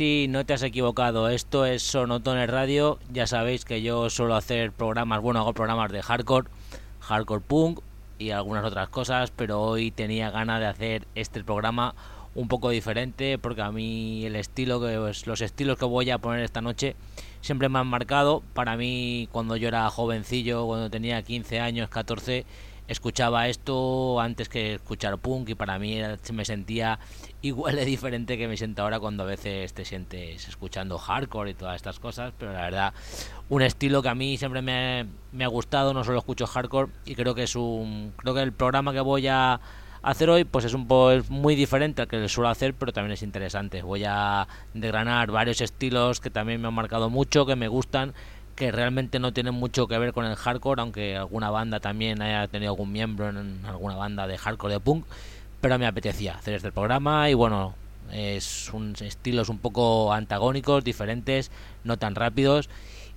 y 0.00 0.26
no 0.28 0.44
te 0.44 0.54
has 0.54 0.62
equivocado. 0.62 1.28
Esto 1.28 1.66
es 1.66 1.82
Sonotone 1.82 2.46
Radio. 2.46 2.98
Ya 3.12 3.26
sabéis 3.26 3.64
que 3.64 3.82
yo 3.82 4.10
suelo 4.10 4.34
hacer 4.34 4.72
programas, 4.72 5.20
bueno, 5.20 5.40
hago 5.40 5.52
programas 5.52 5.92
de 5.92 6.02
hardcore, 6.02 6.48
hardcore 7.00 7.40
punk 7.40 7.80
y 8.18 8.30
algunas 8.30 8.64
otras 8.64 8.88
cosas, 8.88 9.30
pero 9.30 9.60
hoy 9.60 9.90
tenía 9.90 10.30
ganas 10.30 10.60
de 10.60 10.66
hacer 10.66 11.06
este 11.14 11.44
programa 11.44 11.94
un 12.34 12.48
poco 12.48 12.70
diferente 12.70 13.38
porque 13.38 13.62
a 13.62 13.70
mí 13.70 14.24
el 14.24 14.36
estilo 14.36 14.80
que 14.80 14.96
pues, 14.96 15.26
los 15.26 15.40
estilos 15.40 15.78
que 15.78 15.84
voy 15.84 16.10
a 16.10 16.18
poner 16.18 16.44
esta 16.44 16.60
noche 16.60 16.96
siempre 17.40 17.68
me 17.68 17.78
han 17.78 17.86
marcado. 17.86 18.42
Para 18.54 18.76
mí 18.76 19.28
cuando 19.32 19.56
yo 19.56 19.68
era 19.68 19.88
jovencillo, 19.90 20.66
cuando 20.66 20.90
tenía 20.90 21.22
15 21.22 21.60
años, 21.60 21.88
14 21.88 22.46
escuchaba 22.86 23.48
esto 23.48 24.20
antes 24.20 24.48
que 24.48 24.74
escuchar 24.74 25.18
punk 25.18 25.50
y 25.50 25.54
para 25.54 25.78
mí 25.78 26.00
me 26.32 26.44
sentía 26.44 26.98
igual 27.44 27.76
de 27.76 27.84
diferente 27.84 28.38
que 28.38 28.48
me 28.48 28.56
siento 28.56 28.82
ahora 28.82 28.98
cuando 28.98 29.22
a 29.22 29.26
veces 29.26 29.74
te 29.74 29.84
sientes 29.84 30.48
escuchando 30.48 30.96
hardcore 30.96 31.50
y 31.50 31.54
todas 31.54 31.76
estas 31.76 32.00
cosas, 32.00 32.32
pero 32.38 32.52
la 32.54 32.62
verdad 32.62 32.94
un 33.50 33.60
estilo 33.60 34.02
que 34.02 34.08
a 34.08 34.14
mí 34.14 34.38
siempre 34.38 34.62
me, 34.62 35.06
me 35.32 35.44
ha 35.44 35.48
gustado, 35.48 35.92
no 35.92 36.04
solo 36.04 36.18
escucho 36.18 36.46
hardcore 36.46 36.90
y 37.04 37.14
creo 37.14 37.34
que 37.34 37.42
es 37.42 37.54
un 37.54 38.14
creo 38.16 38.34
que 38.34 38.40
el 38.40 38.52
programa 38.52 38.94
que 38.94 39.00
voy 39.00 39.26
a 39.26 39.60
hacer 40.00 40.30
hoy 40.30 40.44
pues 40.44 40.64
es 40.64 40.72
un 40.72 40.88
poco 40.88 41.22
muy 41.28 41.54
diferente 41.54 42.00
al 42.00 42.08
que 42.08 42.26
suelo 42.30 42.48
hacer 42.48 42.72
pero 42.72 42.94
también 42.94 43.12
es 43.12 43.22
interesante. 43.22 43.82
Voy 43.82 44.04
a 44.06 44.48
desgranar 44.72 45.30
varios 45.30 45.60
estilos 45.60 46.20
que 46.20 46.30
también 46.30 46.62
me 46.62 46.68
han 46.68 46.74
marcado 46.74 47.10
mucho 47.10 47.44
que 47.44 47.56
me 47.56 47.68
gustan 47.68 48.14
que 48.54 48.70
realmente 48.70 49.18
no 49.18 49.32
tienen 49.32 49.54
mucho 49.54 49.86
que 49.86 49.98
ver 49.98 50.12
con 50.12 50.24
el 50.24 50.36
hardcore, 50.36 50.80
aunque 50.80 51.16
alguna 51.16 51.50
banda 51.50 51.80
también 51.80 52.22
haya 52.22 52.46
tenido 52.48 52.72
algún 52.72 52.92
miembro 52.92 53.28
en 53.28 53.60
alguna 53.66 53.96
banda 53.96 54.26
de 54.26 54.38
hardcore 54.38 54.74
de 54.74 54.80
punk, 54.80 55.04
pero 55.64 55.78
me 55.78 55.86
apetecía 55.86 56.34
hacer 56.34 56.52
este 56.52 56.72
programa 56.72 57.30
y 57.30 57.32
bueno, 57.32 57.74
es 58.12 58.70
un 58.74 58.94
estilos 59.00 59.48
un 59.48 59.56
poco 59.56 60.12
antagónicos, 60.12 60.84
diferentes, 60.84 61.50
no 61.84 61.96
tan 61.96 62.14
rápidos. 62.14 62.68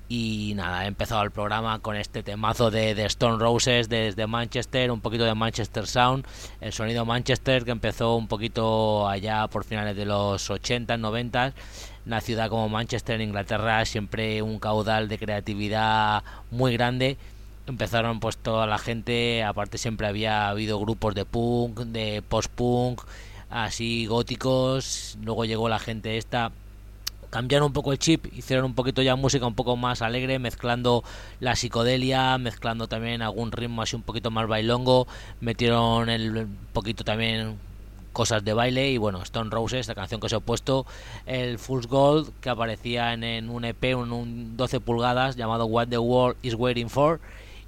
Y 0.07 0.53
nada, 0.55 0.85
he 0.85 0.87
empezado 0.87 1.21
el 1.23 1.31
programa 1.31 1.79
con 1.79 1.97
este 1.97 2.23
temazo 2.23 2.71
de, 2.71 2.95
de, 2.95 3.03
Stone 3.07 3.37
Roses 3.37 3.89
desde 3.89 4.27
Manchester, 4.27 4.91
un 4.91 5.01
poquito 5.01 5.25
de 5.25 5.35
Manchester 5.35 5.87
Sound, 5.87 6.25
el 6.61 6.71
sonido 6.71 7.03
Manchester 7.03 7.65
que 7.65 7.71
empezó 7.71 8.15
un 8.15 8.29
poquito 8.29 9.09
allá 9.09 9.49
por 9.49 9.65
finales 9.65 9.97
de 9.97 10.05
los 10.05 10.49
80, 10.49 10.95
90 10.95 11.53
una 12.05 12.21
ciudad 12.21 12.47
como 12.47 12.69
Manchester 12.69 13.15
en 13.15 13.27
Inglaterra 13.27 13.83
siempre 13.83 14.41
un 14.41 14.59
caudal 14.59 15.09
de 15.09 15.17
creatividad 15.19 16.23
muy 16.49 16.71
grande 16.71 17.17
empezaron 17.67 18.19
pues 18.19 18.37
toda 18.37 18.65
la 18.65 18.77
gente 18.77 19.43
aparte 19.43 19.77
siempre 19.77 20.07
había 20.07 20.49
habido 20.49 20.79
grupos 20.79 21.13
de 21.15 21.25
punk 21.25 21.79
de 21.79 22.23
post 22.27 22.49
punk 22.51 23.01
así 23.49 24.05
góticos 24.05 25.17
luego 25.21 25.45
llegó 25.45 25.69
la 25.69 25.79
gente 25.79 26.17
esta 26.17 26.51
cambiaron 27.29 27.67
un 27.67 27.73
poco 27.73 27.91
el 27.91 27.99
chip, 27.99 28.25
hicieron 28.33 28.65
un 28.65 28.73
poquito 28.73 29.01
ya 29.01 29.15
música 29.15 29.45
un 29.45 29.55
poco 29.55 29.75
más 29.75 30.01
alegre, 30.01 30.39
mezclando 30.39 31.03
la 31.39 31.55
psicodelia, 31.55 32.37
mezclando 32.37 32.87
también 32.87 33.21
algún 33.21 33.51
ritmo 33.51 33.81
así 33.81 33.95
un 33.95 34.01
poquito 34.01 34.31
más 34.31 34.47
bailongo, 34.47 35.07
metieron 35.41 36.09
el 36.09 36.47
poquito 36.73 37.03
también 37.03 37.57
cosas 38.13 38.43
de 38.43 38.53
baile 38.53 38.89
y 38.89 38.97
bueno, 38.97 39.21
Stone 39.21 39.51
Roses, 39.51 39.87
la 39.87 39.93
canción 39.93 40.19
que 40.19 40.25
os 40.25 40.33
he 40.33 40.39
puesto, 40.39 40.87
el 41.27 41.59
Full 41.59 41.85
Gold 41.85 42.31
que 42.41 42.49
aparecía 42.49 43.13
en, 43.13 43.49
un 43.49 43.65
EP, 43.65 43.83
en 43.83 44.11
un 44.11 44.57
12 44.57 44.79
pulgadas 44.79 45.35
llamado 45.35 45.65
What 45.65 45.89
the 45.89 45.99
World 45.99 46.37
is 46.41 46.55
Waiting 46.55 46.89
For 46.89 47.19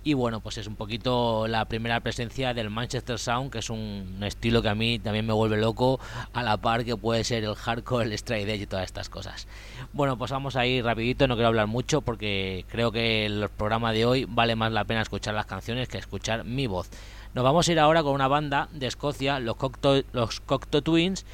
y 0.03 0.13
bueno, 0.13 0.39
pues 0.39 0.58
es 0.58 0.68
un 0.68 0.75
poquito 0.75 1.48
la 1.48 1.65
primera 1.65 2.00
presencia 2.00 2.53
del 2.53 2.70
Manchester 2.70 3.20
Sound, 3.20 3.51
que 3.51 3.60
es 3.60 3.70
un 3.70 4.20
estilo 4.24 4.62
que 4.62 4.70
a 4.70 4.75
mí 4.75 4.98
también 5.00 5.25
me 5.25 5.34
vuelve 5.34 5.58
loco, 5.58 6.00
a 6.34 6.41
la 6.41 6.58
par 6.58 6.86
que 6.86 6.96
puede 6.96 7.24
ser 7.24 7.44
el 7.44 7.56
hardcore, 7.56 8.06
el 8.06 8.13
straight 8.13 8.48
edge 8.48 8.62
y 8.62 8.65
todas 8.65 8.86
estas 8.86 9.10
cosas. 9.10 9.48
Bueno, 9.91 10.18
pues 10.18 10.32
vamos 10.32 10.56
a 10.56 10.65
ir 10.65 10.86
rapidito, 10.86 11.27
no 11.27 11.36
quiero 11.36 11.50
hablar 11.50 11.68
mucho 11.68 12.01
porque 12.01 12.65
creo 12.70 12.91
que 12.91 13.25
el 13.25 13.50
programa 13.50 13.91
de 13.91 14.06
hoy 14.06 14.25
vale 14.27 14.56
más 14.56 14.72
la 14.72 14.86
pena 14.86 15.01
escuchar 15.01 15.34
las 15.34 15.46
canciones 15.46 15.89
que 15.89 15.98
escuchar 15.98 16.46
mi 16.46 16.68
voz. 16.68 16.89
Nos 17.34 17.44
vamos 17.44 17.68
a 17.68 17.72
ir 17.72 17.79
ahora 17.79 18.01
con 18.01 18.13
una 18.13 18.27
banda 18.27 18.70
de 18.72 18.88
Escocia, 18.88 19.39
los 19.39 19.56
Cocteau, 19.58 20.03
los 20.13 20.39
Cocteau 20.39 20.82
Twins. 20.82 21.25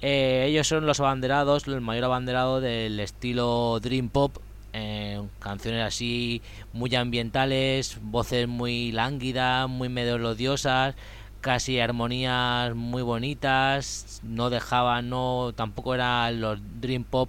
Eh, 0.00 0.46
ellos 0.48 0.68
son 0.68 0.86
los 0.86 1.00
abanderados, 1.00 1.66
el 1.66 1.80
mayor 1.80 2.04
abanderado 2.04 2.60
del 2.60 3.00
estilo 3.00 3.80
Dream 3.80 4.08
Pop. 4.08 4.36
Eh, 4.80 5.20
canciones 5.40 5.84
así 5.84 6.40
muy 6.72 6.94
ambientales, 6.94 7.98
voces 8.00 8.46
muy 8.46 8.92
lánguidas, 8.92 9.68
muy 9.68 9.88
melodiosas, 9.88 10.94
casi 11.40 11.80
armonías 11.80 12.76
muy 12.76 13.02
bonitas. 13.02 14.20
No 14.22 14.50
dejaban, 14.50 15.10
no, 15.10 15.52
tampoco 15.56 15.94
eran 15.94 16.40
los 16.40 16.60
Dream 16.80 17.04
Pop 17.04 17.28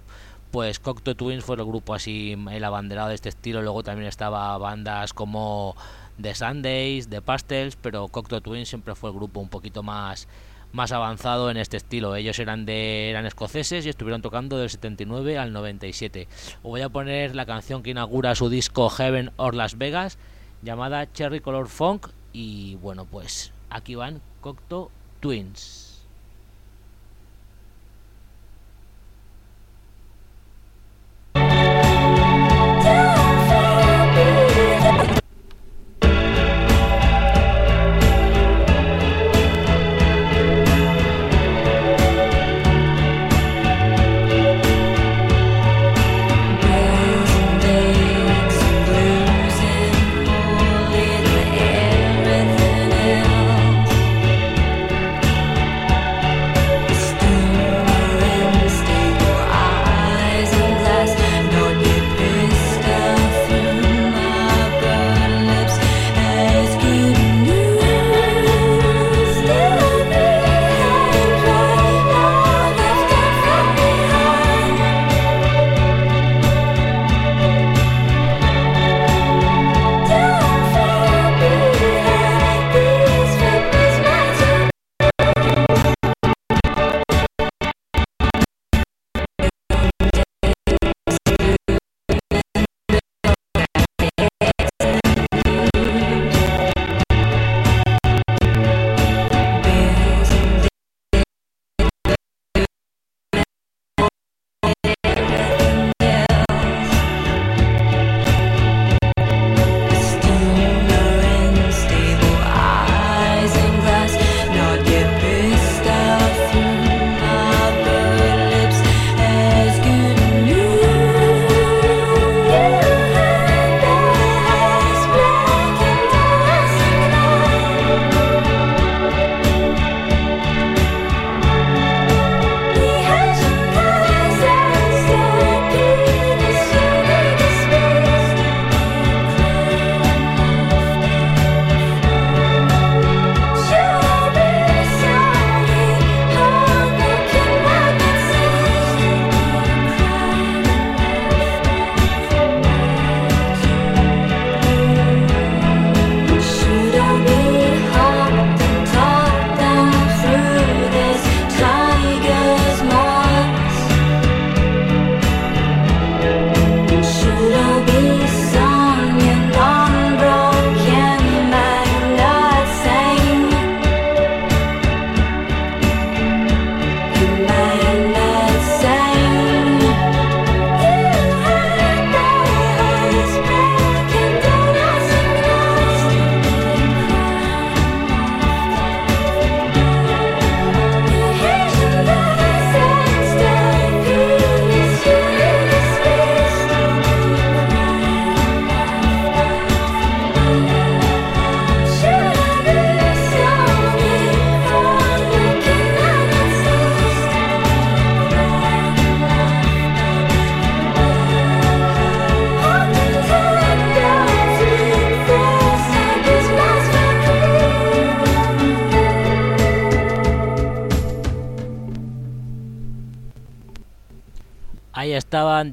pues 0.52 0.80
Cocteau 0.80 1.14
Twins 1.14 1.44
fue 1.44 1.56
el 1.56 1.64
grupo 1.64 1.94
así 1.94 2.36
el 2.50 2.64
abanderado 2.64 3.08
de 3.08 3.14
este 3.14 3.28
estilo 3.28 3.62
luego 3.62 3.84
también 3.84 4.08
estaba 4.08 4.58
bandas 4.58 5.12
como 5.12 5.76
de 6.18 6.34
Sundays, 6.34 7.08
de 7.08 7.22
Pastels, 7.22 7.76
pero 7.76 8.08
Cocteau 8.08 8.40
Twins 8.40 8.68
siempre 8.68 8.94
fue 8.96 9.10
el 9.10 9.16
grupo 9.16 9.40
un 9.40 9.48
poquito 9.48 9.82
más 9.82 10.26
más 10.72 10.92
avanzado 10.92 11.50
en 11.50 11.56
este 11.56 11.76
estilo. 11.76 12.14
Ellos 12.16 12.38
eran 12.38 12.64
de 12.66 13.10
eran 13.10 13.26
escoceses 13.26 13.86
y 13.86 13.88
estuvieron 13.88 14.22
tocando 14.22 14.58
del 14.58 14.70
79 14.70 15.38
al 15.38 15.52
97. 15.52 16.28
Os 16.62 16.62
voy 16.62 16.82
a 16.82 16.88
poner 16.88 17.34
la 17.34 17.46
canción 17.46 17.82
que 17.82 17.90
inaugura 17.90 18.34
su 18.34 18.48
disco 18.48 18.88
Heaven 18.88 19.32
or 19.36 19.54
Las 19.54 19.78
Vegas, 19.78 20.18
llamada 20.62 21.10
Cherry 21.12 21.40
Color 21.40 21.68
Funk 21.68 22.08
y 22.32 22.76
bueno, 22.76 23.04
pues 23.04 23.52
aquí 23.70 23.94
van 23.94 24.20
Cocteau 24.40 24.90
Twins. 25.20 25.89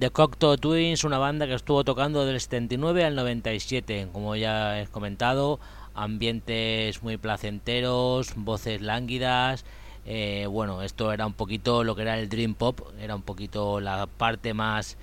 The 0.07 0.11
Cocteau 0.13 0.55
Twins, 0.55 1.03
una 1.03 1.17
banda 1.17 1.47
que 1.47 1.53
estuvo 1.53 1.83
tocando 1.83 2.25
del 2.25 2.39
79 2.39 3.03
al 3.03 3.13
97, 3.15 4.07
como 4.13 4.37
ya 4.37 4.79
he 4.79 4.87
comentado, 4.87 5.59
ambientes 5.95 7.03
muy 7.03 7.17
placenteros, 7.17 8.31
voces 8.37 8.79
lánguidas. 8.79 9.65
Eh, 10.05 10.47
bueno, 10.49 10.81
esto 10.81 11.11
era 11.11 11.27
un 11.27 11.33
poquito 11.33 11.83
lo 11.83 11.93
que 11.93 12.03
era 12.03 12.17
el 12.17 12.29
Dream 12.29 12.53
Pop, 12.53 12.79
era 13.01 13.17
un 13.17 13.21
poquito 13.21 13.81
la 13.81 14.07
parte 14.07 14.53
más, 14.53 14.95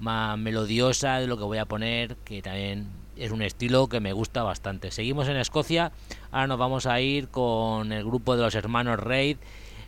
más 0.00 0.36
melodiosa 0.36 1.20
de 1.20 1.28
lo 1.28 1.36
que 1.36 1.44
voy 1.44 1.58
a 1.58 1.66
poner, 1.66 2.16
que 2.16 2.42
también 2.42 2.88
es 3.16 3.30
un 3.30 3.42
estilo 3.42 3.88
que 3.88 4.00
me 4.00 4.12
gusta 4.12 4.42
bastante. 4.42 4.90
Seguimos 4.90 5.28
en 5.28 5.36
Escocia, 5.36 5.92
ahora 6.32 6.48
nos 6.48 6.58
vamos 6.58 6.86
a 6.86 7.00
ir 7.00 7.28
con 7.28 7.92
el 7.92 8.02
grupo 8.02 8.34
de 8.34 8.42
los 8.42 8.56
hermanos 8.56 8.98
Reid, 8.98 9.36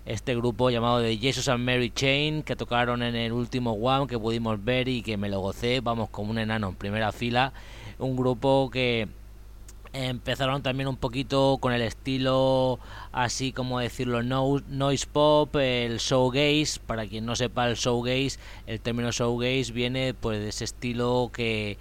este 0.05 0.35
grupo 0.35 0.71
llamado 0.71 0.99
de 0.99 1.17
Jesus 1.17 1.49
and 1.49 1.65
Mary 1.65 1.91
Chain, 1.91 2.43
que 2.43 2.57
tocaron 2.57 3.03
en 3.03 3.15
el 3.15 3.33
último 3.33 3.73
One 3.73 4.07
que 4.07 4.19
pudimos 4.19 4.63
ver 4.65 4.89
y 4.89 5.03
que 5.03 5.17
me 5.17 5.29
lo 5.29 5.41
gocé, 5.41 5.81
vamos 5.81 6.11
como 6.11 6.31
un 6.31 6.39
enano 6.39 6.69
en 6.71 6.75
primera 6.75 7.13
fila, 7.13 7.53
un 7.99 8.17
grupo 8.17 8.71
que 8.71 9.09
empezaron 9.93 10.63
también 10.63 10.89
un 10.89 10.97
poquito 10.97 11.59
con 11.61 11.73
el 11.73 11.83
estilo 11.83 12.79
así 13.13 13.53
como 13.53 13.79
decirlo 13.79 14.23
noise 14.23 15.07
pop 15.07 15.55
el 15.57 15.99
showgaze. 15.99 16.81
Para 16.87 17.07
quien 17.07 17.27
no 17.27 17.37
sepa 17.37 17.69
el 17.69 17.77
showgaze 17.77 18.39
el 18.67 18.81
término 18.81 19.11
showgaze 19.11 19.73
viene 19.73 20.15
pues 20.15 20.41
de 20.41 20.49
ese 20.49 20.65
estilo 20.65 21.31
que 21.33 21.77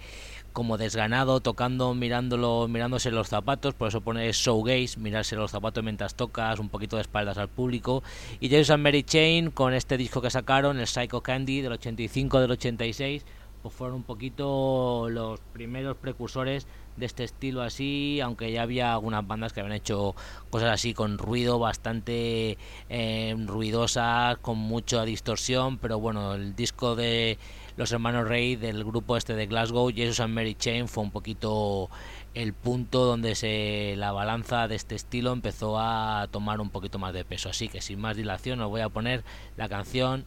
como 0.52 0.78
desganado, 0.78 1.40
tocando, 1.40 1.94
mirándolo, 1.94 2.68
mirándose 2.68 3.10
los 3.10 3.28
zapatos, 3.28 3.74
por 3.74 3.88
eso 3.88 4.00
pone 4.00 4.30
showgaze, 4.32 4.98
mirarse 4.98 5.36
los 5.36 5.50
zapatos 5.50 5.82
mientras 5.82 6.14
tocas, 6.14 6.58
un 6.58 6.68
poquito 6.68 6.96
de 6.96 7.02
espaldas 7.02 7.38
al 7.38 7.48
público. 7.48 8.02
Y 8.40 8.48
James 8.48 8.70
and 8.70 8.82
Mary 8.82 9.02
Chain, 9.02 9.50
con 9.50 9.74
este 9.74 9.96
disco 9.96 10.20
que 10.22 10.30
sacaron, 10.30 10.78
el 10.78 10.86
Psycho 10.86 11.20
Candy 11.20 11.60
del 11.60 11.72
85, 11.72 12.40
del 12.40 12.50
86, 12.52 13.24
pues 13.62 13.74
fueron 13.74 13.96
un 13.96 14.02
poquito 14.02 15.08
los 15.08 15.40
primeros 15.52 15.96
precursores 15.96 16.66
de 16.96 17.06
este 17.06 17.24
estilo 17.24 17.62
así, 17.62 18.20
aunque 18.20 18.50
ya 18.52 18.62
había 18.62 18.92
algunas 18.92 19.26
bandas 19.26 19.52
que 19.52 19.60
habían 19.60 19.76
hecho 19.76 20.14
cosas 20.50 20.70
así 20.70 20.94
con 20.94 21.16
ruido 21.16 21.58
bastante 21.58 22.58
eh, 22.88 23.34
ruidosas, 23.46 24.36
con 24.38 24.58
mucha 24.58 25.04
distorsión, 25.04 25.78
pero 25.78 25.98
bueno, 26.00 26.34
el 26.34 26.54
disco 26.54 26.96
de 26.96 27.38
los 27.76 27.92
hermanos 27.92 28.28
Rey 28.28 28.56
del 28.56 28.84
grupo 28.84 29.16
este 29.16 29.34
de 29.34 29.46
Glasgow, 29.46 29.90
Jesus 29.90 30.20
and 30.20 30.34
Mary 30.34 30.54
Chain, 30.54 30.88
fue 30.88 31.04
un 31.04 31.10
poquito 31.10 31.90
el 32.34 32.52
punto 32.52 33.04
donde 33.04 33.34
se 33.34 33.94
la 33.96 34.12
balanza 34.12 34.68
de 34.68 34.76
este 34.76 34.94
estilo 34.94 35.32
empezó 35.32 35.78
a 35.78 36.28
tomar 36.30 36.60
un 36.60 36.70
poquito 36.70 36.98
más 36.98 37.12
de 37.12 37.24
peso. 37.24 37.48
Así 37.48 37.68
que 37.68 37.80
sin 37.80 38.00
más 38.00 38.16
dilación 38.16 38.60
os 38.60 38.70
voy 38.70 38.80
a 38.80 38.88
poner 38.88 39.24
la 39.56 39.68
canción 39.68 40.24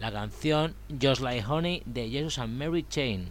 la 0.00 0.10
canción 0.10 0.74
Just 1.00 1.22
Like 1.22 1.46
Honey 1.46 1.82
de 1.86 2.10
Jesus 2.10 2.38
and 2.38 2.58
Mary 2.58 2.84
Chain. 2.88 3.30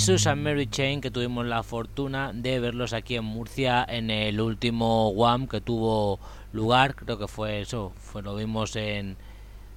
Jesus 0.00 0.26
and 0.28 0.42
Mary 0.42 0.66
Chain, 0.66 1.02
que 1.02 1.10
tuvimos 1.10 1.44
la 1.44 1.62
fortuna 1.62 2.32
de 2.32 2.58
verlos 2.58 2.94
aquí 2.94 3.16
en 3.16 3.24
Murcia 3.24 3.84
en 3.86 4.08
el 4.08 4.40
último 4.40 5.10
WAM 5.10 5.46
que 5.46 5.60
tuvo 5.60 6.18
lugar, 6.54 6.94
creo 6.94 7.18
que 7.18 7.28
fue 7.28 7.60
eso, 7.60 7.92
fue, 7.98 8.22
lo 8.22 8.34
vimos 8.34 8.76
en 8.76 9.18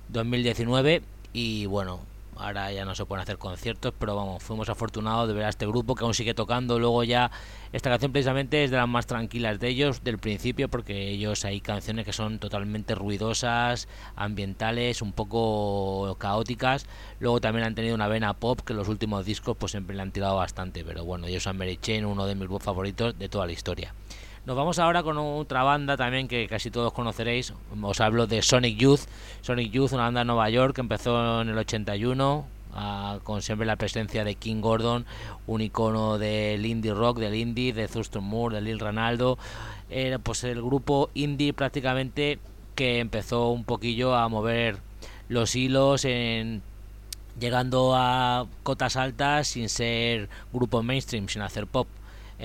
2019 0.07 1.01
y 1.33 1.65
bueno, 1.65 1.99
ahora 2.37 2.71
ya 2.71 2.85
no 2.85 2.95
se 2.95 3.05
pueden 3.05 3.23
hacer 3.23 3.37
conciertos, 3.37 3.93
pero 3.97 4.15
vamos, 4.15 4.43
fuimos 4.43 4.69
afortunados 4.69 5.27
de 5.27 5.33
ver 5.33 5.45
a 5.45 5.49
este 5.49 5.65
grupo 5.65 5.95
que 5.95 6.03
aún 6.03 6.13
sigue 6.13 6.33
tocando. 6.33 6.79
Luego 6.79 7.03
ya 7.03 7.31
esta 7.71 7.89
canción 7.89 8.11
precisamente 8.11 8.63
es 8.63 8.71
de 8.71 8.77
las 8.77 8.87
más 8.87 9.07
tranquilas 9.07 9.59
de 9.59 9.67
ellos 9.67 10.03
del 10.03 10.17
principio, 10.17 10.69
porque 10.69 11.09
ellos 11.09 11.45
hay 11.45 11.61
canciones 11.61 12.05
que 12.05 12.13
son 12.13 12.39
totalmente 12.39 12.95
ruidosas, 12.95 13.87
ambientales, 14.15 15.01
un 15.01 15.13
poco 15.13 16.15
caóticas. 16.19 16.85
Luego 17.19 17.41
también 17.41 17.65
han 17.65 17.75
tenido 17.75 17.95
una 17.95 18.07
vena 18.07 18.33
pop 18.33 18.61
que 18.61 18.73
los 18.73 18.87
últimos 18.87 19.25
discos 19.25 19.57
pues 19.57 19.71
siempre 19.71 19.95
le 19.95 20.01
han 20.01 20.11
tirado 20.11 20.35
bastante, 20.35 20.83
pero 20.83 21.03
bueno, 21.05 21.27
ellos 21.27 21.47
han 21.47 21.57
Mary 21.57 21.79
uno 22.05 22.25
de 22.25 22.35
mis 22.35 22.49
favoritos 22.61 23.17
de 23.17 23.29
toda 23.29 23.45
la 23.45 23.51
historia. 23.51 23.93
Nos 24.45 24.57
vamos 24.57 24.77
ahora 24.77 25.03
con 25.03 25.17
otra 25.17 25.63
banda 25.63 25.95
también 25.95 26.27
que 26.27 26.49
casi 26.49 26.69
todos 26.69 26.91
conoceréis. 26.91 27.53
Os 27.81 28.01
hablo 28.01 28.27
de 28.27 28.41
Sonic 28.41 28.77
Youth. 28.77 28.99
Sonic 29.41 29.71
Youth, 29.71 29.93
una 29.93 30.03
banda 30.03 30.19
de 30.19 30.25
Nueva 30.25 30.49
York 30.49 30.75
que 30.75 30.81
empezó 30.81 31.41
en 31.41 31.47
el 31.47 31.57
81, 31.57 32.45
ah, 32.73 33.19
con 33.23 33.41
siempre 33.41 33.65
la 33.65 33.77
presencia 33.77 34.25
de 34.25 34.35
King 34.35 34.59
Gordon, 34.59 35.05
un 35.47 35.61
icono 35.61 36.17
del 36.17 36.65
indie 36.65 36.93
rock, 36.93 37.19
del 37.19 37.35
indie, 37.35 37.71
de 37.71 37.87
Thurston 37.87 38.25
Moore, 38.25 38.55
de 38.55 38.61
Lil 38.63 38.81
Ronaldo. 38.81 39.37
Era 39.89 40.19
pues 40.19 40.43
el 40.43 40.61
grupo 40.61 41.09
indie 41.13 41.53
prácticamente 41.53 42.37
que 42.75 42.99
empezó 42.99 43.47
un 43.47 43.63
poquillo 43.63 44.13
a 44.13 44.27
mover 44.27 44.79
los 45.29 45.55
hilos 45.55 46.03
en 46.03 46.63
llegando 47.39 47.93
a 47.95 48.45
cotas 48.63 48.97
altas 48.97 49.47
sin 49.47 49.69
ser 49.69 50.27
grupo 50.51 50.83
mainstream, 50.83 51.29
sin 51.29 51.43
hacer 51.43 51.65
pop. 51.65 51.87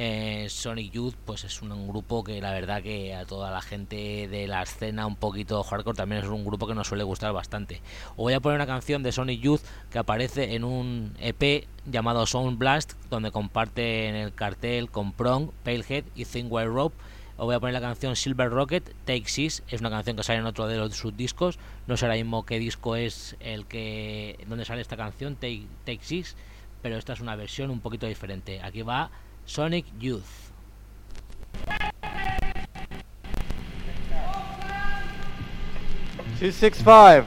Eh, 0.00 0.46
Sonic 0.48 0.92
Youth 0.92 1.16
pues 1.24 1.42
es 1.42 1.60
un, 1.60 1.88
grupo 1.88 2.22
que 2.22 2.40
la 2.40 2.52
verdad 2.52 2.84
que 2.84 3.16
a 3.16 3.24
toda 3.24 3.50
la 3.50 3.60
gente 3.60 4.28
de 4.28 4.46
la 4.46 4.62
escena 4.62 5.08
un 5.08 5.16
poquito 5.16 5.60
hardcore 5.64 5.96
también 5.96 6.22
es 6.22 6.28
un 6.28 6.44
grupo 6.44 6.68
que 6.68 6.74
nos 6.76 6.86
suele 6.86 7.02
gustar 7.02 7.32
bastante. 7.32 7.82
Os 8.10 8.18
voy 8.18 8.34
a 8.34 8.38
poner 8.38 8.58
una 8.58 8.66
canción 8.68 9.02
de 9.02 9.10
Sonic 9.10 9.40
Youth 9.40 9.62
que 9.90 9.98
aparece 9.98 10.54
en 10.54 10.62
un 10.62 11.16
EP 11.18 11.66
llamado 11.84 12.26
Sound 12.26 12.58
Blast 12.58 12.92
donde 13.10 13.32
comparte 13.32 14.06
en 14.06 14.14
el 14.14 14.32
cartel 14.32 14.88
con 14.88 15.10
Prong, 15.10 15.50
Palehead 15.64 16.04
y 16.14 16.24
Thin 16.26 16.46
White 16.48 16.68
Rope. 16.68 16.94
Os 17.36 17.46
voy 17.46 17.56
a 17.56 17.58
poner 17.58 17.74
la 17.74 17.80
canción 17.80 18.14
Silver 18.14 18.50
Rocket, 18.50 18.94
Take 19.04 19.26
Six, 19.26 19.64
es 19.66 19.80
una 19.80 19.90
canción 19.90 20.16
que 20.16 20.22
sale 20.22 20.38
en 20.38 20.46
otro 20.46 20.68
de 20.68 20.76
los, 20.76 20.94
sus 20.94 21.16
discos. 21.16 21.58
No 21.88 21.96
sé 21.96 22.04
ahora 22.04 22.14
mismo 22.14 22.46
qué 22.46 22.60
disco 22.60 22.94
es 22.94 23.34
el 23.40 23.66
que 23.66 24.38
donde 24.46 24.64
sale 24.64 24.80
esta 24.80 24.96
canción, 24.96 25.34
Take, 25.34 25.66
Take 25.84 26.04
Six, 26.04 26.36
pero 26.82 26.96
esta 26.96 27.14
es 27.14 27.20
una 27.20 27.34
versión 27.34 27.70
un 27.70 27.80
poquito 27.80 28.06
diferente. 28.06 28.62
Aquí 28.62 28.82
va 28.82 29.10
Sonic 29.48 29.86
Youth. 29.98 30.52
Two 36.38 36.52
six 36.52 36.82
five. 36.82 37.26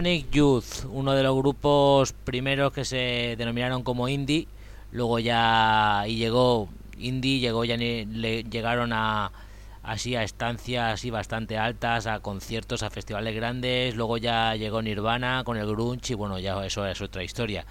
Sonic 0.00 0.30
Youth, 0.30 0.86
uno 0.90 1.12
de 1.12 1.22
los 1.22 1.36
grupos 1.36 2.14
primeros 2.14 2.72
que 2.72 2.86
se 2.86 3.34
denominaron 3.36 3.82
como 3.82 4.08
indie, 4.08 4.48
luego 4.92 5.18
ya 5.18 6.04
y 6.06 6.16
llegó 6.16 6.70
indie, 6.96 7.38
llegó 7.38 7.66
ya 7.66 7.76
le 7.76 8.42
llegaron 8.44 8.94
a, 8.94 9.30
así 9.82 10.16
a 10.16 10.22
estancias 10.22 10.94
así 10.94 11.10
bastante 11.10 11.58
altas, 11.58 12.06
a 12.06 12.20
conciertos, 12.20 12.82
a 12.82 12.88
festivales 12.88 13.36
grandes. 13.36 13.94
Luego 13.94 14.16
ya 14.16 14.56
llegó 14.56 14.80
Nirvana 14.80 15.42
con 15.44 15.58
el 15.58 15.66
grunge 15.66 16.14
y 16.14 16.16
bueno, 16.16 16.38
ya 16.38 16.64
eso 16.64 16.86
es 16.86 16.98
otra 17.02 17.22
historia. 17.22 17.66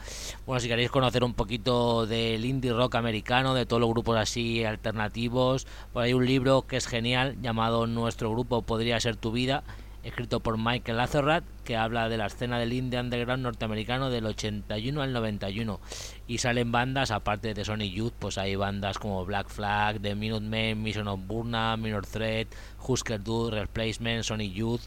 Bueno, 0.46 0.60
si 0.60 0.68
queréis 0.68 0.92
conocer 0.92 1.24
un 1.24 1.34
poquito 1.34 2.06
del 2.06 2.46
indie 2.46 2.74
rock 2.74 2.94
americano, 2.94 3.56
de 3.56 3.66
todos 3.66 3.80
los 3.80 3.90
grupos 3.90 4.18
así 4.18 4.64
alternativos, 4.64 5.66
hay 5.96 6.14
un 6.14 6.28
libro 6.28 6.62
que 6.68 6.78
es 6.78 6.86
genial 6.86 7.42
llamado 7.42 7.88
Nuestro 7.88 8.30
grupo 8.30 8.62
podría 8.62 9.00
ser 9.00 9.16
tu 9.16 9.32
vida 9.32 9.64
escrito 10.10 10.40
por 10.40 10.58
Michael 10.58 11.00
Azorrat, 11.00 11.44
que 11.64 11.78
habla 11.78 12.10
de 12.10 12.18
la 12.18 12.28
escena 12.28 12.60
del 12.60 12.74
indie 12.74 13.00
underground 13.00 13.44
norteamericano 13.44 14.10
del 14.10 14.26
81 14.26 15.02
al 15.02 15.14
91. 15.14 15.80
Y 16.28 16.40
salen 16.40 16.72
bandas, 16.72 17.12
aparte 17.12 17.54
de 17.54 17.66
Sonic 17.66 17.94
Youth, 17.94 18.14
pues 18.20 18.38
hay 18.38 18.56
bandas 18.56 18.98
como 18.98 19.26
Black 19.26 19.50
Flag, 19.50 20.02
The 20.02 20.16
Minutemen, 20.16 20.82
Mission 20.82 21.08
of 21.08 21.22
Burna, 21.26 21.78
Minor 21.78 22.06
Threat, 22.06 22.48
Husker 22.86 23.24
Du, 23.24 23.50
Replacement, 23.50 24.24
Sonic 24.24 24.54
Youth, 24.54 24.82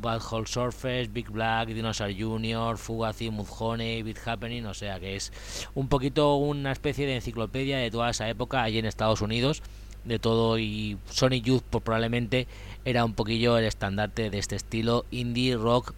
Bad 0.00 0.22
Hole 0.30 0.46
Surface, 0.46 1.08
Big 1.08 1.30
Black, 1.30 1.68
Dinosaur 1.68 2.12
Jr., 2.16 2.78
Fugazi, 2.78 3.30
Mudhoney, 3.30 4.02
Beat 4.02 4.26
Happening, 4.26 4.66
o 4.66 4.74
sea 4.74 4.98
que 4.98 5.16
es 5.16 5.32
un 5.74 5.88
poquito 5.88 6.36
una 6.36 6.72
especie 6.72 7.06
de 7.06 7.16
enciclopedia 7.16 7.78
de 7.78 7.90
toda 7.90 8.10
esa 8.10 8.28
época 8.28 8.62
allí 8.62 8.78
en 8.78 8.86
Estados 8.86 9.20
Unidos 9.20 9.62
de 10.04 10.18
todo 10.18 10.58
y 10.58 10.98
Sonic 11.10 11.44
Youth 11.44 11.62
pues, 11.70 11.84
probablemente 11.84 12.46
era 12.84 13.04
un 13.04 13.14
poquillo 13.14 13.58
el 13.58 13.64
estandarte 13.64 14.30
de 14.30 14.38
este 14.38 14.56
estilo 14.56 15.04
indie 15.10 15.56
rock 15.56 15.94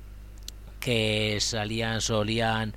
que 0.81 1.38
salían, 1.40 2.01
solían 2.01 2.75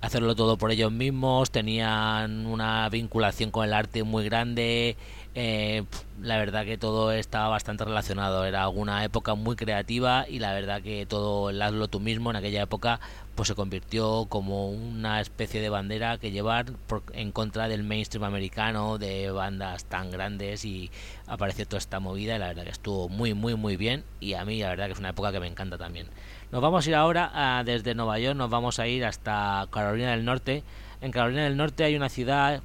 hacerlo 0.00 0.34
todo 0.34 0.56
por 0.56 0.70
ellos 0.70 0.92
mismos, 0.92 1.50
tenían 1.50 2.46
una 2.46 2.88
vinculación 2.88 3.50
con 3.50 3.64
el 3.64 3.72
arte 3.72 4.02
muy 4.02 4.24
grande, 4.24 4.96
eh, 5.34 5.84
la 6.20 6.36
verdad 6.36 6.64
que 6.64 6.78
todo 6.78 7.12
estaba 7.12 7.48
bastante 7.48 7.84
relacionado, 7.84 8.44
era 8.44 8.68
una 8.68 9.04
época 9.04 9.34
muy 9.34 9.56
creativa 9.56 10.26
y 10.28 10.38
la 10.40 10.52
verdad 10.52 10.82
que 10.82 11.06
todo 11.06 11.50
el 11.50 11.62
hazlo 11.62 11.86
tú 11.88 12.00
mismo 12.00 12.30
en 12.30 12.36
aquella 12.36 12.62
época 12.62 12.98
pues 13.36 13.46
se 13.46 13.54
convirtió 13.54 14.26
como 14.28 14.68
una 14.68 15.20
especie 15.20 15.60
de 15.60 15.68
bandera 15.68 16.18
que 16.18 16.32
llevar 16.32 16.66
en 17.12 17.30
contra 17.30 17.68
del 17.68 17.84
mainstream 17.84 18.24
americano 18.24 18.98
de 18.98 19.30
bandas 19.30 19.84
tan 19.84 20.10
grandes 20.10 20.64
y 20.64 20.90
apareció 21.28 21.64
toda 21.66 21.78
esta 21.78 22.00
movida 22.00 22.34
y 22.34 22.38
la 22.40 22.48
verdad 22.48 22.64
que 22.64 22.70
estuvo 22.70 23.08
muy 23.08 23.34
muy 23.34 23.54
muy 23.54 23.76
bien 23.76 24.02
y 24.18 24.34
a 24.34 24.44
mí 24.44 24.60
la 24.60 24.70
verdad 24.70 24.86
que 24.86 24.92
es 24.94 24.98
una 24.98 25.10
época 25.10 25.30
que 25.30 25.38
me 25.38 25.46
encanta 25.46 25.78
también. 25.78 26.08
Nos 26.50 26.62
vamos 26.62 26.84
a 26.84 26.88
ir 26.88 26.96
ahora 26.96 27.62
desde 27.64 27.94
Nueva 27.94 28.18
York, 28.18 28.36
nos 28.36 28.50
vamos 28.50 28.80
a 28.80 28.88
ir 28.88 29.04
hasta 29.04 29.68
Carolina 29.70 30.12
del 30.12 30.24
Norte. 30.24 30.64
En 31.00 31.12
Carolina 31.12 31.44
del 31.44 31.56
Norte 31.56 31.84
hay 31.84 31.94
una 31.94 32.08
ciudad 32.08 32.62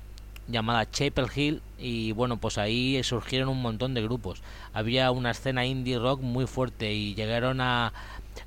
llamada 0.48 0.90
Chapel 0.90 1.28
Hill 1.36 1.62
y 1.84 2.14
bueno 2.14 2.38
pues 2.38 2.58
ahí 2.58 3.04
surgieron 3.04 3.50
un 3.50 3.62
montón 3.62 3.94
de 3.94 4.02
grupos 4.02 4.42
había 4.74 5.12
una 5.12 5.32
escena 5.32 5.66
indie 5.66 6.00
rock 6.00 6.22
muy 6.22 6.48
fuerte 6.48 6.94
y 6.94 7.14
llegaron 7.14 7.60
a 7.60 7.94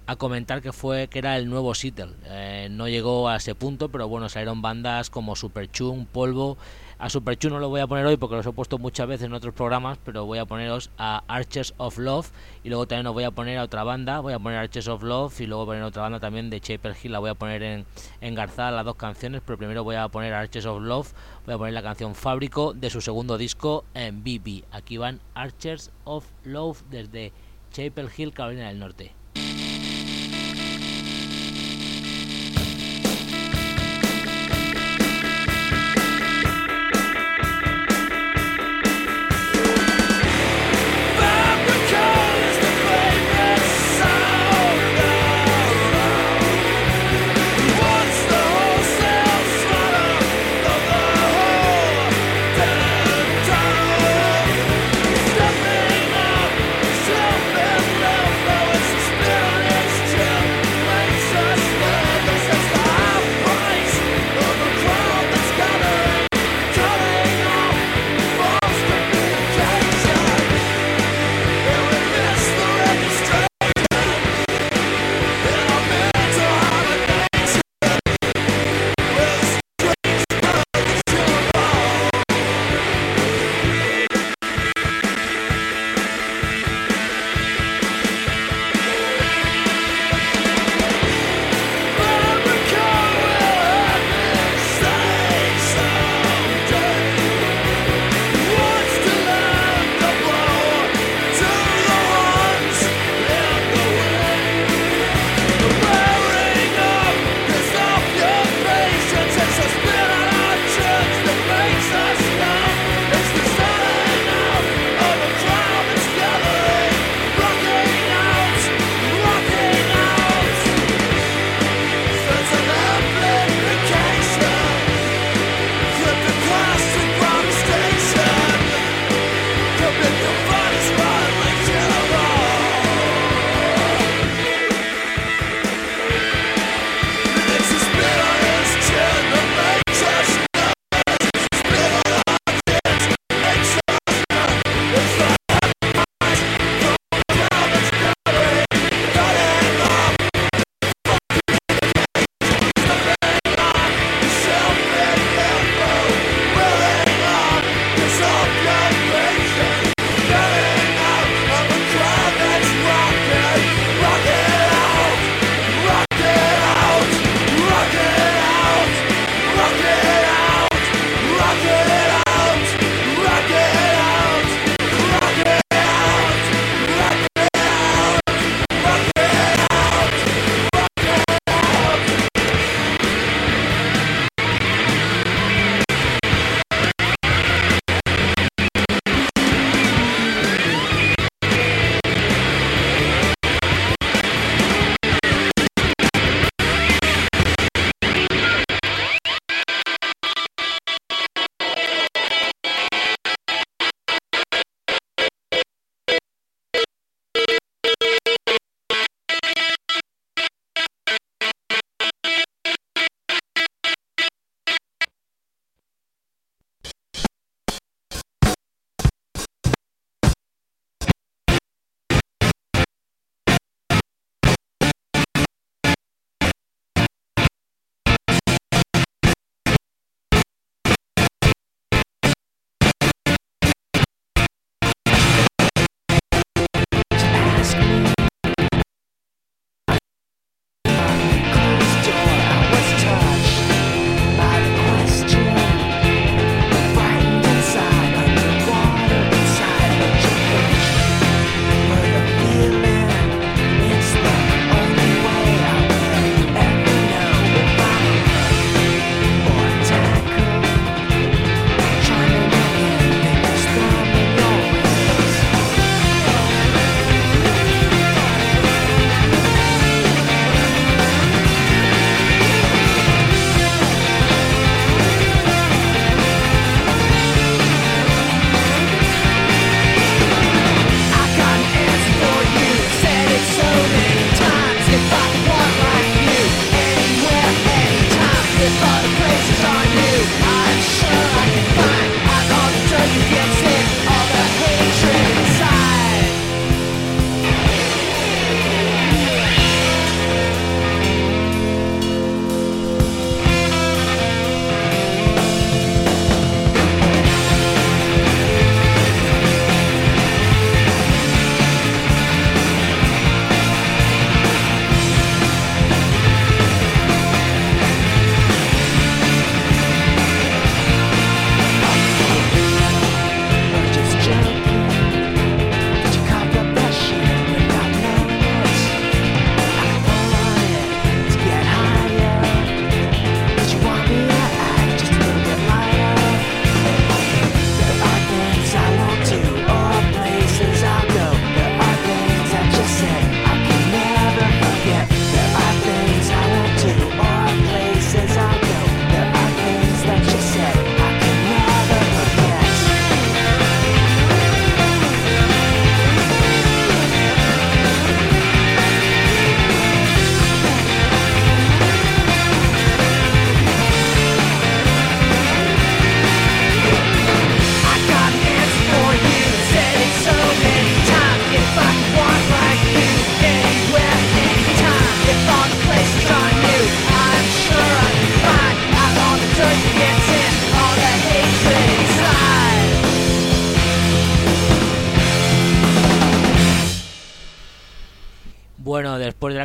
a 0.06 0.16
comentar 0.16 0.62
que 0.62 0.72
fue 0.72 1.08
que 1.08 1.18
era 1.18 1.36
el 1.36 1.48
nuevo 1.48 1.74
Seattle. 1.74 2.14
Eh, 2.24 2.68
no 2.70 2.88
llegó 2.88 3.28
a 3.28 3.36
ese 3.36 3.54
punto, 3.54 3.88
pero 3.88 4.08
bueno, 4.08 4.28
salieron 4.28 4.62
bandas 4.62 5.10
como 5.10 5.36
Superchun, 5.36 6.06
Polvo. 6.06 6.58
A 6.98 7.10
Superchun 7.10 7.52
no 7.52 7.58
lo 7.58 7.68
voy 7.68 7.80
a 7.82 7.86
poner 7.86 8.06
hoy 8.06 8.16
porque 8.16 8.36
los 8.36 8.46
he 8.46 8.52
puesto 8.52 8.78
muchas 8.78 9.06
veces 9.06 9.26
en 9.26 9.34
otros 9.34 9.52
programas, 9.52 9.98
pero 10.02 10.24
voy 10.24 10.38
a 10.38 10.46
poneros 10.46 10.90
a 10.96 11.22
Archers 11.28 11.74
of 11.76 11.98
Love 11.98 12.30
y 12.64 12.70
luego 12.70 12.88
también 12.88 13.06
os 13.08 13.12
voy 13.12 13.24
a 13.24 13.30
poner 13.32 13.58
a 13.58 13.64
otra 13.64 13.84
banda, 13.84 14.20
voy 14.20 14.32
a 14.32 14.38
poner 14.38 14.60
Archers 14.60 14.88
of 14.88 15.02
Love 15.02 15.38
y 15.42 15.46
luego 15.46 15.66
poner 15.66 15.82
otra 15.82 16.00
banda 16.00 16.20
también 16.20 16.48
de 16.48 16.58
Chapel 16.58 16.94
Hill, 17.02 17.12
la 17.12 17.18
voy 17.18 17.28
a 17.28 17.34
poner 17.34 17.62
en, 17.62 17.84
en 18.22 18.34
las 18.34 18.56
dos 18.56 18.96
canciones, 18.96 19.42
pero 19.44 19.58
primero 19.58 19.84
voy 19.84 19.96
a 19.96 20.08
poner 20.08 20.32
Archers 20.32 20.64
of 20.64 20.80
Love, 20.80 21.12
voy 21.44 21.54
a 21.54 21.58
poner 21.58 21.74
la 21.74 21.82
canción 21.82 22.14
Fábrico 22.14 22.72
de 22.72 22.88
su 22.88 23.02
segundo 23.02 23.36
disco 23.36 23.84
en 23.92 24.24
BB. 24.24 24.64
Aquí 24.72 24.96
van 24.96 25.20
Archers 25.34 25.90
of 26.04 26.24
Love 26.44 26.82
desde 26.88 27.30
Chapel 27.72 28.08
Hill, 28.16 28.32
Carolina 28.32 28.68
del 28.68 28.78
Norte. 28.78 29.12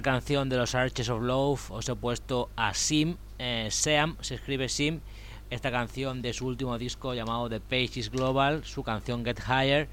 Canción 0.01 0.49
de 0.49 0.57
los 0.57 0.75
Arches 0.75 1.09
of 1.09 1.21
Love, 1.21 1.71
os 1.71 1.89
he 1.89 1.95
puesto 1.95 2.49
a 2.55 2.73
Sim, 2.73 3.17
eh, 3.39 3.67
Seam, 3.71 4.15
se 4.21 4.35
escribe 4.35 4.69
Sim, 4.69 4.99
esta 5.49 5.71
canción 5.71 6.21
de 6.21 6.33
su 6.33 6.47
último 6.47 6.77
disco 6.77 7.13
llamado 7.13 7.49
The 7.49 7.59
Page 7.59 7.99
is 7.99 8.09
Global, 8.09 8.63
su 8.63 8.83
canción 8.83 9.25
Get 9.25 9.39
Higher. 9.39 9.89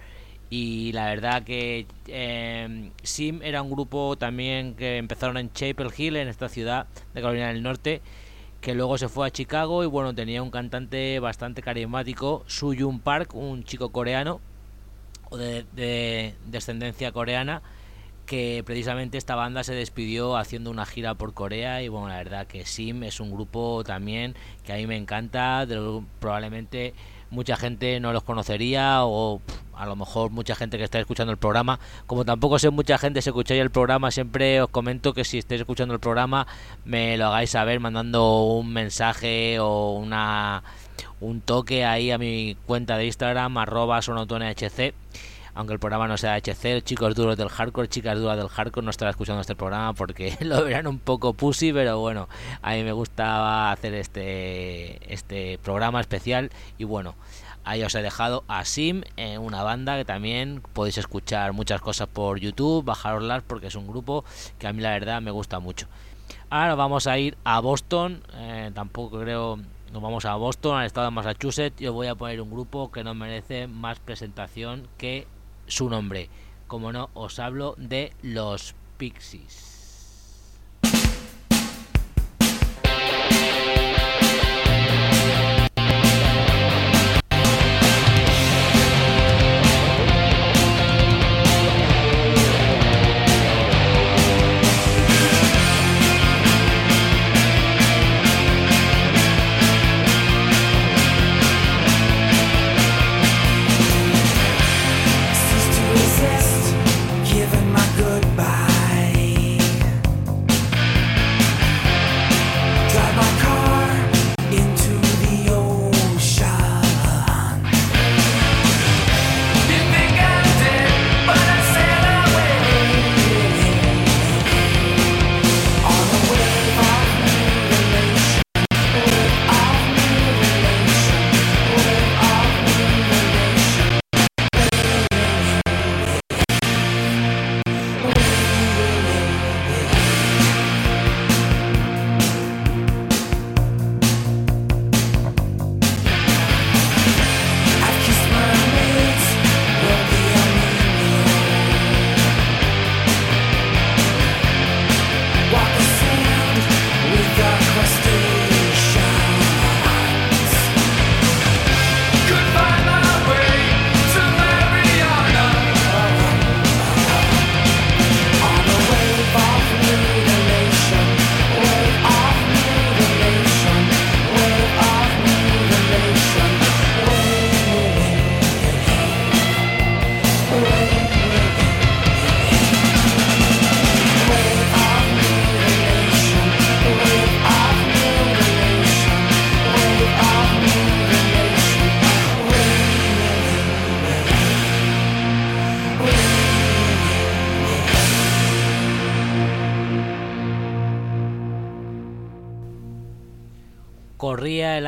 Y 0.51 0.93
la 0.93 1.07
verdad 1.07 1.43
que 1.43 1.87
eh, 2.07 2.91
Sim 3.03 3.41
era 3.43 3.61
un 3.61 3.71
grupo 3.71 4.17
también 4.17 4.75
que 4.75 4.97
empezaron 4.97 5.37
en 5.37 5.53
Chapel 5.53 5.91
Hill, 5.97 6.17
en 6.17 6.29
esta 6.29 6.49
ciudad 6.49 6.87
de 7.13 7.21
Carolina 7.21 7.49
del 7.49 7.63
Norte, 7.63 8.01
que 8.61 8.75
luego 8.75 8.97
se 8.99 9.09
fue 9.09 9.27
a 9.27 9.31
Chicago 9.31 9.85
y 9.85 9.87
bueno, 9.87 10.15
tenía 10.15 10.43
un 10.43 10.51
cantante 10.51 11.19
bastante 11.21 11.61
carismático, 11.61 12.45
Suyun 12.47 13.01
Park, 13.01 13.35
un 13.35 13.65
chico 13.65 13.91
coreano 13.91 14.41
de, 15.33 15.67
de 15.75 16.35
descendencia 16.47 17.13
coreana 17.13 17.63
que 18.29 18.63
precisamente 18.65 19.17
esta 19.17 19.35
banda 19.35 19.65
se 19.65 19.75
despidió 19.75 20.37
haciendo 20.37 20.71
una 20.71 20.85
gira 20.85 21.15
por 21.15 21.33
Corea 21.33 21.83
y 21.83 21.89
bueno, 21.89 22.09
la 22.09 22.19
verdad 22.19 22.47
que 22.47 22.67
Sim 22.67 23.03
es 23.03 23.21
un 23.21 23.33
grupo 23.33 23.83
también 23.85 24.35
que 24.65 24.75
a 24.75 24.77
mí 24.77 24.87
me 24.87 24.99
encanta, 24.99 25.67
probablemente 26.21 26.93
mucha 27.31 27.57
gente 27.57 27.99
no 28.01 28.13
los 28.13 28.23
conocería 28.25 29.05
o 29.05 29.41
a 29.75 29.87
lo 29.87 29.97
mejor 29.97 30.31
mucha 30.31 30.55
gente 30.55 30.77
que 30.77 30.85
está 30.85 30.99
escuchando 30.99 31.33
el 31.33 31.39
programa, 31.39 31.81
como 32.07 32.27
tampoco 32.27 32.59
sé 32.59 32.69
mucha 32.69 32.99
gente 32.99 33.23
se 33.23 33.31
escucha 33.31 33.55
el 33.55 33.71
programa, 33.71 34.11
siempre 34.11 34.61
os 34.61 34.69
comento 34.69 35.15
que 35.15 35.25
si 35.25 35.39
estáis 35.39 35.63
escuchando 35.63 35.95
el 35.95 36.01
programa 36.01 36.47
me 36.85 37.17
lo 37.17 37.29
hagáis 37.29 37.51
saber 37.51 37.81
mandando 37.81 38.43
un 38.43 38.71
mensaje 38.71 39.59
o 39.59 39.93
una 39.93 40.63
un 41.21 41.41
toque 41.41 41.87
ahí 41.87 42.11
a 42.11 42.19
mi 42.19 42.59
cuenta 42.67 42.99
de 42.99 43.07
Instagram 43.07 43.57
arroba 43.57 44.03
sonotonehc 44.03 44.95
aunque 45.59 45.73
el 45.73 45.81
programa 45.81 46.07
no 46.07 46.17
sea 46.17 46.37
HC, 46.37 46.85
chicos 46.85 47.17
duros 47.17 47.37
del 47.37 47.49
hardcore, 47.49 47.89
chicas 47.89 48.17
duras 48.17 48.37
del 48.37 48.49
hardcore, 48.49 48.85
no 48.85 48.91
estará 48.91 49.11
escuchando 49.11 49.41
este 49.41 49.57
programa 49.57 49.93
porque 49.93 50.39
lo 50.41 50.63
verán 50.63 50.87
un 50.87 51.01
poco 51.01 51.33
pussy, 51.33 51.73
pero 51.73 51.99
bueno, 51.99 52.29
a 52.63 52.75
mí 52.75 52.85
me 52.85 52.93
gustaba 52.93 53.73
hacer 53.73 53.93
este, 53.95 55.13
este 55.13 55.59
programa 55.59 56.01
especial 56.01 56.53
y 56.79 56.85
bueno, 56.85 57.17
ahí 57.65 57.83
os 57.83 57.93
he 57.97 58.03
dejado 58.03 58.45
a 58.47 58.65
Sim, 58.65 59.03
eh, 59.17 59.37
una 59.39 59.65
banda 59.65 59.97
que 59.97 60.05
también 60.05 60.63
podéis 60.75 60.97
escuchar 60.97 61.53
muchas 61.53 61.81
cosas 61.81 62.07
por 62.07 62.39
YouTube, 62.39 62.85
bajaroslas 62.85 63.43
porque 63.43 63.67
es 63.67 63.75
un 63.75 63.89
grupo 63.89 64.25
que 64.61 64.69
a 64.69 64.73
mí 64.73 64.81
la 64.81 64.91
verdad 64.91 65.21
me 65.21 65.33
gusta 65.33 65.59
mucho. 65.59 65.89
Ahora 66.51 66.77
vamos 66.77 67.09
a 67.09 67.19
ir 67.19 67.37
a 67.43 67.59
Boston, 67.59 68.23
eh, 68.35 68.71
tampoco 68.73 69.19
creo 69.19 69.59
nos 69.93 70.03
vamos 70.03 70.25
a 70.25 70.37
Boston, 70.37 70.79
al 70.79 70.87
estado 70.87 71.07
de 71.07 71.13
Massachusetts. 71.13 71.81
Yo 71.81 71.93
voy 71.95 72.07
a 72.09 72.15
poner 72.15 72.41
un 72.43 72.51
grupo 72.51 72.93
que 72.93 73.03
no 73.03 73.15
merece 73.15 73.67
más 73.67 73.99
presentación 73.99 74.87
que 74.99 75.27
su 75.69 75.89
nombre. 75.89 76.29
Como 76.67 76.93
no, 76.93 77.11
os 77.15 77.39
hablo 77.39 77.75
de 77.79 78.13
los 78.23 78.75
Pixies. 78.99 79.68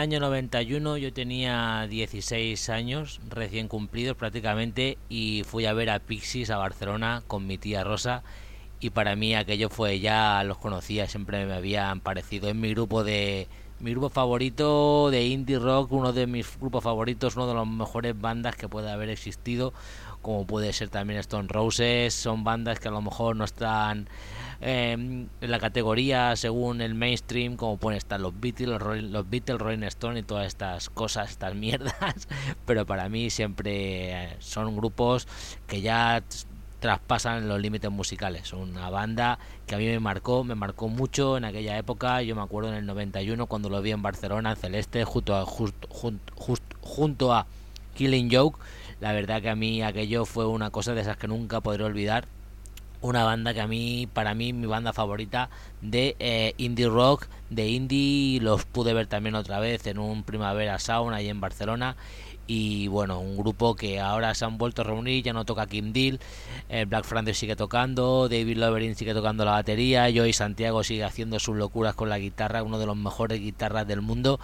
Año 0.01 0.19
91, 0.19 0.97
yo 0.97 1.13
tenía 1.13 1.87
16 1.87 2.71
años 2.71 3.21
recién 3.29 3.69
cumplidos 3.69 4.17
prácticamente 4.17 4.97
y 5.11 5.43
fui 5.45 5.67
a 5.67 5.75
ver 5.75 5.91
a 5.91 5.99
Pixies 5.99 6.49
a 6.51 6.57
Barcelona 6.57 7.23
con 7.27 7.47
mi 7.47 7.59
tía 7.59 7.85
Rosa 7.85 8.23
y 8.81 8.91
para 8.91 9.15
mí 9.15 9.35
aquello 9.35 9.69
fue 9.69 10.01
ya 10.01 10.43
los 10.45 10.57
conocía, 10.57 11.07
siempre 11.07 11.45
me 11.45 11.53
habían 11.53 12.01
parecido. 12.01 12.49
En 12.49 12.61
mi 12.61 12.71
grupo 12.71 13.05
de 13.05 13.47
mi 13.79 13.91
grupo 13.93 14.09
favorito 14.09 15.11
de 15.11 15.27
indie 15.27 15.59
rock, 15.59 15.93
uno 15.93 16.13
de 16.13 16.27
mis 16.27 16.59
grupos 16.59 16.83
favoritos, 16.83 17.37
uno 17.37 17.47
de 17.47 17.55
los 17.55 17.67
mejores 17.67 18.19
bandas 18.19 18.57
que 18.57 18.69
puede 18.69 18.91
haber 18.91 19.11
existido, 19.11 19.75
como 20.23 20.47
puede 20.47 20.73
ser 20.73 20.89
también 20.89 21.21
Stone 21.21 21.49
Roses, 21.49 22.15
son 22.15 22.43
bandas 22.43 22.81
que 22.81 22.89
a 22.89 22.91
lo 22.91 23.03
mejor 23.03 23.37
no 23.37 23.45
están 23.45 24.09
eh, 24.63 24.93
en 24.93 25.31
la 25.41 25.59
categoría 25.59 26.37
según 26.37 26.83
el 26.83 26.95
mainstream, 26.95 27.57
como 27.57 27.79
pueden 27.79 27.97
estar 27.97 28.21
los 28.21 28.39
Beatles, 28.39 28.81
los, 29.11 29.31
Beatles, 29.31 29.59
Rolling 29.59 29.85
Stone 29.85 30.21
y 30.21 30.23
todas 30.23 30.47
estas 30.47 30.91
cosas, 30.91 31.31
estas 31.31 31.55
mierdas, 31.55 32.29
pero 32.67 32.85
para 32.85 33.09
mí 33.09 33.31
siempre 33.31 34.37
son 34.39 34.77
grupos 34.77 35.27
que 35.67 35.81
ya 35.81 36.23
traspasan 36.81 37.49
los 37.49 37.61
límites 37.61 37.91
musicales. 37.91 38.53
Una 38.53 38.91
banda 38.91 39.39
que 39.67 39.75
a 39.75 39.79
mí 39.79 39.87
me 39.87 40.01
marcó, 40.01 40.45
me 40.45 40.55
marcó 40.55 40.89
mucho 40.89 41.37
en 41.37 41.45
aquella 41.45 41.79
época. 41.79 42.23
Yo 42.23 42.35
me 42.35 42.43
acuerdo 42.43 42.71
en 42.71 42.77
el 42.77 42.87
91 42.87 43.47
cuando 43.47 43.69
lo 43.71 43.81
vi 43.83 43.93
en 43.93 44.03
Barcelona, 44.03 44.51
en 44.51 44.57
Celeste, 44.57 45.05
junto 45.05 45.37
a, 45.37 45.45
just, 45.45 45.75
junto 46.81 47.33
a 47.33 47.47
Killing 47.95 48.31
Joke. 48.33 48.59
La 49.01 49.13
verdad 49.13 49.41
que 49.41 49.51
a 49.51 49.57
mí 49.57 49.83
aquello 49.83 50.25
fue 50.27 50.47
una 50.47 50.71
cosa 50.71 50.95
de 50.95 51.03
esas 51.03 51.17
que 51.17 51.29
nunca 51.29 51.61
podré 51.61 51.85
olvidar 51.85 52.27
una 53.01 53.25
banda 53.25 53.55
que 53.55 53.61
a 53.61 53.67
mí, 53.67 54.09
para 54.13 54.35
mí, 54.35 54.53
mi 54.53 54.67
banda 54.67 54.93
favorita 54.93 55.49
de 55.81 56.17
eh, 56.19 56.55
indie 56.59 56.89
rock, 56.89 57.29
de 57.49 57.69
indie, 57.69 58.41
los 58.41 58.65
pude 58.65 58.93
ver 58.93 59.07
también 59.07 59.35
otra 59.35 59.59
vez 59.59 59.87
en 59.87 59.99
un 59.99 60.23
Primavera 60.23 60.79
Sound 60.79 61.15
ahí 61.15 61.29
en 61.29 61.41
Barcelona. 61.41 61.97
Y 62.47 62.89
bueno, 62.89 63.21
un 63.21 63.37
grupo 63.37 63.77
que 63.77 64.01
ahora 64.01 64.35
se 64.35 64.45
han 64.45 64.59
vuelto 64.59 64.83
a 64.83 64.85
reunir, 64.85 65.23
ya 65.23 65.33
no 65.33 65.45
toca 65.45 65.69
Kim 65.69 65.93
Deal, 65.93 66.19
eh, 66.69 66.85
Black 66.85 67.05
Friday 67.05 67.33
sigue 67.33 67.55
tocando, 67.55 68.29
David 68.29 68.57
Loverin 68.57 68.97
sigue 68.97 69.15
tocando 69.15 69.45
la 69.45 69.53
batería, 69.53 70.09
Joey 70.13 70.33
Santiago 70.33 70.83
sigue 70.83 71.05
haciendo 71.05 71.39
sus 71.39 71.57
locuras 71.57 71.95
con 71.95 72.09
la 72.09 72.19
guitarra, 72.19 72.65
uno 72.65 72.81
de 72.81 72.87
los 72.87 72.97
mejores 72.97 73.39
guitarras 73.41 73.87
del 73.87 74.01
mundo. 74.01 74.41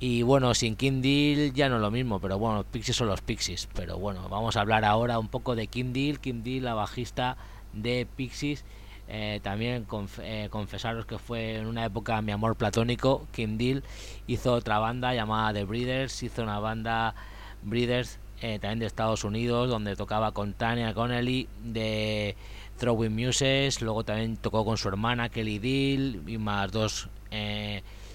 Y 0.00 0.22
bueno, 0.22 0.54
sin 0.54 0.74
Kim 0.74 1.02
Deal 1.02 1.52
ya 1.52 1.68
no 1.68 1.76
es 1.76 1.82
lo 1.82 1.90
mismo, 1.90 2.18
pero 2.18 2.38
bueno, 2.38 2.56
los 2.56 2.66
Pixies 2.66 2.96
son 2.96 3.08
los 3.08 3.20
Pixies. 3.20 3.68
Pero 3.74 3.98
bueno, 3.98 4.28
vamos 4.28 4.56
a 4.56 4.62
hablar 4.62 4.84
ahora 4.84 5.18
un 5.18 5.28
poco 5.28 5.54
de 5.54 5.66
Kim 5.66 5.92
Deal, 5.92 6.20
Kim 6.20 6.42
Deal, 6.42 6.64
la 6.64 6.74
bajista 6.74 7.36
de 7.74 8.06
Pixies, 8.16 8.64
Eh, 9.06 9.40
también 9.42 9.86
eh, 10.22 10.48
confesaros 10.50 11.04
que 11.04 11.18
fue 11.18 11.56
en 11.56 11.66
una 11.66 11.84
época 11.84 12.22
mi 12.22 12.32
amor 12.32 12.56
platónico. 12.56 13.26
Kim 13.32 13.58
Deal 13.58 13.82
hizo 14.26 14.54
otra 14.54 14.78
banda 14.78 15.12
llamada 15.12 15.52
The 15.52 15.64
Breeders, 15.64 16.22
hizo 16.22 16.42
una 16.42 16.58
banda 16.58 17.14
Breeders 17.62 18.18
eh, 18.40 18.58
también 18.58 18.78
de 18.78 18.86
Estados 18.86 19.24
Unidos, 19.24 19.68
donde 19.68 19.94
tocaba 19.94 20.32
con 20.32 20.54
Tania 20.54 20.94
Connelly 20.94 21.48
de 21.62 22.34
Throwing 22.78 23.14
Muses, 23.14 23.82
luego 23.82 24.04
también 24.04 24.38
tocó 24.38 24.64
con 24.64 24.78
su 24.78 24.88
hermana 24.88 25.28
Kelly 25.28 25.58
Deal 25.58 26.22
y 26.26 26.38
más 26.38 26.72
dos 26.72 27.10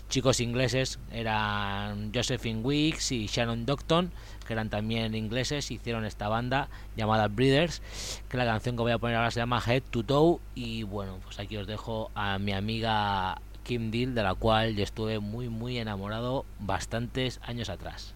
chicos 0.10 0.40
ingleses, 0.40 0.98
eran 1.12 2.12
Josephine 2.12 2.62
Weeks 2.62 3.12
y 3.12 3.28
Shannon 3.28 3.66
Docton 3.68 4.12
que 4.50 4.54
eran 4.54 4.72
también 4.72 5.14
ingleses, 5.14 5.70
hicieron 5.70 6.06
esta 6.06 6.28
banda 6.28 6.70
llamada 6.98 7.28
Breeders, 7.28 7.84
que 8.28 8.36
la 8.36 8.46
canción 8.46 8.76
que 8.76 8.82
voy 8.82 8.92
a 8.92 8.98
poner 8.98 9.16
ahora 9.16 9.30
se 9.30 9.40
llama 9.40 9.62
Head 9.64 9.84
to 9.92 10.02
Toe 10.02 10.40
y 10.56 10.82
bueno, 10.82 11.20
pues 11.24 11.38
aquí 11.38 11.56
os 11.56 11.68
dejo 11.68 12.10
a 12.16 12.40
mi 12.40 12.52
amiga 12.52 13.40
Kim 13.62 13.92
Deal, 13.92 14.16
de 14.16 14.24
la 14.24 14.34
cual 14.34 14.76
yo 14.76 14.84
estuve 14.84 15.20
muy 15.20 15.50
muy 15.50 15.78
enamorado 15.78 16.46
bastantes 16.60 17.40
años 17.44 17.70
atrás. 17.70 18.16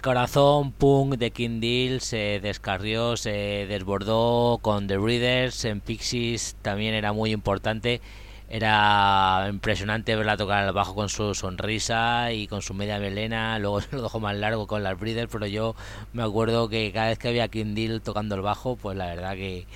Corazón 0.00 0.72
punk 0.72 1.16
de 1.16 1.30
King 1.30 1.98
se 2.00 2.40
descarrió, 2.40 3.16
se 3.16 3.66
desbordó 3.68 4.58
con 4.62 4.86
The 4.86 4.98
Readers, 4.98 5.64
en 5.64 5.80
Pixies 5.80 6.56
también 6.62 6.94
era 6.94 7.12
muy 7.12 7.32
importante. 7.32 8.00
Era 8.50 9.46
impresionante 9.50 10.16
verla 10.16 10.38
tocar 10.38 10.66
el 10.66 10.72
bajo 10.72 10.94
con 10.94 11.10
su 11.10 11.34
sonrisa 11.34 12.32
y 12.32 12.46
con 12.46 12.62
su 12.62 12.72
media 12.72 12.98
melena. 12.98 13.58
Luego 13.60 13.82
se 13.82 13.94
lo 13.94 14.02
dejó 14.02 14.20
más 14.20 14.36
largo 14.36 14.66
con 14.66 14.82
las 14.82 14.98
Breeders, 14.98 15.30
pero 15.30 15.46
yo 15.46 15.74
me 16.14 16.22
acuerdo 16.22 16.68
que 16.68 16.90
cada 16.90 17.08
vez 17.08 17.18
que 17.18 17.28
había 17.28 17.48
King 17.48 18.00
tocando 18.02 18.34
el 18.36 18.40
bajo, 18.40 18.76
pues 18.76 18.96
la 18.96 19.06
verdad 19.06 19.34
que 19.34 19.66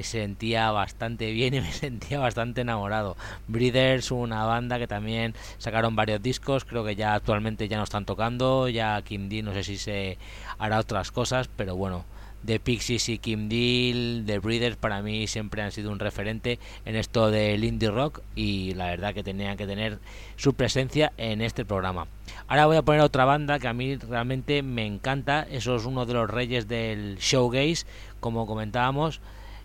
sentía 0.00 0.70
bastante 0.70 1.30
bien 1.32 1.54
y 1.54 1.60
me 1.60 1.72
sentía 1.72 2.18
bastante 2.18 2.62
enamorado. 2.62 3.16
Breeders, 3.48 4.10
una 4.10 4.44
banda 4.44 4.78
que 4.78 4.86
también 4.86 5.34
sacaron 5.58 5.96
varios 5.96 6.22
discos, 6.22 6.64
creo 6.64 6.84
que 6.84 6.96
ya 6.96 7.14
actualmente 7.14 7.68
ya 7.68 7.76
no 7.76 7.84
están 7.84 8.04
tocando. 8.04 8.68
Ya 8.68 9.00
King 9.02 9.28
no 9.44 9.52
sé 9.52 9.64
si 9.64 9.76
se 9.76 10.18
hará 10.58 10.78
otras 10.78 11.10
cosas, 11.10 11.48
pero 11.56 11.76
bueno 11.76 12.04
de 12.42 12.58
Pixies 12.58 13.08
y 13.08 13.18
Kim 13.18 13.48
Deal, 13.48 14.26
de 14.26 14.38
Breeders, 14.38 14.76
para 14.76 15.00
mí 15.02 15.26
siempre 15.26 15.62
han 15.62 15.72
sido 15.72 15.90
un 15.90 15.98
referente 15.98 16.58
en 16.84 16.96
esto 16.96 17.30
del 17.30 17.64
indie 17.64 17.90
rock 17.90 18.20
y 18.34 18.74
la 18.74 18.86
verdad 18.86 19.14
que 19.14 19.22
tenían 19.22 19.56
que 19.56 19.66
tener 19.66 19.98
su 20.36 20.54
presencia 20.54 21.12
en 21.16 21.40
este 21.40 21.64
programa. 21.64 22.08
Ahora 22.48 22.66
voy 22.66 22.76
a 22.76 22.82
poner 22.82 23.00
otra 23.00 23.24
banda 23.24 23.58
que 23.58 23.68
a 23.68 23.72
mí 23.72 23.96
realmente 23.96 24.62
me 24.62 24.86
encanta, 24.86 25.46
eso 25.50 25.76
es 25.76 25.84
uno 25.84 26.04
de 26.04 26.14
los 26.14 26.28
reyes 26.28 26.68
del 26.68 27.16
showgaze, 27.18 27.86
como 28.20 28.46
comentábamos 28.46 29.20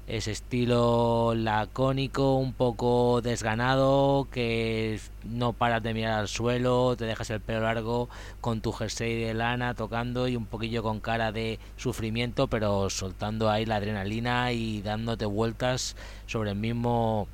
ese 0.07 0.31
estilo 0.31 1.35
lacónico, 1.35 2.35
un 2.35 2.53
poco 2.53 3.21
desganado, 3.21 4.27
que 4.31 4.99
no 5.25 5.51
paras 5.53 5.83
de 5.83 5.93
mirar 5.93 6.13
al 6.19 6.27
suelo, 6.29 6.95
te 6.95 7.05
dejas 7.05 7.29
el 7.29 7.41
pelo 7.41 7.61
largo 7.61 8.09
con 8.39 8.61
tu 8.61 8.71
jersey 8.71 9.21
de 9.21 9.33
lana 9.33 9.73
tocando 9.73 10.29
y 10.29 10.37
un 10.37 10.45
poquillo 10.45 10.81
con 10.81 11.01
cara 11.01 11.33
de 11.33 11.59
sufrimiento, 11.75 12.47
pero 12.47 12.89
soltando 12.89 13.49
ahí 13.49 13.65
la 13.65 13.75
adrenalina 13.75 14.53
y 14.53 14.81
dándote 14.81 15.25
vueltas 15.25 15.97
sobre 16.25 16.51
el 16.51 16.57
mismo 16.57 17.27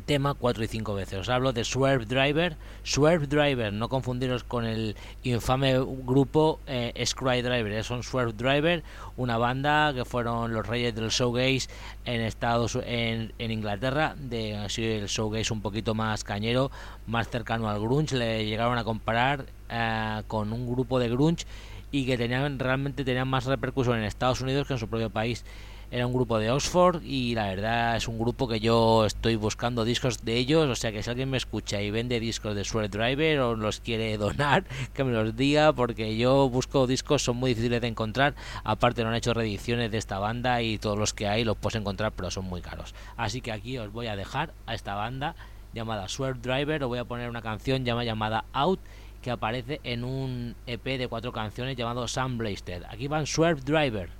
tema 0.00 0.34
cuatro 0.34 0.64
y 0.64 0.68
cinco 0.68 0.94
veces. 0.94 1.20
Os 1.20 1.28
hablo 1.28 1.52
de 1.52 1.64
Swerve 1.64 2.06
Driver. 2.06 2.56
Swerve 2.82 3.26
Driver, 3.26 3.72
no 3.72 3.88
confundiros 3.88 4.44
con 4.44 4.64
el 4.64 4.96
infame 5.22 5.78
grupo 5.78 6.60
eh, 6.66 6.92
Scry 7.04 7.42
Driver. 7.42 7.84
Son 7.84 8.02
Swerve 8.02 8.32
Driver, 8.32 8.82
una 9.16 9.38
banda 9.38 9.92
que 9.94 10.04
fueron 10.04 10.52
los 10.52 10.66
reyes 10.66 10.94
del 10.94 11.08
showgaze 11.08 11.68
en 12.04 12.20
Estados 12.20 12.78
en, 12.84 13.32
en 13.38 13.50
Inglaterra. 13.50 14.14
De 14.18 14.56
así 14.56 14.84
el 14.84 15.06
showgaze 15.06 15.52
un 15.52 15.62
poquito 15.62 15.94
más 15.94 16.24
cañero, 16.24 16.70
más 17.06 17.28
cercano 17.28 17.68
al 17.68 17.80
grunge. 17.80 18.16
Le 18.16 18.44
llegaron 18.46 18.78
a 18.78 18.84
comparar 18.84 19.46
eh, 19.68 20.22
con 20.26 20.52
un 20.52 20.66
grupo 20.66 20.98
de 20.98 21.08
grunge 21.08 21.46
y 21.90 22.04
que 22.06 22.18
tenían 22.18 22.58
realmente 22.58 23.04
tenían 23.04 23.28
más 23.28 23.44
repercusión 23.44 23.98
en 23.98 24.04
Estados 24.04 24.40
Unidos 24.40 24.66
que 24.66 24.74
en 24.74 24.78
su 24.78 24.88
propio 24.88 25.10
país 25.10 25.44
era 25.90 26.06
un 26.06 26.12
grupo 26.12 26.38
de 26.38 26.50
Oxford 26.50 27.02
y 27.04 27.34
la 27.34 27.46
verdad 27.46 27.96
es 27.96 28.08
un 28.08 28.18
grupo 28.18 28.48
que 28.48 28.58
yo 28.58 29.04
estoy 29.06 29.36
buscando 29.36 29.84
discos 29.84 30.24
de 30.24 30.36
ellos, 30.36 30.68
o 30.68 30.74
sea 30.74 30.90
que 30.90 31.02
si 31.02 31.10
alguien 31.10 31.30
me 31.30 31.36
escucha 31.36 31.80
y 31.80 31.90
vende 31.90 32.18
discos 32.18 32.56
de 32.56 32.64
Sweat 32.64 32.90
Driver 32.90 33.40
o 33.40 33.54
los 33.54 33.80
quiere 33.80 34.16
donar, 34.18 34.64
que 34.94 35.04
me 35.04 35.12
los 35.12 35.36
diga 35.36 35.72
porque 35.72 36.16
yo 36.16 36.48
busco 36.48 36.86
discos, 36.86 37.22
son 37.22 37.36
muy 37.36 37.50
difíciles 37.50 37.80
de 37.80 37.88
encontrar, 37.88 38.34
aparte 38.64 39.02
no 39.02 39.10
han 39.10 39.14
hecho 39.14 39.32
reediciones 39.32 39.90
de 39.92 39.98
esta 39.98 40.18
banda 40.18 40.60
y 40.60 40.78
todos 40.78 40.98
los 40.98 41.14
que 41.14 41.28
hay 41.28 41.44
los 41.44 41.56
puedes 41.56 41.76
encontrar 41.76 42.12
pero 42.12 42.30
son 42.30 42.46
muy 42.46 42.62
caros. 42.62 42.94
Así 43.16 43.40
que 43.40 43.52
aquí 43.52 43.78
os 43.78 43.92
voy 43.92 44.08
a 44.08 44.16
dejar 44.16 44.54
a 44.66 44.74
esta 44.74 44.94
banda 44.94 45.36
llamada 45.72 46.08
Swerve 46.08 46.40
Driver, 46.40 46.82
os 46.82 46.88
voy 46.88 46.98
a 46.98 47.04
poner 47.04 47.30
una 47.30 47.42
canción 47.42 47.84
llamada, 47.84 48.44
Out 48.52 48.80
que 49.22 49.30
aparece 49.30 49.80
en 49.82 50.04
un 50.04 50.54
EP 50.66 50.84
de 50.84 51.08
cuatro 51.08 51.32
canciones 51.32 51.76
llamado 51.76 52.06
Sun 52.06 52.38
Blasted. 52.38 52.84
Aquí 52.88 53.08
van 53.08 53.26
Swerve 53.26 53.60
Driver. 53.62 54.15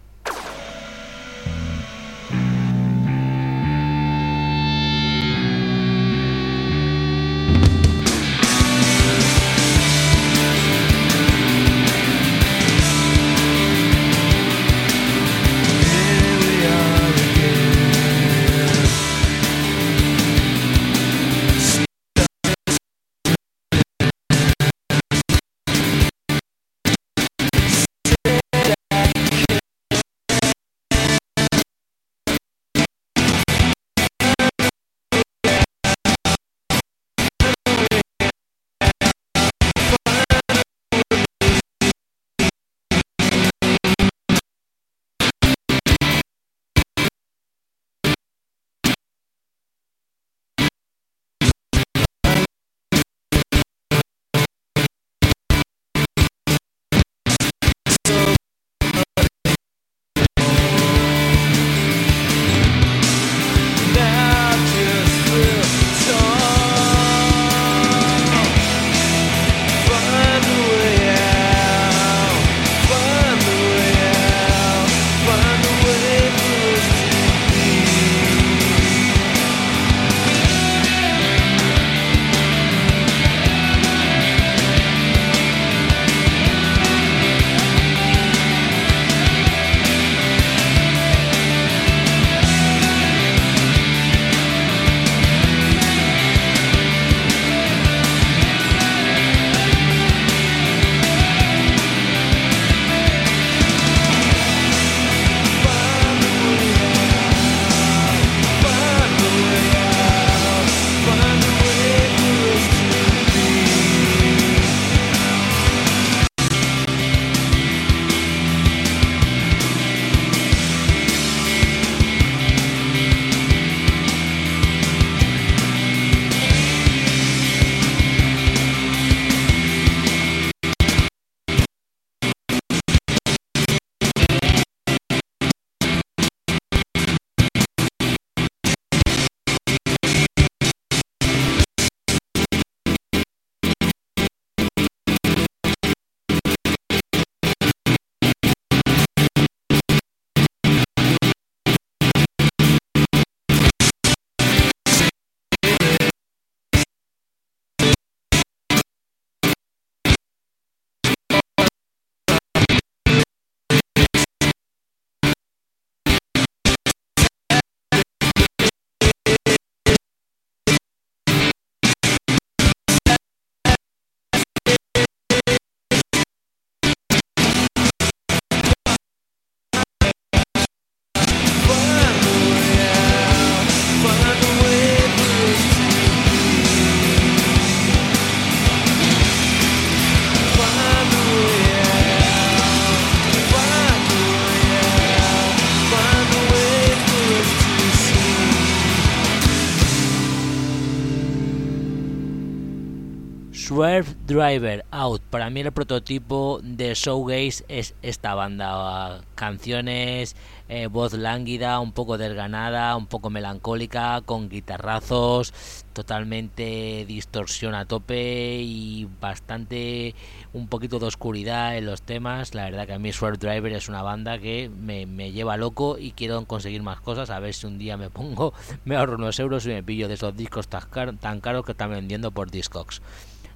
Swerve 203.77 204.15
Driver 204.27 204.87
Out. 204.91 205.21
Para 205.29 205.51
mí 205.51 205.61
el 205.61 205.71
prototipo 205.71 206.61
de 206.63 206.95
Showgaze 206.95 207.63
es 207.69 207.95
esta 208.01 208.35
banda. 208.35 209.21
Canciones, 209.35 210.35
eh, 210.71 210.87
voz 210.87 211.13
lánguida, 211.13 211.79
un 211.81 211.93
poco 211.93 212.17
desganada, 212.17 212.97
un 212.97 213.07
poco 213.07 213.29
melancólica, 213.29 214.23
con 214.23 214.49
guitarrazos, 214.49 215.53
totalmente 215.93 217.05
distorsión 217.07 217.75
a 217.75 217.85
tope 217.85 218.63
y 218.63 219.09
bastante 219.21 220.15
un 220.55 220.69
poquito 220.69 220.99
de 220.99 221.07
oscuridad 221.07 221.77
en 221.77 221.85
los 221.85 222.01
temas. 222.01 222.55
La 222.55 222.65
verdad 222.65 222.87
que 222.87 222.95
a 222.95 222.99
mí 222.99 223.13
Swerve 223.13 223.37
Driver 223.37 223.75
es 223.75 223.91
una 223.91 224.01
banda 224.01 224.39
que 224.39 224.71
me, 224.71 225.05
me 225.05 225.33
lleva 225.33 225.59
loco 225.59 225.99
y 225.99 226.13
quiero 226.13 226.43
conseguir 226.47 226.83
más 226.83 227.03
cosas. 227.03 227.29
A 227.29 227.41
ver 227.41 227.53
si 227.53 227.67
un 227.67 227.77
día 227.77 227.99
me 227.99 228.09
pongo, 228.09 228.55
me 228.87 228.97
ahorro 228.97 229.17
unos 229.17 229.39
euros 229.39 229.67
y 229.67 229.69
me 229.69 229.83
pillo 229.83 230.09
de 230.09 230.15
esos 230.15 230.35
discos 230.35 230.67
tan, 230.67 231.41
caros 231.41 231.67
que 231.67 231.73
están 231.73 231.91
vendiendo 231.91 232.31
por 232.31 232.51
Discogs. 232.51 233.03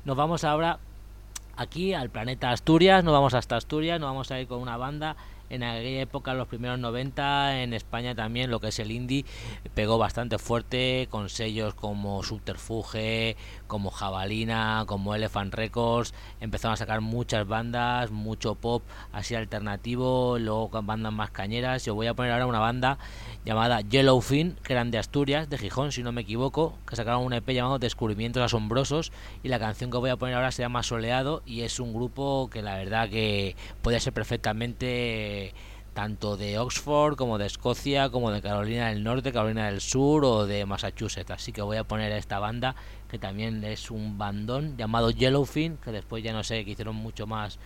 Nos 0.05 0.17
vamos 0.17 0.45
ahora 0.45 0.79
aquí 1.57 1.93
al 1.93 2.09
planeta 2.09 2.51
Asturias, 2.51 3.05
nos 3.05 3.13
vamos 3.13 3.35
hasta 3.35 3.57
Asturias, 3.57 4.01
nos 4.01 4.09
vamos 4.09 4.31
a 4.31 4.41
ir 4.41 4.49
con 4.49 4.61
una 4.61 4.79
banda. 4.79 5.17
En 5.51 5.63
aquella 5.63 6.01
época, 6.01 6.31
en 6.31 6.39
los 6.39 6.49
primeros 6.49 6.79
90, 6.79 7.63
en 7.63 7.75
España 7.75 8.15
también 8.15 8.51
lo 8.51 8.61
que 8.61 8.69
es 8.69 8.79
el 8.79 8.93
indie 8.93 9.27
pegó 9.75 9.99
bastante 9.99 10.39
fuerte 10.39 11.09
con 11.11 11.29
sellos 11.29 11.75
como 11.75 12.23
Subterfuge, 12.23 13.37
como 13.71 13.91
Jabalina, 13.91 14.85
como 14.87 15.15
Elephant 15.15 15.55
Records. 15.55 16.13
Empezaron 16.41 16.75
a 16.75 16.77
sacar 16.77 17.01
muchas 17.01 17.47
bandas, 17.47 18.11
mucho 18.11 18.57
pop 18.57 18.83
así 19.13 19.35
alternativo, 19.35 20.39
luego 20.39 20.69
bandas 20.83 21.13
más 21.13 21.31
cañeras. 21.31 21.85
Yo 21.85 21.95
voy 21.95 22.09
a 22.09 22.15
poner 22.15 22.33
ahora 22.33 22.47
una 22.47 22.59
banda 22.59 22.99
llamada 23.47 23.81
Yellowfin, 23.81 24.59
que 24.63 24.75
eran 24.75 24.91
de 24.91 24.99
Asturias, 24.99 25.49
de 25.49 25.57
Gijón, 25.57 25.93
si 25.93 26.03
no 26.03 26.13
me 26.13 26.23
equivoco, 26.23 26.75
que 26.87 26.97
sacaron 26.97 27.25
un 27.25 27.33
EP 27.33 27.49
llamado 27.51 27.79
Descubrimientos 27.79 28.43
Asombrosos. 28.43 29.13
Y 29.43 29.49
la 29.49 29.59
canción 29.59 29.91
que 29.91 29.99
voy 29.99 30.11
a 30.11 30.17
poner 30.17 30.35
ahora 30.35 30.51
se 30.51 30.63
llama 30.63 30.83
Soleado 30.83 31.43
y 31.47 31.63
es 31.63 31.79
un 31.79 31.95
grupo 31.95 32.51
que 32.53 32.63
la 32.63 32.77
verdad 32.77 33.09
que 33.09 33.55
puede 33.83 34.01
ser 34.01 34.13
perfectamente 34.13 35.55
tanto 35.95 36.37
de 36.37 36.59
Oxford 36.59 37.17
como 37.17 37.39
de 37.39 37.47
Escocia, 37.47 38.11
como 38.11 38.31
de 38.31 38.41
Carolina 38.41 38.89
del 38.89 39.03
Norte, 39.03 39.33
Carolina 39.33 39.67
del 39.67 39.81
Sur 39.81 40.25
o 40.25 40.47
de 40.47 40.65
Massachusetts. 40.67 41.31
Así 41.31 41.53
que 41.53 41.63
voy 41.63 41.77
a 41.77 41.85
poner 41.85 42.13
a 42.13 42.17
esta 42.17 42.39
banda 42.39 42.75
que 43.11 43.19
también 43.19 43.65
es 43.65 43.91
un 43.91 44.17
bandón 44.17 44.77
llamado 44.77 45.11
Yellowfin, 45.11 45.77
que 45.79 45.91
después 45.91 46.23
ya 46.23 46.33
no 46.33 46.45
sé, 46.45 46.65
que 46.65 46.71
hicieron 46.71 46.97
mucho 46.97 47.27
más 47.27 47.59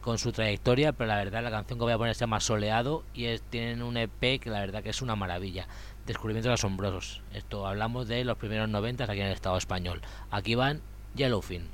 con 0.00 0.18
su 0.18 0.32
trayectoria, 0.32 0.92
pero 0.92 1.08
la 1.08 1.16
verdad 1.16 1.42
la 1.42 1.50
canción 1.50 1.78
que 1.78 1.84
voy 1.84 1.92
a 1.92 1.98
poner 1.98 2.14
se 2.14 2.20
llama 2.20 2.40
Soleado 2.40 3.04
y 3.12 3.26
tienen 3.50 3.82
un 3.82 3.96
EP 3.96 4.40
que 4.40 4.50
la 4.50 4.60
verdad 4.60 4.82
que 4.82 4.90
es 4.90 5.02
una 5.02 5.16
maravilla. 5.16 5.66
Descubrimientos 6.06 6.52
asombrosos. 6.52 7.22
Esto 7.32 7.66
hablamos 7.66 8.08
de 8.08 8.24
los 8.24 8.38
primeros 8.38 8.68
90 8.68 9.04
aquí 9.04 9.20
en 9.20 9.26
el 9.26 9.32
Estado 9.32 9.56
español. 9.56 10.00
Aquí 10.30 10.54
van 10.54 10.80
Yellowfin. 11.14 11.68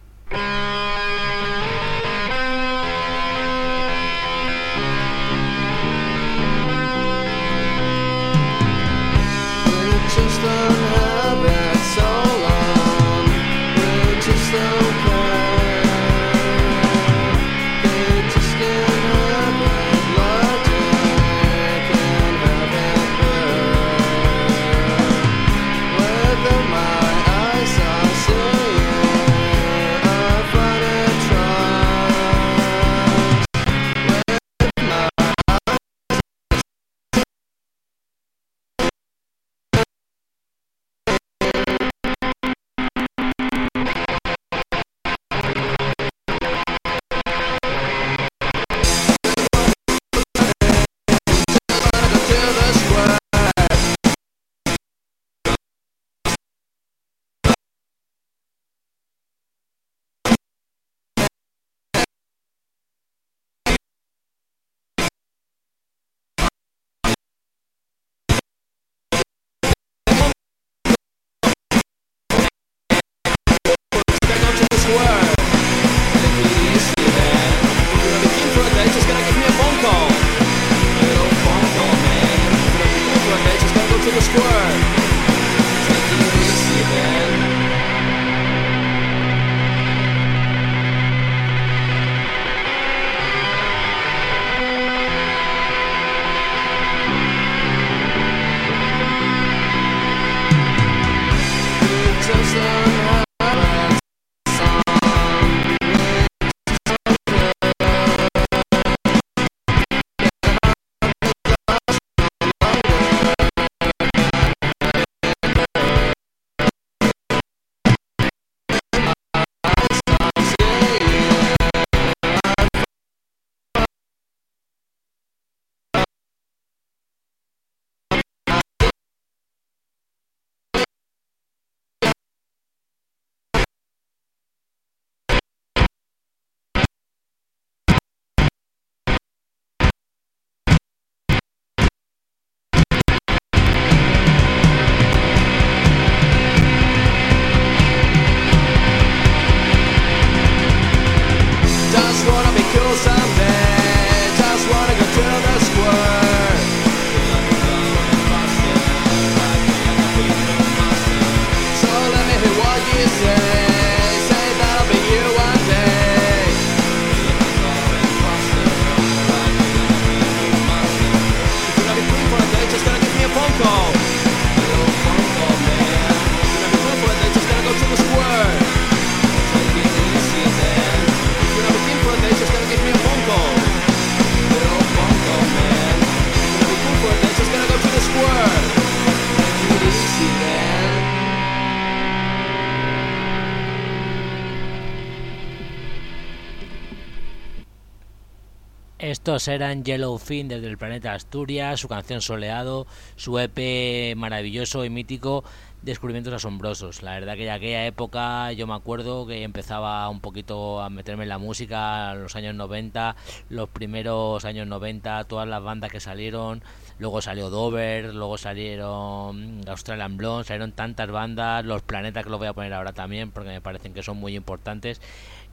Eran 199.49 199.85
Yellowfin 199.85 200.49
desde 200.49 200.67
el 200.67 200.79
planeta 200.79 201.15
Asturias, 201.15 201.81
su 201.81 201.89
canción 201.89 202.21
Soleado, 202.21 202.87
su 203.17 203.39
EP 203.39 204.17
maravilloso 204.17 204.85
y 204.85 204.91
mítico 204.91 205.45
descubrimientos 205.83 206.35
asombrosos. 206.35 207.03
La 207.03 207.13
verdad 207.13 207.37
que 207.37 207.47
en 207.47 207.53
aquella 207.53 207.87
época 207.87 208.53
yo 208.53 208.67
me 208.67 208.75
acuerdo 208.75 209.27
que 209.27 209.43
empezaba 209.43 210.09
un 210.09 210.21
poquito 210.21 210.81
a 210.81 210.91
meterme 210.91 211.23
en 211.23 211.31
la 211.31 211.39
música, 211.39 212.15
los 212.15 212.37
años 212.37 212.55
90, 212.55 213.17
los 213.49 213.69
primeros 213.69 214.45
años 214.45 214.67
90, 214.67 215.25
todas 215.25 215.49
las 215.49 215.63
bandas 215.63 215.91
que 215.91 216.01
salieron, 216.01 216.63
luego 216.99 217.23
salió 217.23 217.51
Dover, 217.51 218.15
luego 218.15 218.37
salieron 218.37 219.63
Australian 219.67 220.17
Blonde, 220.17 220.45
salieron 220.45 220.73
tantas 220.73 221.11
bandas, 221.11 221.65
los 221.65 221.83
planetas 221.83 222.25
que 222.25 222.31
los 222.31 222.39
voy 222.39 222.49
a 222.49 222.53
poner 222.53 222.75
ahora 222.75 222.93
también 222.93 223.31
porque 223.31 223.51
me 223.51 223.61
parecen 223.61 223.95
que 223.95 224.03
son 224.03 224.19
muy 224.19 224.37
importantes. 224.37 225.01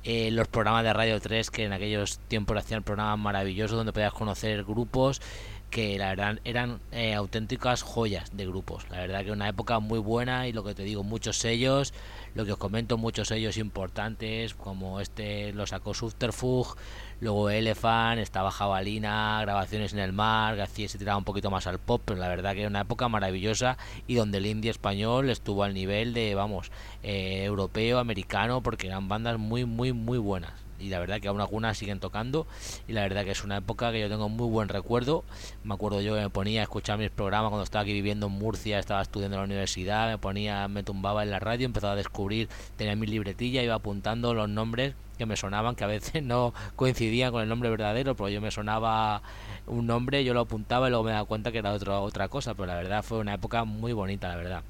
Eh, 0.10 0.32
los 0.32 0.48
programas 0.48 0.86
de 0.86 0.94
Radio 0.94 1.20
3 1.20 1.52
que 1.52 1.66
en 1.66 1.74
aquellos 1.74 2.20
tiempos 2.30 2.56
hacían 2.56 2.82
programas 2.82 3.20
maravillosos 3.20 3.76
donde 3.76 3.92
podías 3.92 4.14
conocer 4.14 4.64
grupos 4.64 5.20
que 5.70 5.98
la 5.98 6.08
verdad 6.08 6.40
eran 6.46 6.80
eh, 6.94 7.14
auténticas 7.14 7.82
joyas 7.82 8.32
de 8.38 8.46
grupos. 8.46 8.86
La 8.90 9.00
verdad 9.00 9.26
que 9.26 9.32
una 9.32 9.50
época 9.50 9.80
muy 9.82 10.00
buena 10.00 10.48
y 10.48 10.54
lo 10.54 10.64
que 10.64 10.74
te 10.74 10.84
digo, 10.84 11.04
muchos 11.04 11.38
sellos, 11.38 11.94
lo 12.36 12.46
que 12.46 12.54
os 12.54 12.58
comento, 12.58 12.98
muchos 12.98 13.28
sellos 13.28 13.58
importantes, 13.58 14.54
como 14.54 15.02
este 15.02 15.52
lo 15.52 15.68
sacó 15.68 15.94
Subterfuge, 15.94 16.80
luego 17.20 17.50
Elephant, 17.50 18.20
estaba 18.20 18.52
Jabalina, 18.52 19.40
grabaciones 19.42 19.94
en 19.94 20.00
el 20.00 20.14
mar, 20.14 20.60
hacía 20.60 20.88
se 20.88 20.98
tiraba 20.98 21.18
un 21.18 21.24
poquito 21.24 21.50
más 21.50 21.68
al 21.68 21.80
pop, 21.80 22.02
pero 22.06 22.20
la 22.20 22.28
verdad 22.28 22.54
que 22.54 22.62
era 22.62 22.70
una 22.70 22.82
época 22.82 23.10
maravillosa 23.10 23.78
y 24.08 24.16
donde 24.16 24.38
el 24.38 24.46
indie 24.46 24.72
español 24.72 25.30
estuvo 25.30 25.64
al 25.64 25.74
nivel 25.74 26.14
de, 26.14 26.36
vamos, 26.36 26.72
eh, 27.04 27.44
europeo, 27.46 28.00
americano, 28.00 28.62
porque 28.62 28.88
eran 28.88 29.08
bandas 29.08 29.38
muy, 29.38 29.66
muy, 29.66 29.94
muy 29.94 30.18
buenas. 30.18 30.54
Y 30.80 30.90
la 30.90 31.00
verdad 31.00 31.20
que 31.20 31.28
aún 31.28 31.42
algunas 31.42 31.78
siguen 31.78 32.00
tocando 32.00 32.46
y 32.88 32.94
la 32.94 33.02
verdad 33.02 33.26
que 33.26 33.32
es 33.32 33.44
una 33.44 33.58
época 33.58 33.92
que 33.92 34.00
yo 34.00 34.10
tengo 34.10 34.30
muy 34.30 34.48
buen 34.48 34.70
recuerdo. 34.70 35.24
Me 35.64 35.74
acuerdo 35.74 36.02
yo 36.02 36.14
que 36.14 36.22
me 36.22 36.30
ponía 36.30 36.62
a 36.62 36.64
escuchar 36.64 37.00
mis 37.00 37.10
programas 37.10 37.50
cuando 37.50 37.64
estaba 37.64 37.82
aquí 37.82 37.94
viviendo 37.94 38.28
en 38.28 38.34
Murcia 38.34 38.78
estaba 38.78 39.02
estudiando 39.02 39.38
en 39.38 39.42
la 39.42 39.46
universidad 39.46 40.08
me 40.08 40.18
ponía 40.20 40.68
me 40.68 40.84
tumbaba 40.84 41.24
en 41.24 41.32
la 41.32 41.40
radio 41.40 41.66
empezaba 41.66 41.94
a 41.94 41.96
descubrir 41.96 42.48
tenía 42.76 42.96
mi 42.96 43.08
libretilla 43.08 43.64
iba 43.64 43.76
apuntando 43.76 44.34
los 44.34 44.50
nombres 44.50 44.94
que 45.18 45.26
me 45.26 45.36
sonaban 45.36 45.76
que 45.76 45.84
a 45.84 45.88
veces 45.88 46.24
no 46.24 46.54
coincidían 46.76 47.32
con 47.32 47.42
el 47.42 47.50
nombre 47.50 47.70
verdadero 47.70 48.16
pero 48.16 48.30
yo 48.30 48.42
me 48.42 48.52
sonaba 48.52 49.22
un 49.66 49.88
nombre 49.88 50.24
yo 50.24 50.34
lo 50.34 50.42
apuntaba 50.42 50.88
y 50.88 50.90
luego 50.92 51.06
me 51.06 51.12
daba 51.12 51.26
cuenta 51.26 51.52
que 51.52 51.60
era 51.60 51.74
otra 51.74 52.00
otra 52.00 52.28
cosa 52.28 52.54
pero 52.54 52.68
la 52.68 52.76
verdad 52.76 53.04
fue 53.04 53.20
una 53.20 53.34
época 53.34 53.64
muy 53.64 53.94
bonita 53.94 54.28
la 54.28 54.36
verdad 54.36 54.64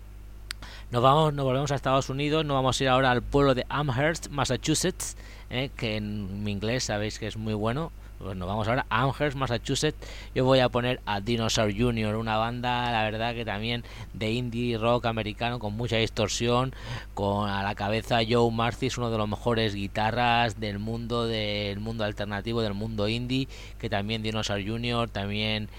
nos 0.89 1.03
vamos, 1.03 1.33
nos 1.33 1.43
volvemos 1.43 1.71
a 1.71 1.75
Estados 1.75 2.09
Unidos, 2.09 2.45
nos 2.45 2.55
vamos 2.55 2.79
a 2.79 2.83
ir 2.83 2.89
ahora 2.89 3.11
al 3.11 3.21
pueblo 3.21 3.53
de 3.53 3.65
Amherst, 3.67 4.29
Massachusetts, 4.29 5.17
eh, 5.49 5.69
que 5.75 5.97
en 5.97 6.45
mi 6.45 6.51
inglés 6.53 6.85
sabéis 6.85 7.19
que 7.19 7.27
es 7.27 7.35
muy 7.35 7.53
bueno. 7.53 7.91
Pues 8.19 8.35
nos 8.35 8.47
vamos 8.47 8.67
ahora 8.67 8.87
a 8.89 9.03
Amherst, 9.03 9.37
Massachusetts. 9.37 9.97
Yo 10.33 10.43
voy 10.43 10.59
a 10.59 10.69
poner 10.69 11.01
a 11.05 11.21
Dinosaur 11.21 11.71
Jr., 11.71 12.15
una 12.15 12.37
banda, 12.37 12.91
la 12.91 13.03
verdad 13.03 13.35
que 13.35 13.45
también 13.45 13.83
de 14.13 14.31
indie 14.31 14.77
rock 14.79 15.05
americano 15.05 15.59
con 15.59 15.73
mucha 15.73 15.97
distorsión, 15.97 16.73
con 17.13 17.47
a 17.47 17.61
la 17.61 17.75
cabeza 17.75 18.19
Joe 18.27 18.51
Marcis, 18.51 18.97
uno 18.97 19.11
de 19.11 19.19
los 19.19 19.29
mejores 19.29 19.75
guitarras 19.75 20.59
del 20.59 20.79
mundo, 20.79 21.27
del 21.27 21.79
mundo 21.79 22.05
alternativo, 22.05 22.63
del 22.63 22.73
mundo 22.73 23.07
indie, 23.07 23.47
que 23.77 23.87
también 23.89 24.23
Dinosaur 24.23 24.65
Jr. 24.65 25.09
también 25.09 25.69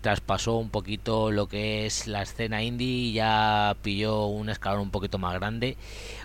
traspasó 0.00 0.56
un 0.56 0.70
poquito 0.70 1.32
lo 1.32 1.48
que 1.48 1.84
es 1.86 2.06
la 2.06 2.22
escena 2.22 2.62
indie 2.62 2.86
y 2.86 3.12
ya 3.14 3.76
pilló 3.82 4.26
un 4.26 4.50
escalón 4.50 4.82
un 4.82 4.90
poquito 4.90 5.18
más 5.18 5.34
grande. 5.34 5.76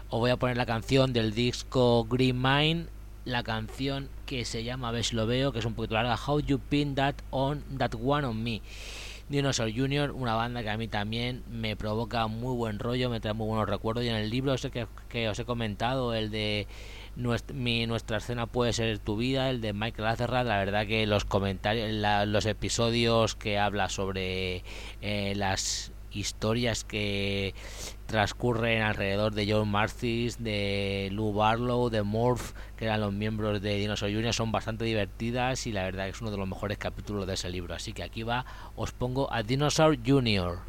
Os 0.10 0.20
voy 0.20 0.30
a 0.30 0.38
poner 0.38 0.56
la 0.56 0.68
canción 0.68 1.14
del 1.14 1.34
disco 1.34 2.06
Green 2.06 2.40
Mind 2.40 2.90
la 3.26 3.44
canción 3.44 4.10
que 4.34 4.46
se 4.46 4.64
llama, 4.64 4.90
a 4.90 4.92
ver 4.92 5.04
si 5.04 5.16
lo 5.16 5.28
veo, 5.28 5.52
que 5.52 5.60
es 5.60 5.66
un 5.66 5.76
poquito 5.76 5.94
larga, 5.94 6.18
How 6.18 6.40
You 6.40 6.58
Pin 6.58 6.96
That 6.96 7.16
On 7.30 7.64
That 7.78 7.92
One 8.02 8.26
On 8.26 8.44
Me. 8.44 8.62
Dinosaur 9.30 9.72
Junior, 9.72 10.12
una 10.12 10.34
banda 10.34 10.64
que 10.64 10.72
a 10.72 10.78
mí 10.78 10.88
también 10.88 11.44
me 11.50 11.76
provoca 11.76 12.26
muy 12.26 12.56
buen 12.56 12.80
rollo, 12.80 13.12
me 13.12 13.20
trae 13.20 13.34
muy 13.34 13.48
buenos 13.48 13.70
recuerdos. 13.70 14.04
Y 14.04 14.10
en 14.10 14.16
el 14.16 14.32
libro 14.32 14.56
ese 14.56 14.72
que, 14.72 14.88
que 15.08 15.30
os 15.30 15.38
he 15.38 15.46
comentado, 15.46 16.16
el 16.16 16.32
de 16.32 16.68
nuestra, 17.16 17.56
mi, 17.56 17.86
nuestra 17.86 18.18
escena 18.18 18.48
puede 18.48 18.74
ser 18.74 18.98
tu 18.98 19.18
vida, 19.18 19.52
el 19.52 19.62
de 19.62 19.72
Michael 19.72 20.08
Azerrad, 20.08 20.48
la 20.48 20.58
verdad 20.58 20.88
que 20.88 21.06
los 21.06 21.26
comentarios, 21.26 21.92
los 22.28 22.46
episodios 22.48 23.36
que 23.36 23.60
habla 23.60 23.88
sobre 23.88 24.64
eh, 25.02 25.34
las 25.36 25.94
historias 26.12 26.84
que 26.84 27.54
transcurren 28.06 28.82
alrededor 28.82 29.34
de 29.34 29.52
John 29.52 29.70
Marcis, 29.70 30.44
de 30.44 31.10
Lou 31.12 31.34
Barlow, 31.34 31.90
de 31.90 32.04
Morph, 32.04 32.54
eran 32.84 33.02
los 33.02 33.14
miembros 33.14 33.62
de 33.62 33.76
Dinosaur 33.76 34.12
Jr., 34.12 34.34
son 34.34 34.52
bastante 34.52 34.86
divertidas 34.86 35.68
y 35.68 35.72
la 35.72 35.84
verdad 35.84 36.08
es 36.08 36.22
uno 36.22 36.32
de 36.32 36.38
los 36.38 36.48
mejores 36.48 36.78
capítulos 36.78 37.28
de 37.28 37.34
ese 37.34 37.50
libro. 37.50 37.74
Así 37.74 37.94
que 37.94 38.04
aquí 38.04 38.24
va, 38.24 38.46
os 38.76 38.92
pongo 38.92 39.32
a 39.32 39.44
Dinosaur 39.44 39.98
Jr. 40.06 40.60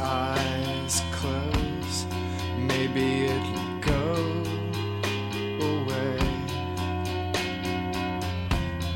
eyes 0.00 1.02
close, 1.12 2.06
maybe 2.58 3.24
it'll 3.24 3.78
go 3.80 4.42
away. 5.70 6.18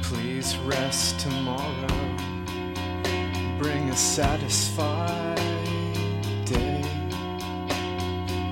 Please 0.03 0.59
rest 0.59 1.19
tomorrow, 1.21 1.99
bring 3.59 3.89
a 3.89 3.97
satisfied 3.97 5.37
day. 6.45 6.85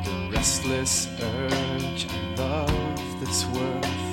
The 0.04 0.30
restless 0.32 1.08
urge 1.20 2.06
and 2.10 2.38
love 2.38 3.20
that's 3.20 3.44
worth 3.46 4.03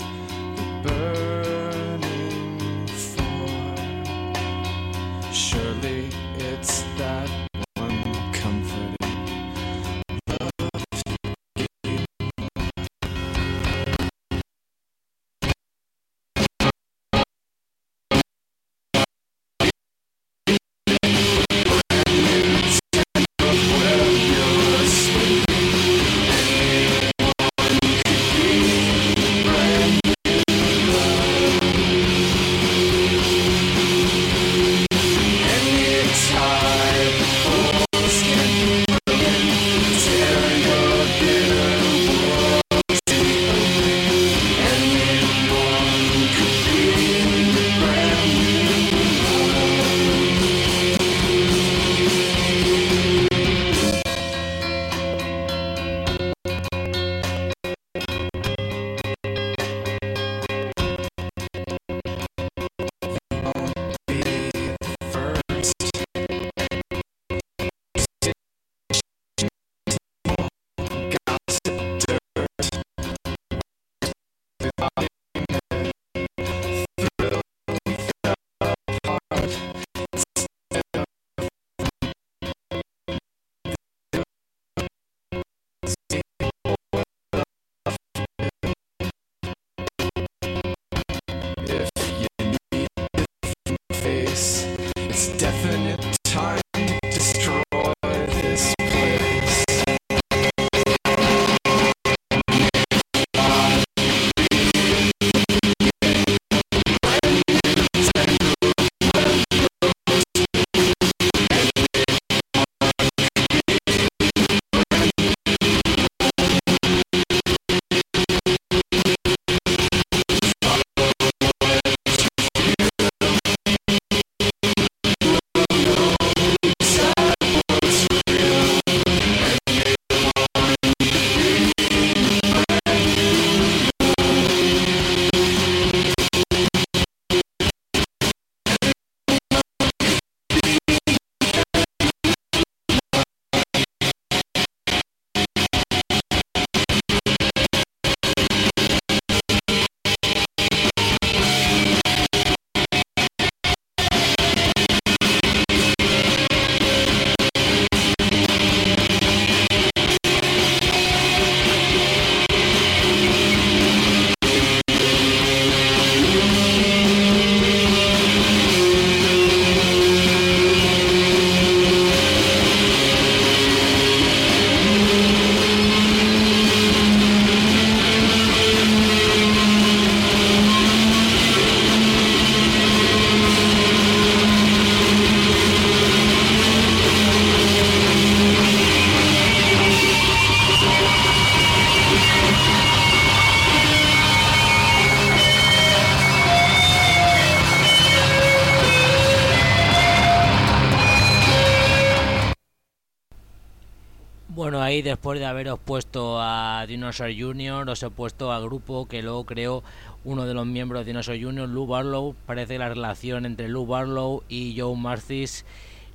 Dinosaur 207.11 207.35
Jr., 207.35 207.89
os 207.89 208.03
he 208.03 208.09
puesto 208.09 208.53
al 208.53 208.63
grupo 208.63 209.05
que 209.05 209.21
luego 209.21 209.45
creó 209.45 209.83
uno 210.23 210.45
de 210.45 210.53
los 210.53 210.65
miembros 210.65 211.01
de 211.01 211.11
Dinosaur 211.11 211.37
Jr., 211.37 211.67
Lou 211.67 211.85
Barlow. 211.85 212.35
Parece 212.45 212.75
que 212.75 212.79
la 212.79 212.87
relación 212.87 213.45
entre 213.45 213.67
Lou 213.67 213.85
Barlow 213.85 214.43
y 214.47 214.79
Joe 214.79 214.95
Marcis 214.95 215.65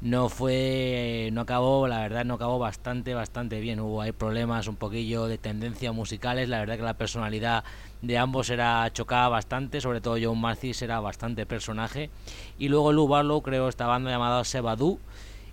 no 0.01 0.31
fue, 0.31 1.29
no 1.35 1.43
acabó, 1.43 1.87
la 1.87 2.01
verdad 2.01 2.25
no 2.25 2.35
acabó 2.35 2.59
bastante, 2.59 3.13
bastante 3.13 3.61
bien. 3.61 3.81
Hubo 3.81 4.01
hay 4.01 4.13
problemas 4.13 4.69
un 4.69 4.77
poquillo 4.77 5.27
de 5.27 5.37
tendencias 5.37 5.95
musicales. 5.95 6.49
La 6.49 6.61
verdad 6.61 6.77
que 6.77 6.83
la 6.83 6.95
personalidad 6.95 7.63
de 8.01 8.17
ambos 8.17 8.49
era 8.49 8.91
chocaba 8.91 9.29
bastante, 9.29 9.83
sobre 9.83 10.01
todo 10.01 10.17
Joe 10.19 10.35
Marcis 10.35 10.81
era 10.81 10.99
bastante 11.01 11.45
personaje. 11.45 12.09
Y 12.59 12.69
luego 12.69 12.93
Lou 12.93 13.07
Barlow 13.07 13.43
creó 13.43 13.69
esta 13.69 13.87
banda 13.87 14.11
llamada 14.11 14.43
Sebadu 14.45 14.99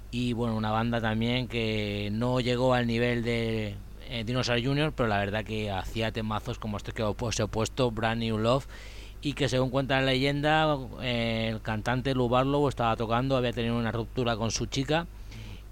y 0.10 0.32
bueno, 0.32 0.56
una 0.56 0.72
banda 0.72 1.02
también 1.02 1.50
que 1.50 2.10
no 2.14 2.40
llegó 2.40 2.74
al 2.74 2.88
nivel 2.88 3.24
de 3.24 3.76
eh, 4.14 4.24
Dinosaur 4.24 4.64
Jr., 4.64 4.94
pero 4.96 5.10
la 5.10 5.18
verdad 5.18 5.44
que 5.44 5.72
hacía 5.72 6.12
temazos 6.12 6.60
como 6.60 6.78
este 6.78 6.92
que 6.92 7.02
os 7.02 7.40
he 7.40 7.48
puesto, 7.48 7.90
Brand 7.90 8.22
New 8.22 8.38
Love, 8.38 8.68
y 9.24 9.34
que 9.34 9.50
según 9.50 9.72
cuenta 9.72 10.00
la 10.00 10.06
leyenda, 10.06 10.78
eh, 11.02 11.50
el 11.52 11.62
cantante 11.64 12.14
Lou 12.14 12.30
Barlow 12.30 12.70
estaba 12.70 12.96
tocando, 12.96 13.36
había 13.36 13.54
tenido 13.54 13.76
una 13.76 13.92
ruptura 13.92 14.38
con 14.38 14.52
su 14.52 14.68
chica, 14.68 15.08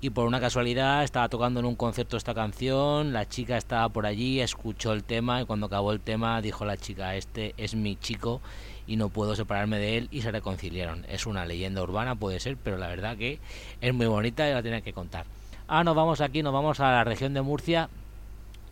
y 0.02 0.10
por 0.10 0.26
una 0.26 0.40
casualidad 0.40 1.04
estaba 1.04 1.30
tocando 1.30 1.60
en 1.60 1.68
un 1.68 1.76
concierto 1.76 2.18
esta 2.18 2.34
canción, 2.34 3.14
la 3.14 3.30
chica 3.30 3.58
estaba 3.58 3.88
por 3.90 4.08
allí, 4.08 4.42
escuchó 4.42 4.94
el 4.94 5.04
tema, 5.04 5.42
y 5.42 5.46
cuando 5.46 5.68
acabó 5.68 5.92
el 5.92 6.00
tema 6.00 6.42
dijo 6.42 6.66
la 6.66 6.78
chica, 6.78 7.16
este 7.16 7.54
es 7.58 7.76
mi 7.76 7.96
chico, 7.96 8.42
y 8.88 8.96
no 8.96 9.10
puedo 9.10 9.36
separarme 9.36 9.78
de 9.78 9.98
él 10.00 10.08
y 10.10 10.24
se 10.24 10.32
reconciliaron. 10.32 11.06
Es 11.08 11.28
una 11.28 11.46
leyenda 11.46 11.84
urbana, 11.84 12.16
puede 12.16 12.40
ser, 12.40 12.58
pero 12.58 12.80
la 12.80 12.88
verdad 12.88 13.16
que 13.18 13.40
es 13.82 13.94
muy 13.94 14.08
bonita 14.08 14.50
y 14.50 14.54
la 14.54 14.64
tiene 14.64 14.82
que 14.82 14.94
contar. 14.94 15.28
Ah, 15.68 15.84
nos 15.84 15.96
vamos 15.96 16.20
aquí, 16.20 16.42
nos 16.42 16.52
vamos 16.52 16.80
a 16.80 16.92
la 16.92 17.04
región 17.04 17.36
de 17.36 17.42
Murcia. 17.42 17.88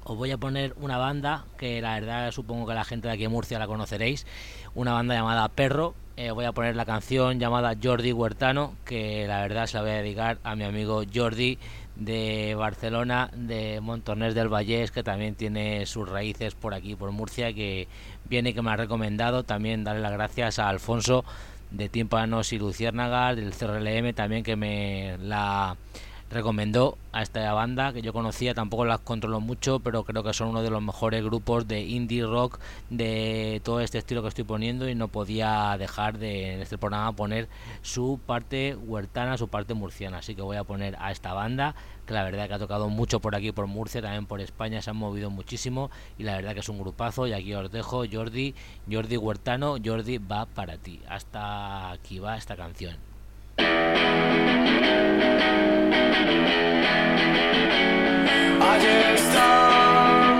Os 0.03 0.17
voy 0.17 0.31
a 0.31 0.37
poner 0.37 0.73
una 0.79 0.97
banda 0.97 1.45
que 1.57 1.81
la 1.81 1.93
verdad 1.99 2.31
supongo 2.31 2.65
que 2.65 2.73
la 2.73 2.83
gente 2.83 3.07
de 3.07 3.13
aquí 3.13 3.25
en 3.25 3.31
Murcia 3.31 3.59
la 3.59 3.67
conoceréis. 3.67 4.25
Una 4.75 4.93
banda 4.93 5.15
llamada 5.15 5.47
Perro. 5.49 5.93
eh, 6.17 6.31
voy 6.31 6.45
a 6.45 6.51
poner 6.51 6.75
la 6.75 6.85
canción 6.85 7.39
llamada 7.39 7.75
Jordi 7.81 8.11
Huertano, 8.11 8.75
que 8.85 9.25
la 9.27 9.41
verdad 9.41 9.67
se 9.67 9.77
la 9.77 9.83
voy 9.83 9.91
a 9.91 10.01
dedicar 10.01 10.37
a 10.43 10.55
mi 10.55 10.63
amigo 10.65 11.03
Jordi 11.13 11.57
de 11.95 12.55
Barcelona, 12.57 13.29
de 13.35 13.79
Montornés 13.81 14.35
del 14.35 14.49
Vallés, 14.49 14.91
que 14.91 15.03
también 15.03 15.35
tiene 15.35 15.85
sus 15.85 16.09
raíces 16.09 16.55
por 16.55 16.73
aquí, 16.73 16.95
por 16.95 17.11
Murcia, 17.11 17.53
que 17.53 17.87
viene 18.25 18.53
que 18.53 18.61
me 18.61 18.71
ha 18.71 18.75
recomendado. 18.77 19.43
También 19.43 19.83
darle 19.83 20.01
las 20.01 20.13
gracias 20.13 20.59
a 20.59 20.69
Alfonso 20.69 21.23
de 21.71 21.87
Tímpanos 21.87 22.51
y 22.51 22.59
Luciérnagas, 22.59 23.35
del 23.35 23.53
CRLM, 23.53 24.13
también 24.13 24.43
que 24.43 24.55
me 24.55 25.17
la 25.19 25.77
recomendó 26.29 26.97
a 27.11 27.23
esta 27.23 27.51
banda 27.53 27.91
que 27.91 28.01
yo 28.01 28.13
conocía, 28.13 28.53
tampoco 28.53 28.85
las 28.85 28.99
controlo 28.99 29.39
mucho, 29.39 29.79
pero 29.79 30.03
creo 30.03 30.23
que 30.23 30.33
son 30.33 30.49
uno 30.49 30.61
de 30.61 30.69
los 30.69 30.81
mejores 30.81 31.23
grupos 31.23 31.67
de 31.67 31.81
indie 31.81 32.25
rock 32.25 32.59
de 32.89 33.61
todo 33.63 33.81
este 33.81 33.97
estilo 33.97 34.21
que 34.21 34.27
estoy 34.27 34.43
poniendo 34.43 34.87
y 34.87 34.95
no 34.95 35.07
podía 35.07 35.75
dejar 35.77 36.17
de 36.17 36.53
en 36.53 36.61
este 36.61 36.77
programa 36.77 37.11
poner 37.13 37.47
su 37.81 38.19
parte 38.25 38.75
huertana, 38.75 39.37
su 39.37 39.47
parte 39.47 39.73
murciana, 39.73 40.19
así 40.19 40.35
que 40.35 40.41
voy 40.41 40.57
a 40.57 40.63
poner 40.63 40.95
a 40.99 41.11
esta 41.11 41.33
banda 41.33 41.75
que 42.05 42.13
la 42.13 42.23
verdad 42.23 42.47
que 42.47 42.53
ha 42.55 42.59
tocado 42.59 42.89
mucho 42.89 43.19
por 43.19 43.35
aquí 43.35 43.51
por 43.51 43.67
Murcia, 43.67 44.01
también 44.01 44.25
por 44.25 44.41
España 44.41 44.81
se 44.81 44.89
han 44.89 44.97
movido 44.97 45.29
muchísimo 45.29 45.91
y 46.17 46.23
la 46.23 46.35
verdad 46.35 46.53
que 46.53 46.61
es 46.61 46.69
un 46.69 46.79
grupazo 46.79 47.27
y 47.27 47.33
aquí 47.33 47.53
os 47.53 47.71
dejo 47.71 48.03
Jordi, 48.11 48.55
Jordi 48.91 49.17
Huertano, 49.17 49.75
Jordi 49.83 50.17
va 50.17 50.47
para 50.47 50.77
ti. 50.77 51.01
Hasta 51.07 51.91
aquí 51.91 52.17
va 52.17 52.35
esta 52.37 52.55
canción. 52.55 52.97
Allí 58.61 58.95
está 59.15 59.47
lo 60.37 60.38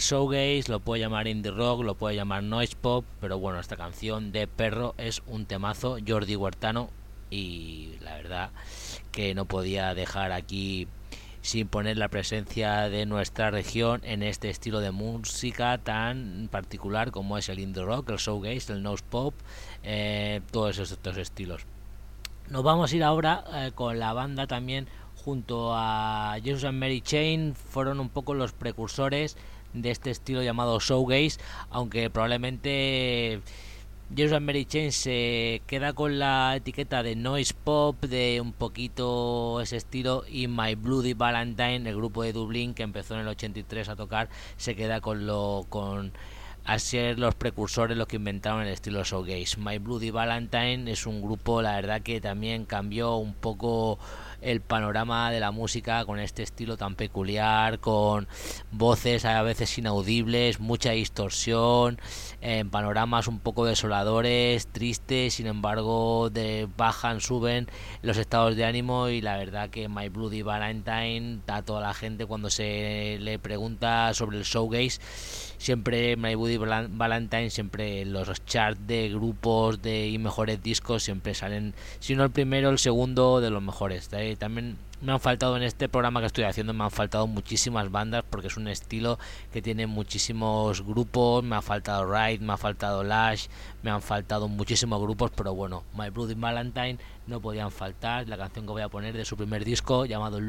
llamar 0.00 0.68
lo 0.68 0.80
puedes 0.80 1.02
llamar 1.02 1.26
indie 1.26 1.50
rock, 1.50 1.82
lo 1.82 1.94
puedes 1.94 2.16
llamar 2.16 2.42
noise 2.42 2.76
pop, 2.80 3.04
pero 3.20 3.38
bueno, 3.38 3.60
esta 3.60 3.76
canción 3.76 4.32
de 4.32 4.46
Perro 4.46 4.94
es 4.96 5.22
un 5.26 5.44
temazo, 5.44 5.98
Jordi 6.06 6.36
Huertano, 6.36 6.88
y 7.30 7.94
la 8.00 8.14
verdad 8.14 8.50
que 9.10 9.34
no 9.34 9.44
podía 9.44 9.94
dejar 9.94 10.32
aquí 10.32 10.88
sin 11.42 11.66
poner 11.66 11.98
la 11.98 12.08
presencia 12.08 12.88
de 12.88 13.04
nuestra 13.04 13.50
región 13.50 14.00
en 14.04 14.22
este 14.22 14.48
estilo 14.48 14.80
de 14.80 14.92
música 14.92 15.76
tan 15.78 16.48
particular 16.50 17.10
como 17.10 17.36
es 17.36 17.48
el 17.48 17.58
indie 17.58 17.82
rock, 17.82 18.10
el 18.10 18.18
showgaze, 18.18 18.72
el 18.72 18.82
noise 18.82 19.04
pop, 19.10 19.34
eh, 19.82 20.40
todos 20.52 20.78
estos 20.78 21.16
estilos. 21.16 21.66
Nos 22.48 22.62
vamos 22.62 22.92
a 22.92 22.96
ir 22.96 23.02
ahora 23.02 23.44
eh, 23.54 23.72
con 23.74 23.98
la 23.98 24.12
banda 24.12 24.46
también 24.46 24.86
junto 25.24 25.72
a 25.74 26.36
Jesus 26.42 26.64
and 26.64 26.78
Mary 26.78 27.00
Chain 27.00 27.54
fueron 27.54 28.00
un 28.00 28.08
poco 28.08 28.34
los 28.34 28.52
precursores 28.52 29.36
de 29.72 29.90
este 29.90 30.10
estilo 30.10 30.42
llamado 30.42 30.78
showgaze, 30.80 31.38
aunque 31.70 32.10
probablemente 32.10 33.40
and 34.14 34.40
Mary 34.42 34.66
Chain 34.66 34.92
se 34.92 35.62
queda 35.66 35.94
con 35.94 36.18
la 36.18 36.56
etiqueta 36.56 37.02
de 37.02 37.16
noise 37.16 37.54
pop, 37.54 37.98
de 38.04 38.40
un 38.42 38.52
poquito 38.52 39.60
ese 39.62 39.78
estilo, 39.78 40.24
y 40.28 40.48
My 40.48 40.74
Bloody 40.74 41.14
Valentine, 41.14 41.88
el 41.88 41.96
grupo 41.96 42.22
de 42.22 42.34
Dublín 42.34 42.74
que 42.74 42.82
empezó 42.82 43.14
en 43.14 43.20
el 43.20 43.28
83 43.28 43.88
a 43.88 43.96
tocar, 43.96 44.28
se 44.58 44.76
queda 44.76 45.00
con 45.00 45.26
lo 45.26 45.64
con 45.70 46.12
a 46.64 46.78
ser 46.78 47.18
los 47.18 47.34
precursores 47.34 47.96
los 47.96 48.06
que 48.06 48.16
inventaron 48.16 48.62
el 48.62 48.68
estilo 48.68 49.02
showgaze. 49.02 49.56
My 49.58 49.78
Bloody 49.78 50.10
Valentine 50.10 50.90
es 50.90 51.06
un 51.06 51.22
grupo, 51.22 51.62
la 51.62 51.74
verdad 51.76 52.02
que 52.02 52.20
también 52.20 52.66
cambió 52.66 53.16
un 53.16 53.34
poco 53.34 53.98
el 54.42 54.60
panorama 54.60 55.30
de 55.30 55.40
la 55.40 55.50
música 55.50 56.04
con 56.04 56.18
este 56.18 56.42
estilo 56.42 56.76
tan 56.76 56.94
peculiar, 56.94 57.78
con 57.78 58.28
voces 58.70 59.24
a 59.24 59.42
veces 59.42 59.78
inaudibles, 59.78 60.60
mucha 60.60 60.90
distorsión, 60.90 61.98
en 62.40 62.70
panoramas 62.70 63.28
un 63.28 63.38
poco 63.38 63.64
desoladores, 63.64 64.66
tristes, 64.66 65.34
sin 65.34 65.46
embargo 65.46 66.30
de 66.30 66.68
bajan, 66.76 67.20
suben 67.20 67.68
los 68.02 68.16
estados 68.16 68.56
de 68.56 68.64
ánimo 68.64 69.08
y 69.08 69.20
la 69.20 69.36
verdad 69.36 69.70
que 69.70 69.88
My 69.88 70.08
Bloody 70.08 70.42
Valentine 70.42 71.40
a 71.46 71.62
toda 71.62 71.80
la 71.80 71.94
gente 71.94 72.26
cuando 72.26 72.50
se 72.50 73.18
le 73.20 73.38
pregunta 73.38 74.12
sobre 74.14 74.38
el 74.38 74.44
showgaze 74.44 75.00
siempre 75.62 76.16
My 76.16 76.34
Bloody 76.34 76.56
Valentine 76.56 77.48
siempre 77.48 78.04
los 78.04 78.44
charts 78.44 78.84
de 78.86 79.10
grupos 79.10 79.80
de 79.80 80.08
y 80.08 80.18
mejores 80.18 80.60
discos 80.60 81.04
siempre 81.04 81.34
salen 81.34 81.72
si 82.00 82.16
no 82.16 82.24
el 82.24 82.30
primero 82.30 82.70
el 82.70 82.78
segundo 82.78 83.40
de 83.40 83.50
los 83.50 83.62
mejores. 83.62 84.10
También 84.38 84.76
me 85.00 85.12
han 85.12 85.20
faltado 85.20 85.56
en 85.56 85.62
este 85.62 85.88
programa 85.88 86.20
que 86.20 86.26
estoy 86.26 86.44
haciendo, 86.44 86.72
me 86.72 86.84
han 86.84 86.90
faltado 86.90 87.26
muchísimas 87.26 87.90
bandas 87.90 88.24
porque 88.28 88.48
es 88.48 88.56
un 88.56 88.68
estilo 88.68 89.18
que 89.52 89.62
tiene 89.62 89.86
muchísimos 89.86 90.82
grupos, 90.82 91.44
me 91.44 91.56
ha 91.56 91.62
faltado 91.62 92.04
Ride, 92.12 92.38
me 92.38 92.52
ha 92.52 92.56
faltado 92.56 93.04
Lash, 93.04 93.46
me 93.82 93.90
han 93.90 94.02
faltado 94.02 94.48
muchísimos 94.48 95.00
grupos, 95.00 95.30
pero 95.36 95.54
bueno, 95.54 95.84
My 95.96 96.10
Bloody 96.10 96.34
Valentine 96.34 96.98
no 97.26 97.40
podían 97.40 97.70
faltar, 97.70 98.28
la 98.28 98.36
canción 98.36 98.66
que 98.66 98.72
voy 98.72 98.82
a 98.82 98.88
poner 98.88 99.16
de 99.16 99.24
su 99.24 99.36
primer 99.36 99.64
disco 99.64 100.04
llamado 100.04 100.40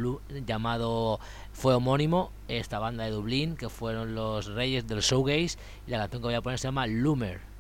llamado 0.46 1.20
fue 1.52 1.76
homónimo, 1.76 2.32
esta 2.48 2.80
banda 2.80 3.04
de 3.04 3.12
Dublín 3.12 3.56
que 3.56 3.70
fueron 3.70 4.16
los 4.16 4.48
reyes 4.48 4.88
del 4.88 5.02
showgaze 5.02 5.58
y 5.88 5.92
la 5.92 6.00
canción 6.00 6.22
que 6.22 6.28
voy 6.28 6.36
a 6.36 6.42
poner 6.42 6.60
se 6.60 6.68
llama 6.68 6.88
Loomer. 6.88 7.53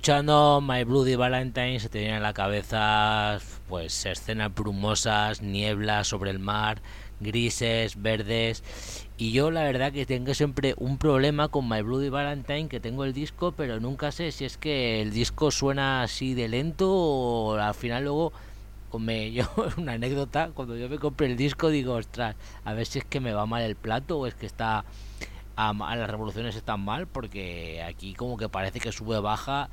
Escuchando 0.00 0.62
My 0.62 0.84
Bloody 0.84 1.14
Valentine 1.14 1.78
se 1.78 1.90
te 1.90 1.98
viene 1.98 2.14
a 2.14 2.20
la 2.20 2.32
cabeza 2.32 3.38
pues 3.68 4.06
escenas 4.06 4.54
brumosas, 4.54 5.42
nieblas 5.42 6.08
sobre 6.08 6.30
el 6.30 6.38
mar, 6.38 6.80
grises, 7.20 8.00
verdes. 8.00 8.64
Y 9.18 9.32
yo 9.32 9.50
la 9.50 9.62
verdad 9.62 9.92
que 9.92 10.06
tengo 10.06 10.32
siempre 10.32 10.74
un 10.78 10.96
problema 10.96 11.48
con 11.48 11.68
My 11.68 11.82
Bloody 11.82 12.08
Valentine 12.08 12.70
que 12.70 12.80
tengo 12.80 13.04
el 13.04 13.12
disco 13.12 13.52
pero 13.52 13.78
nunca 13.78 14.10
sé 14.10 14.32
si 14.32 14.46
es 14.46 14.56
que 14.56 15.02
el 15.02 15.10
disco 15.10 15.50
suena 15.50 16.02
así 16.02 16.32
de 16.32 16.48
lento 16.48 16.90
o 16.90 17.56
al 17.56 17.74
final 17.74 18.04
luego 18.04 18.32
me, 18.98 19.30
yo 19.34 19.44
una 19.76 19.92
anécdota 19.92 20.50
cuando 20.54 20.78
yo 20.78 20.88
me 20.88 20.98
compré 20.98 21.26
el 21.26 21.36
disco 21.36 21.68
digo 21.68 21.92
ostras 21.92 22.36
a 22.64 22.72
ver 22.72 22.86
si 22.86 23.00
es 23.00 23.04
que 23.04 23.20
me 23.20 23.34
va 23.34 23.44
mal 23.44 23.60
el 23.60 23.76
plato 23.76 24.20
o 24.20 24.26
es 24.26 24.34
que 24.34 24.46
está 24.46 24.86
a 25.56 25.74
las 25.74 26.08
revoluciones 26.08 26.56
están 26.56 26.80
mal 26.80 27.06
porque 27.06 27.82
aquí 27.82 28.14
como 28.14 28.38
que 28.38 28.48
parece 28.48 28.80
que 28.80 28.92
sube 28.92 29.20
baja 29.20 29.68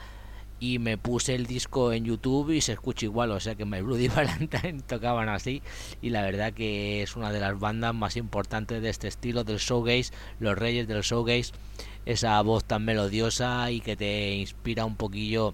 y 0.59 0.79
me 0.79 0.97
puse 0.97 1.35
el 1.35 1.45
disco 1.45 1.93
en 1.93 2.05
YouTube 2.05 2.51
y 2.51 2.61
se 2.61 2.73
escucha 2.73 3.05
igual, 3.05 3.31
o 3.31 3.39
sea 3.39 3.55
que 3.55 3.65
My 3.65 3.81
Bloody 3.81 4.07
Valentine 4.15 4.81
tocaban 4.81 5.29
así 5.29 5.61
y 6.01 6.09
la 6.09 6.21
verdad 6.21 6.53
que 6.53 7.03
es 7.03 7.15
una 7.15 7.31
de 7.31 7.39
las 7.39 7.59
bandas 7.59 7.93
más 7.93 8.17
importantes 8.17 8.81
de 8.81 8.89
este 8.89 9.07
estilo 9.07 9.43
del 9.43 9.57
showgaze, 9.57 10.11
los 10.39 10.57
reyes 10.57 10.87
del 10.87 11.01
showgaze, 11.01 11.53
esa 12.05 12.41
voz 12.41 12.63
tan 12.63 12.85
melodiosa 12.85 13.69
y 13.71 13.81
que 13.81 13.95
te 13.95 14.35
inspira 14.35 14.85
un 14.85 14.95
poquillo 14.95 15.53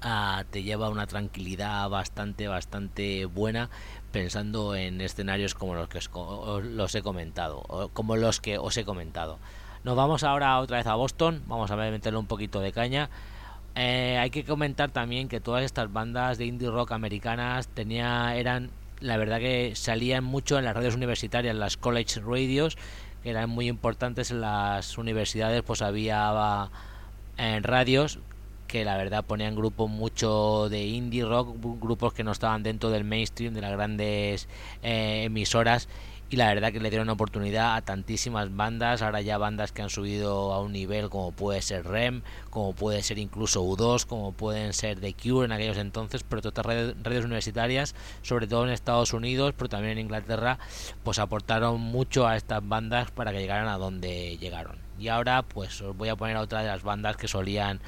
a, 0.00 0.44
te 0.50 0.62
lleva 0.62 0.86
a 0.86 0.90
una 0.90 1.06
tranquilidad 1.06 1.88
bastante 1.88 2.46
bastante 2.48 3.24
buena 3.26 3.70
pensando 4.12 4.76
en 4.76 5.00
escenarios 5.00 5.54
como 5.54 5.74
los 5.74 5.88
que 5.88 5.98
os, 5.98 6.08
os, 6.14 6.64
los 6.64 6.94
he 6.94 7.02
comentado, 7.02 7.90
como 7.92 8.16
los 8.16 8.40
que 8.40 8.58
os 8.58 8.76
he 8.76 8.84
comentado. 8.84 9.38
Nos 9.82 9.96
vamos 9.96 10.22
ahora 10.22 10.60
otra 10.60 10.78
vez 10.78 10.86
a 10.86 10.94
Boston, 10.94 11.42
vamos 11.46 11.70
a 11.70 11.76
meterle 11.76 12.18
un 12.18 12.26
poquito 12.26 12.60
de 12.60 12.72
caña. 12.72 13.10
Eh, 13.76 14.18
hay 14.18 14.30
que 14.30 14.44
comentar 14.44 14.90
también 14.90 15.28
que 15.28 15.40
todas 15.40 15.64
estas 15.64 15.92
bandas 15.92 16.38
de 16.38 16.46
indie 16.46 16.70
rock 16.70 16.92
americanas 16.92 17.68
tenía, 17.68 18.36
eran, 18.36 18.70
la 19.00 19.16
verdad 19.16 19.38
que 19.38 19.72
salían 19.74 20.22
mucho 20.22 20.58
en 20.58 20.64
las 20.64 20.74
radios 20.74 20.94
universitarias, 20.94 21.56
las 21.56 21.76
college 21.76 22.20
radios, 22.20 22.76
que 23.22 23.30
eran 23.30 23.50
muy 23.50 23.66
importantes 23.68 24.30
en 24.30 24.40
las 24.40 24.96
universidades, 24.96 25.62
pues 25.62 25.82
había 25.82 26.70
en 27.36 27.64
radios 27.64 28.20
que 28.68 28.84
la 28.84 28.96
verdad 28.96 29.24
ponían 29.24 29.54
grupos 29.54 29.90
mucho 29.90 30.68
de 30.68 30.84
indie 30.84 31.24
rock, 31.24 31.56
grupos 31.80 32.12
que 32.12 32.24
no 32.24 32.32
estaban 32.32 32.62
dentro 32.62 32.90
del 32.90 33.04
mainstream 33.04 33.54
de 33.54 33.60
las 33.60 33.72
grandes 33.72 34.48
eh, 34.82 35.24
emisoras 35.24 35.88
y 36.30 36.36
la 36.36 36.48
verdad 36.48 36.72
que 36.72 36.80
le 36.80 36.90
dieron 36.90 37.08
oportunidad 37.10 37.76
a 37.76 37.82
tantísimas 37.82 38.54
bandas, 38.54 39.02
ahora 39.02 39.20
ya 39.20 39.38
bandas 39.38 39.72
que 39.72 39.82
han 39.82 39.90
subido 39.90 40.52
a 40.52 40.60
un 40.60 40.72
nivel 40.72 41.10
como 41.10 41.32
puede 41.32 41.62
ser 41.62 41.86
REM, 41.86 42.22
como 42.50 42.72
puede 42.72 43.02
ser 43.02 43.18
incluso 43.18 43.62
U2, 43.62 44.06
como 44.06 44.32
pueden 44.32 44.72
ser 44.72 45.00
The 45.00 45.14
Cure 45.14 45.44
en 45.44 45.52
aquellos 45.52 45.78
entonces, 45.78 46.24
pero 46.28 46.42
todas 46.42 46.66
redes, 46.66 46.94
redes 47.02 47.24
universitarias, 47.24 47.94
sobre 48.22 48.46
todo 48.46 48.64
en 48.64 48.70
Estados 48.70 49.12
Unidos, 49.12 49.54
pero 49.56 49.68
también 49.68 49.92
en 49.92 50.06
Inglaterra, 50.06 50.58
pues 51.02 51.18
aportaron 51.18 51.80
mucho 51.80 52.26
a 52.26 52.36
estas 52.36 52.66
bandas 52.66 53.10
para 53.10 53.32
que 53.32 53.38
llegaran 53.38 53.68
a 53.68 53.78
donde 53.78 54.38
llegaron. 54.38 54.78
Y 54.98 55.08
ahora 55.08 55.42
pues 55.42 55.80
os 55.80 55.96
voy 55.96 56.08
a 56.08 56.16
poner 56.16 56.36
a 56.36 56.40
otra 56.40 56.60
de 56.62 56.68
las 56.68 56.82
bandas 56.82 57.16
que 57.16 57.28
solían 57.28 57.80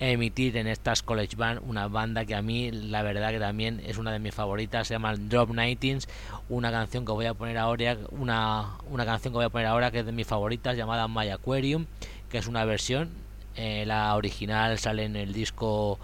emitir 0.00 0.56
en 0.56 0.68
estas 0.68 1.02
college 1.02 1.36
band 1.36 1.60
una 1.66 1.88
banda 1.88 2.24
que 2.24 2.34
a 2.34 2.42
mí 2.42 2.70
la 2.70 3.02
verdad 3.02 3.30
que 3.30 3.40
también 3.40 3.82
es 3.84 3.98
una 3.98 4.12
de 4.12 4.20
mis 4.20 4.32
favoritas 4.32 4.86
se 4.86 4.94
llama 4.94 5.16
Drop 5.16 5.50
Nightings 5.50 6.08
una 6.48 6.70
canción 6.70 7.04
que 7.04 7.12
voy 7.12 7.26
a 7.26 7.34
poner 7.34 7.58
ahora 7.58 7.96
una, 8.10 8.76
una 8.90 9.04
canción 9.04 9.32
que 9.32 9.38
voy 9.38 9.46
a 9.46 9.50
poner 9.50 9.66
ahora 9.66 9.90
que 9.90 10.00
es 10.00 10.06
de 10.06 10.12
mis 10.12 10.26
favoritas 10.26 10.76
llamada 10.76 11.08
My 11.08 11.30
Aquarium 11.30 11.86
que 12.30 12.38
es 12.38 12.46
una 12.46 12.64
versión 12.64 13.10
eh, 13.56 13.84
la 13.86 14.14
original 14.14 14.78
sale 14.78 15.04
en 15.04 15.16
el 15.16 15.32
disco 15.32 15.98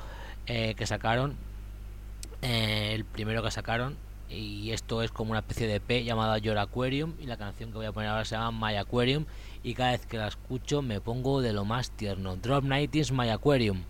eh, 0.49 0.75
que 0.77 0.87
sacaron 0.87 1.37
eh, 2.43 2.93
el 2.95 3.05
primero 3.05 3.45
que 3.45 3.53
sacaron 3.53 3.97
y 4.29 4.73
esto 4.73 5.03
es 5.03 5.13
como 5.13 5.31
una 5.31 5.41
especie 5.41 5.69
de 5.69 5.79
P 5.79 6.03
llamada 6.03 6.39
Your 6.39 6.59
Aquarium 6.59 7.15
y 7.21 7.27
la 7.27 7.37
canción 7.37 7.71
que 7.71 7.77
voy 7.77 7.87
a 7.87 7.93
poner 7.93 8.11
ahora 8.11 8.25
se 8.25 8.35
llama 8.35 8.69
My 8.69 8.77
Aquarium 8.77 9.27
y 9.65 9.75
cada 9.75 9.93
vez 9.93 10.07
que 10.07 10.19
la 10.19 10.29
escucho 10.29 10.83
me 10.83 11.01
pongo 11.01 11.41
de 11.41 11.53
lo 11.53 11.65
más 11.65 11.91
tierno. 11.91 12.37
Drop 12.37 12.63
Night 12.63 12.95
is 12.95 13.11
My 13.11 13.31
Aquarium. 13.31 13.85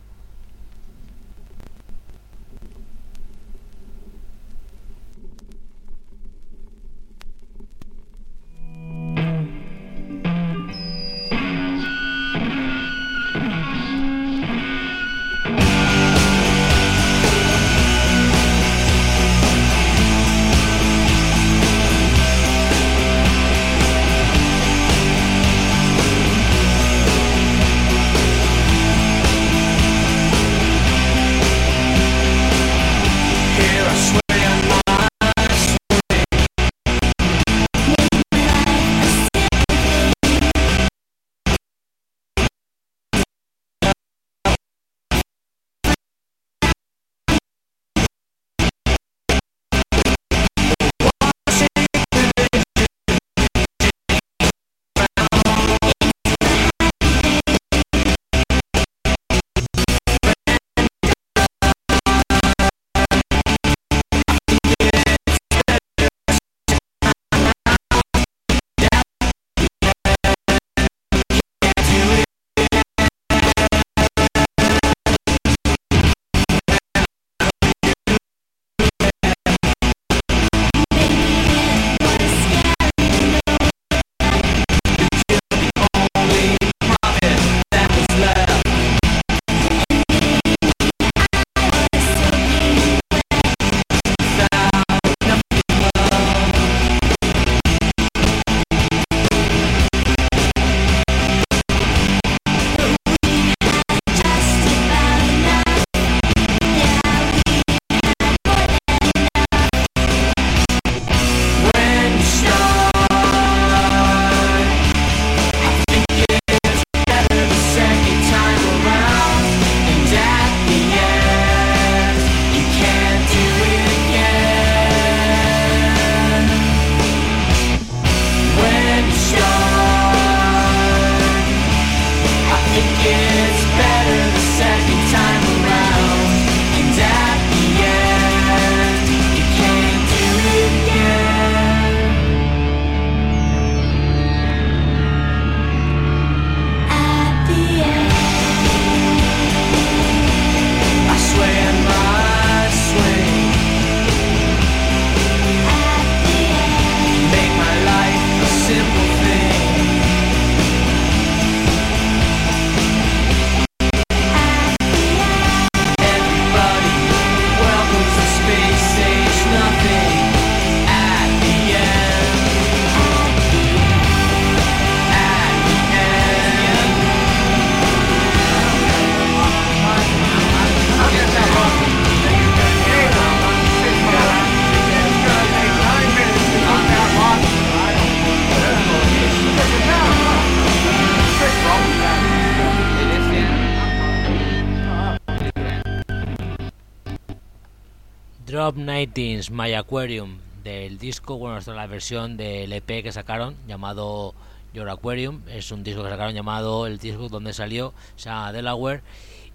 Drop 199.04 199.14
19 199.14 199.50
My 199.50 199.74
Aquarium 199.74 200.38
del 200.62 200.96
disco, 200.96 201.36
bueno, 201.36 201.58
esta 201.58 201.72
es 201.72 201.76
la 201.76 201.86
versión 201.86 202.38
del 202.38 202.72
EP 202.72 203.02
que 203.02 203.12
sacaron 203.12 203.54
llamado 203.66 204.34
Your 204.72 204.88
Aquarium, 204.88 205.42
es 205.46 205.70
un 205.72 205.84
disco 205.84 206.02
que 206.02 206.08
sacaron 206.08 206.32
llamado 206.32 206.86
el 206.86 206.96
disco 206.96 207.28
donde 207.28 207.52
salió, 207.52 207.92
se 208.16 208.30
llama 208.30 208.52
Delaware. 208.52 209.02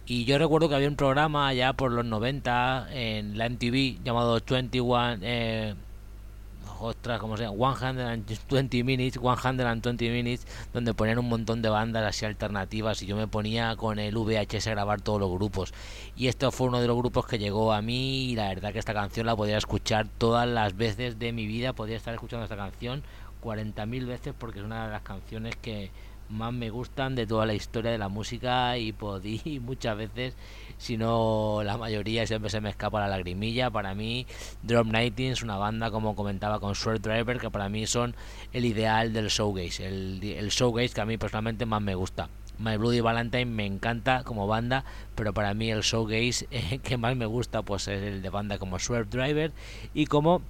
Y 0.06 0.26
yo 0.26 0.38
recuerdo 0.38 0.70
que 0.70 0.76
había 0.76 0.88
un 0.88 0.96
programa 0.96 1.52
ya 1.54 1.74
por 1.74 1.92
los 1.92 2.06
90 2.06 2.90
en 2.92 3.40
la 3.40 3.50
MTV 3.50 4.04
llamado 4.04 4.40
21, 4.48 5.18
eh, 5.22 5.74
ostras, 6.82 7.20
como 7.20 7.38
sea, 7.38 7.50
120 7.52 8.84
Minutes, 8.84 9.20
120 9.20 10.10
Minutes, 10.10 10.48
donde 10.74 10.94
ponían 10.94 11.20
un 11.20 11.30
montón 11.30 11.62
de 11.62 11.70
bandas 11.70 12.04
así 12.04 12.26
alternativas 12.26 13.02
y 13.02 13.06
yo 13.06 13.16
me 13.16 13.28
ponía 13.28 13.76
con 13.76 14.00
el 14.00 14.16
VHS 14.16 14.68
a 14.68 14.72
grabar 14.72 15.02
todos 15.02 15.20
los 15.20 15.32
grupos. 15.32 15.74
Y 16.16 16.28
esto 16.28 16.52
fue 16.52 16.68
uno 16.68 16.82
de 16.82 16.88
los 16.88 16.98
grupos 16.98 17.26
que 17.26 17.38
llegó 17.38 17.74
a 17.74 17.82
mí 17.82 18.32
y 18.32 18.36
la 18.36 18.50
verdad 18.50 18.74
que 18.74 18.80
esta 18.80 18.94
canción 18.94 19.26
la 19.26 19.36
podía 19.36 19.58
escuchar 19.58 20.08
todas 20.18 20.48
las 20.48 20.76
veces 20.76 21.20
de 21.20 21.32
mi 21.34 21.46
vida, 21.48 21.74
podía 21.74 21.98
estar 21.98 22.14
escuchando 22.14 22.44
esta 22.44 22.58
canción 22.58 23.04
40.000 23.44 24.06
veces 24.06 24.34
porque 24.38 24.60
es 24.60 24.66
una 24.66 24.86
de 24.86 24.92
las 24.92 25.02
canciones 25.02 25.56
que 25.56 25.92
más 26.30 26.54
me 26.54 26.70
gustan 26.70 27.16
de 27.16 27.26
toda 27.28 27.46
la 27.46 27.54
historia 27.54 27.92
de 27.92 27.98
la 27.98 28.10
música 28.10 28.78
y 28.78 28.92
podí 28.94 29.60
muchas 29.64 29.98
veces, 29.98 30.36
si 30.78 30.98
no 30.98 31.62
la 31.64 31.78
mayoría, 31.78 32.26
siempre 32.28 32.50
se 32.50 32.62
me 32.62 32.70
escapa 32.70 33.00
la 33.00 33.08
lagrimilla. 33.08 33.70
Para 33.70 33.96
mí, 33.96 34.26
Drop 34.64 34.88
19 34.88 35.32
es 35.32 35.44
una 35.44 35.58
banda, 35.58 35.92
como 35.92 36.16
comentaba 36.16 36.60
con 36.60 36.76
Swerve 36.76 37.00
Driver, 37.00 37.40
que 37.40 37.50
para 37.50 37.70
mí 37.70 37.88
son 37.88 38.16
el 38.54 38.66
ideal 38.66 39.14
del 39.14 39.28
showgaze, 39.28 39.86
el, 39.86 40.24
el 40.24 40.50
showgaze 40.50 40.94
que 40.94 41.02
a 41.02 41.06
mí 41.06 41.18
personalmente 41.18 41.66
más 41.66 41.82
me 41.82 41.96
gusta. 41.96 42.30
My 42.60 42.76
Bloody 42.76 43.00
Valentine 43.00 43.46
me 43.46 43.66
encanta 43.66 44.24
como 44.26 44.46
banda, 44.46 44.84
pero 45.16 45.34
para 45.34 45.54
mí 45.54 45.72
el 45.72 45.82
showgaze 45.82 46.48
eh, 46.52 46.80
que 46.80 46.98
más 46.98 47.16
me 47.16 47.26
gusta 47.26 47.62
pues 47.62 47.88
es 47.88 48.02
el 48.02 48.22
de 48.22 48.30
banda 48.30 48.58
como 48.58 48.80
Swerve 48.80 49.10
Driver 49.10 49.54
y 49.94 50.06
como 50.06 50.42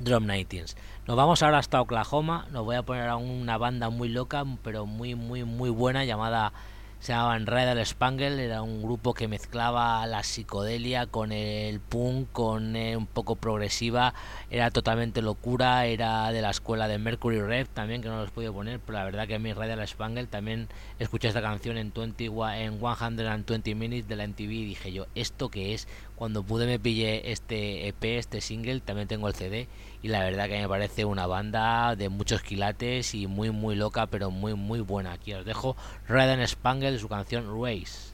Drop 0.00 0.22
19 0.22 0.64
nos 1.10 1.16
vamos 1.16 1.42
ahora 1.42 1.58
hasta 1.58 1.80
Oklahoma. 1.80 2.46
Nos 2.52 2.64
voy 2.64 2.76
a 2.76 2.82
poner 2.82 3.08
a 3.08 3.16
una 3.16 3.58
banda 3.58 3.90
muy 3.90 4.08
loca, 4.08 4.44
pero 4.62 4.86
muy, 4.86 5.16
muy, 5.16 5.42
muy 5.42 5.68
buena, 5.68 6.04
llamada. 6.04 6.52
Se 7.00 7.12
llamaban 7.12 7.46
Red 7.46 7.84
Spangle. 7.84 8.44
Era 8.44 8.62
un 8.62 8.80
grupo 8.80 9.12
que 9.12 9.26
mezclaba 9.26 10.06
la 10.06 10.22
psicodelia 10.22 11.06
con 11.06 11.32
el 11.32 11.80
punk, 11.80 12.30
con 12.30 12.76
eh, 12.76 12.96
un 12.96 13.08
poco 13.08 13.34
progresiva. 13.34 14.14
Era 14.50 14.70
totalmente 14.70 15.20
locura. 15.20 15.86
Era 15.86 16.30
de 16.30 16.42
la 16.42 16.50
escuela 16.50 16.86
de 16.86 16.98
Mercury 16.98 17.40
Rev 17.40 17.66
también, 17.66 18.02
que 18.02 18.08
no 18.08 18.20
los 18.20 18.30
puedo 18.30 18.52
poner. 18.52 18.78
Pero 18.78 18.98
la 18.98 19.04
verdad 19.04 19.26
que 19.26 19.40
mi 19.40 19.52
Red 19.52 19.80
Spangle 19.86 20.28
también 20.28 20.68
escuché 21.00 21.26
esta 21.26 21.42
canción 21.42 21.76
en, 21.76 21.92
20, 21.92 22.26
en 22.26 22.78
120 22.78 23.74
Minutes 23.74 24.06
de 24.06 24.14
la 24.14 24.28
MTV 24.28 24.52
y 24.52 24.64
dije 24.66 24.92
yo, 24.92 25.06
¿esto 25.16 25.48
qué 25.48 25.74
es? 25.74 25.88
Cuando 26.14 26.44
pude 26.44 26.66
me 26.66 26.78
pillé 26.78 27.32
este 27.32 27.88
EP, 27.88 28.04
este 28.04 28.40
single, 28.40 28.78
también 28.78 29.08
tengo 29.08 29.26
el 29.26 29.34
CD 29.34 29.66
y 30.02 30.08
la 30.08 30.20
verdad 30.20 30.48
que 30.48 30.60
me 30.60 30.68
parece 30.68 31.04
una 31.04 31.26
banda 31.26 31.94
de 31.96 32.08
muchos 32.08 32.42
quilates 32.42 33.14
y 33.14 33.26
muy 33.26 33.50
muy 33.50 33.74
loca 33.74 34.06
pero 34.06 34.30
muy 34.30 34.54
muy 34.54 34.80
buena. 34.80 35.12
Aquí 35.12 35.34
os 35.34 35.44
dejo 35.44 35.76
Red 36.08 36.30
and 36.30 36.42
Spangle 36.46 36.98
su 36.98 37.08
canción 37.08 37.46
Race. 37.62 38.10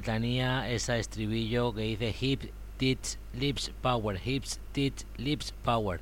Letanía 0.00 0.66
ese 0.70 0.98
estribillo 0.98 1.74
que 1.74 1.82
dice 1.82 2.14
hips, 2.18 2.48
tits, 2.78 3.18
lips, 3.34 3.70
power, 3.82 4.18
hips, 4.24 4.58
tits, 4.72 5.06
lips, 5.18 5.52
power. 5.62 6.00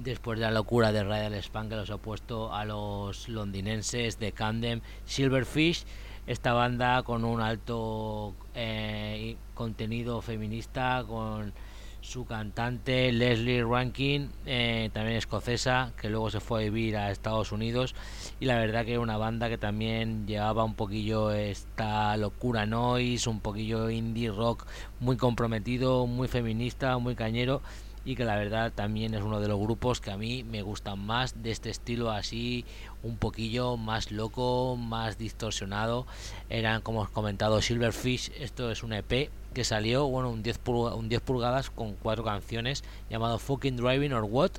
Después 0.00 0.40
de 0.40 0.46
la 0.46 0.50
locura 0.50 0.90
de 0.90 1.04
Radial 1.04 1.34
Span 1.40 1.68
que 1.68 1.76
los 1.76 1.90
ha 1.90 1.98
puesto 1.98 2.52
a 2.52 2.64
los 2.64 3.28
londinenses 3.28 4.18
de 4.18 4.32
Camden, 4.32 4.82
Silverfish, 5.04 5.84
esta 6.26 6.54
banda 6.54 7.04
con 7.04 7.24
un 7.24 7.40
alto 7.40 8.34
eh, 8.52 9.36
contenido 9.54 10.20
feminista, 10.22 11.04
con 11.06 11.52
su 12.00 12.24
cantante 12.24 13.12
Leslie 13.12 13.64
Rankin, 13.64 14.32
eh, 14.44 14.90
también 14.92 15.18
escocesa, 15.18 15.92
que 15.96 16.10
luego 16.10 16.30
se 16.30 16.40
fue 16.40 16.62
a 16.62 16.64
vivir 16.64 16.96
a 16.96 17.12
Estados 17.12 17.52
Unidos. 17.52 17.94
Y 18.38 18.44
la 18.44 18.58
verdad 18.58 18.84
que 18.84 18.92
era 18.92 19.00
una 19.00 19.16
banda 19.16 19.48
que 19.48 19.56
también 19.56 20.26
llevaba 20.26 20.62
un 20.62 20.74
poquillo 20.74 21.30
esta 21.30 22.14
locura 22.18 22.66
noise, 22.66 23.30
un 23.30 23.40
poquillo 23.40 23.88
indie 23.88 24.30
rock 24.30 24.66
muy 25.00 25.16
comprometido, 25.16 26.06
muy 26.06 26.28
feminista, 26.28 26.98
muy 26.98 27.14
cañero. 27.14 27.62
Y 28.04 28.14
que 28.14 28.24
la 28.24 28.36
verdad 28.36 28.72
también 28.74 29.14
es 29.14 29.22
uno 29.22 29.40
de 29.40 29.48
los 29.48 29.58
grupos 29.58 30.00
que 30.00 30.10
a 30.10 30.18
mí 30.18 30.44
me 30.44 30.62
gustan 30.62 30.98
más 30.98 31.42
de 31.42 31.50
este 31.50 31.70
estilo 31.70 32.10
así, 32.10 32.64
un 33.02 33.16
poquillo 33.16 33.78
más 33.78 34.12
loco, 34.12 34.76
más 34.76 35.16
distorsionado. 35.16 36.06
Eran, 36.50 36.82
como 36.82 37.00
os 37.00 37.08
comentado, 37.08 37.62
Silverfish. 37.62 38.30
Esto 38.38 38.70
es 38.70 38.82
un 38.82 38.92
EP 38.92 39.30
que 39.54 39.64
salió, 39.64 40.06
bueno, 40.06 40.28
un 40.28 40.42
10, 40.42 40.60
un 40.66 41.08
10 41.08 41.22
pulgadas 41.22 41.70
con 41.70 41.94
cuatro 41.94 42.22
canciones 42.22 42.84
llamado 43.08 43.38
Fucking 43.38 43.78
Driving 43.78 44.12
or 44.12 44.24
What, 44.24 44.50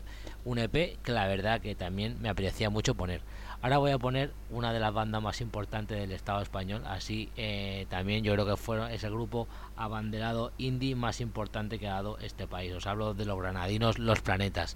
un 0.44 0.58
EP 0.58 0.98
que 1.04 1.12
la 1.12 1.28
verdad 1.28 1.62
que 1.62 1.76
también 1.76 2.18
me 2.20 2.30
apreciaba 2.30 2.74
mucho 2.74 2.96
poner. 2.96 3.22
Ahora 3.62 3.80
voy 3.80 3.92
a 3.92 3.98
poner 3.98 4.32
una 4.52 4.72
de 4.72 4.80
las 4.80 4.94
bandas 4.94 5.22
más 5.22 5.42
importantes 5.42 5.98
del 5.98 6.12
Estado 6.12 6.42
español, 6.42 6.84
así 6.86 7.30
eh, 7.38 7.88
también 7.90 8.24
yo 8.24 8.34
creo 8.34 8.46
que 8.46 8.56
fueron 8.56 8.92
ese 8.92 9.10
grupo 9.10 9.48
abanderado 9.78 10.52
indie 10.58 10.96
más 10.96 11.22
importante 11.22 11.80
que 11.80 11.88
ha 11.88 11.94
dado 11.94 12.18
este 12.20 12.48
país. 12.48 12.74
Os 12.74 12.88
hablo 12.88 13.14
de 13.14 13.26
los 13.26 13.40
granadinos 13.40 14.00
Los 14.00 14.22
Planetas. 14.22 14.76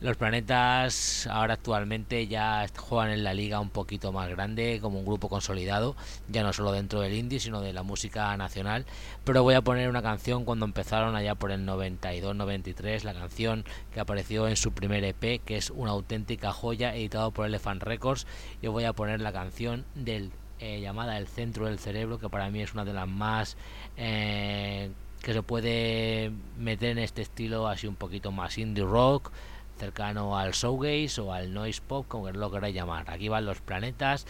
Los 0.00 0.16
planetas 0.16 1.26
ahora 1.26 1.54
actualmente 1.54 2.28
ya 2.28 2.64
juegan 2.76 3.10
en 3.10 3.24
la 3.24 3.34
liga 3.34 3.58
un 3.58 3.70
poquito 3.70 4.12
más 4.12 4.28
grande, 4.28 4.78
como 4.80 5.00
un 5.00 5.04
grupo 5.04 5.28
consolidado, 5.28 5.96
ya 6.28 6.44
no 6.44 6.52
solo 6.52 6.70
dentro 6.70 7.00
del 7.00 7.14
indie, 7.14 7.40
sino 7.40 7.62
de 7.62 7.72
la 7.72 7.82
música 7.82 8.36
nacional. 8.36 8.86
Pero 9.24 9.42
voy 9.42 9.54
a 9.54 9.62
poner 9.62 9.88
una 9.88 10.00
canción 10.00 10.44
cuando 10.44 10.66
empezaron 10.66 11.16
allá 11.16 11.34
por 11.34 11.50
el 11.50 11.66
92-93, 11.66 13.02
la 13.02 13.12
canción 13.12 13.64
que 13.92 13.98
apareció 13.98 14.46
en 14.46 14.56
su 14.56 14.70
primer 14.70 15.02
EP, 15.02 15.42
que 15.44 15.56
es 15.56 15.70
una 15.70 15.90
auténtica 15.90 16.52
joya, 16.52 16.94
editado 16.94 17.32
por 17.32 17.46
Elephant 17.46 17.82
Records. 17.82 18.28
Y 18.62 18.68
voy 18.68 18.84
a 18.84 18.92
poner 18.92 19.20
la 19.20 19.32
canción 19.32 19.84
del 19.96 20.30
eh, 20.60 20.80
llamada 20.80 21.18
El 21.18 21.26
Centro 21.28 21.66
del 21.66 21.78
Cerebro, 21.78 22.18
que 22.18 22.28
para 22.28 22.50
mí 22.50 22.60
es 22.62 22.74
una 22.74 22.84
de 22.84 22.92
las 22.92 23.08
más... 23.08 23.56
Eh, 23.96 24.90
que 25.22 25.32
se 25.32 25.42
puede 25.42 26.30
meter 26.58 26.90
en 26.90 26.98
este 26.98 27.22
estilo 27.22 27.68
así 27.68 27.86
un 27.86 27.96
poquito 27.96 28.30
más 28.30 28.56
indie 28.56 28.84
rock, 28.84 29.32
cercano 29.76 30.38
al 30.38 30.52
showgaze 30.52 31.20
o 31.20 31.32
al 31.32 31.52
noise 31.52 31.82
pop, 31.86 32.06
como 32.08 32.30
lo 32.30 32.50
queráis 32.50 32.74
llamar. 32.74 33.10
Aquí 33.10 33.28
van 33.28 33.44
los 33.44 33.60
planetas, 33.60 34.26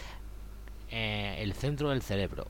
eh, 0.91 1.37
el 1.41 1.53
centro 1.53 1.91
del 1.91 2.03
cerebro. 2.03 2.47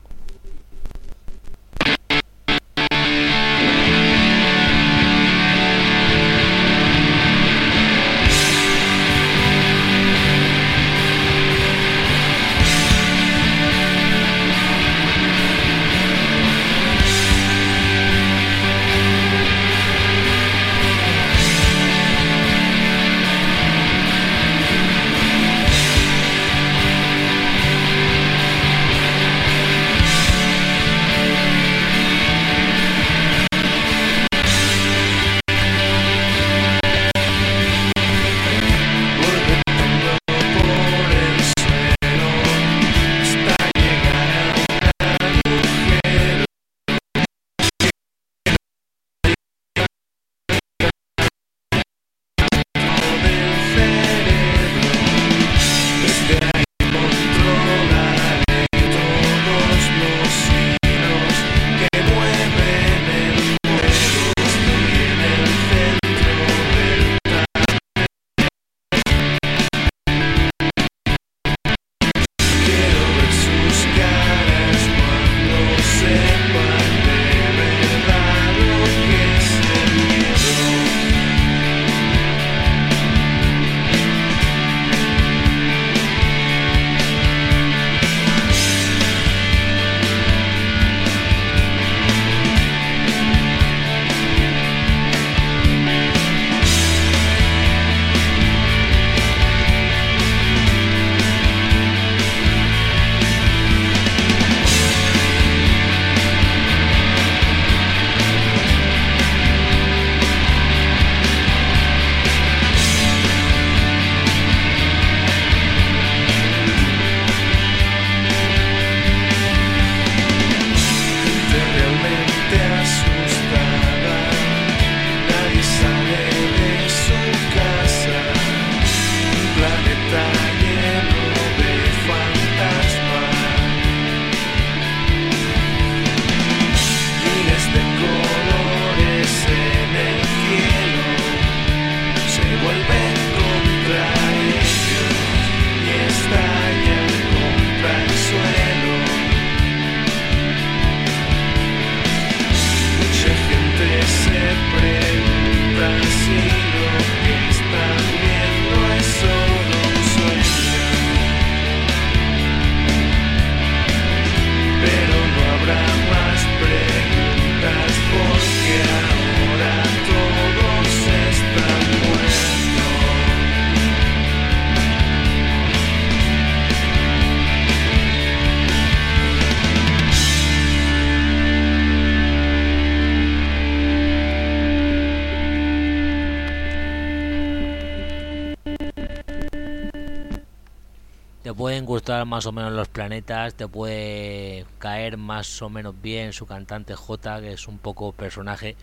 Más 192.25 192.45
o 192.45 192.51
menos 192.51 192.71
los 192.73 192.87
planetas, 192.87 193.55
te 193.55 193.67
puede 193.67 194.65
caer 194.77 195.17
más 195.17 195.61
o 195.61 195.69
menos 195.69 195.99
bien 196.01 196.33
su 196.33 196.45
cantante 196.45 196.95
J, 196.95 197.41
que 197.41 197.53
es 197.53 197.67
un 197.67 197.77
poco 197.77 198.11
personaje, 198.13 198.75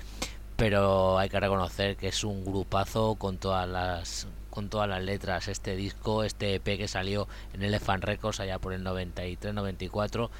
pero 0.56 1.18
hay 1.18 1.28
que 1.28 1.40
reconocer 1.40 1.96
que 1.96 2.08
es 2.08 2.24
un 2.24 2.44
grupazo 2.44 3.16
con 3.16 3.38
todas 3.38 3.68
las 3.68 4.28
con 4.50 4.70
todas 4.70 4.88
las 4.88 5.02
letras. 5.02 5.48
Este 5.48 5.76
disco, 5.76 6.24
este 6.24 6.54
EP 6.54 6.64
que 6.64 6.88
salió 6.88 7.28
en 7.52 7.62
Elephant 7.62 8.02
Records 8.02 8.40
allá 8.40 8.58
por 8.58 8.72
el 8.72 8.82
93-94 8.84 10.30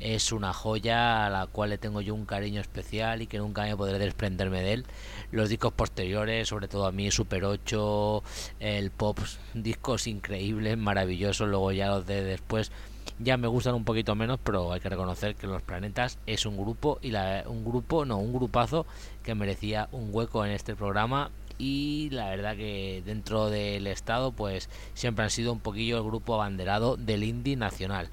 es 0.00 0.32
una 0.32 0.52
joya 0.52 1.26
a 1.26 1.30
la 1.30 1.46
cual 1.46 1.70
le 1.70 1.78
tengo 1.78 2.00
yo 2.00 2.14
un 2.14 2.26
cariño 2.26 2.60
especial 2.60 3.22
y 3.22 3.26
que 3.26 3.38
nunca 3.38 3.62
me 3.62 3.76
podré 3.76 3.98
desprenderme 3.98 4.62
de 4.62 4.72
él. 4.74 4.86
Los 5.30 5.48
discos 5.48 5.72
posteriores, 5.72 6.48
sobre 6.48 6.68
todo 6.68 6.86
a 6.86 6.92
mí, 6.92 7.10
Super 7.10 7.44
8, 7.44 8.22
el 8.60 8.90
Pop, 8.90 9.18
discos 9.54 10.06
increíbles, 10.06 10.76
maravillosos, 10.76 11.48
luego 11.48 11.72
ya 11.72 11.88
los 11.88 12.06
de 12.06 12.22
después 12.22 12.70
ya 13.18 13.36
me 13.36 13.46
gustan 13.46 13.74
un 13.74 13.84
poquito 13.84 14.14
menos, 14.14 14.40
pero 14.42 14.72
hay 14.72 14.80
que 14.80 14.88
reconocer 14.88 15.36
que 15.36 15.46
Los 15.46 15.62
Planetas 15.62 16.18
es 16.26 16.46
un 16.46 16.56
grupo 16.56 16.98
y 17.00 17.10
la, 17.10 17.44
un 17.46 17.64
grupo, 17.64 18.04
no, 18.04 18.18
un 18.18 18.32
grupazo 18.32 18.86
que 19.22 19.34
merecía 19.34 19.88
un 19.92 20.08
hueco 20.12 20.44
en 20.44 20.50
este 20.52 20.74
programa 20.74 21.30
y 21.58 22.08
la 22.10 22.30
verdad 22.30 22.56
que 22.56 23.02
dentro 23.04 23.48
del 23.48 23.86
estado 23.86 24.32
pues 24.32 24.68
siempre 24.94 25.24
han 25.24 25.30
sido 25.30 25.52
un 25.52 25.60
poquillo 25.60 25.98
el 25.98 26.02
grupo 26.02 26.34
abanderado 26.34 26.96
del 26.96 27.22
indie 27.22 27.56
nacional. 27.56 28.10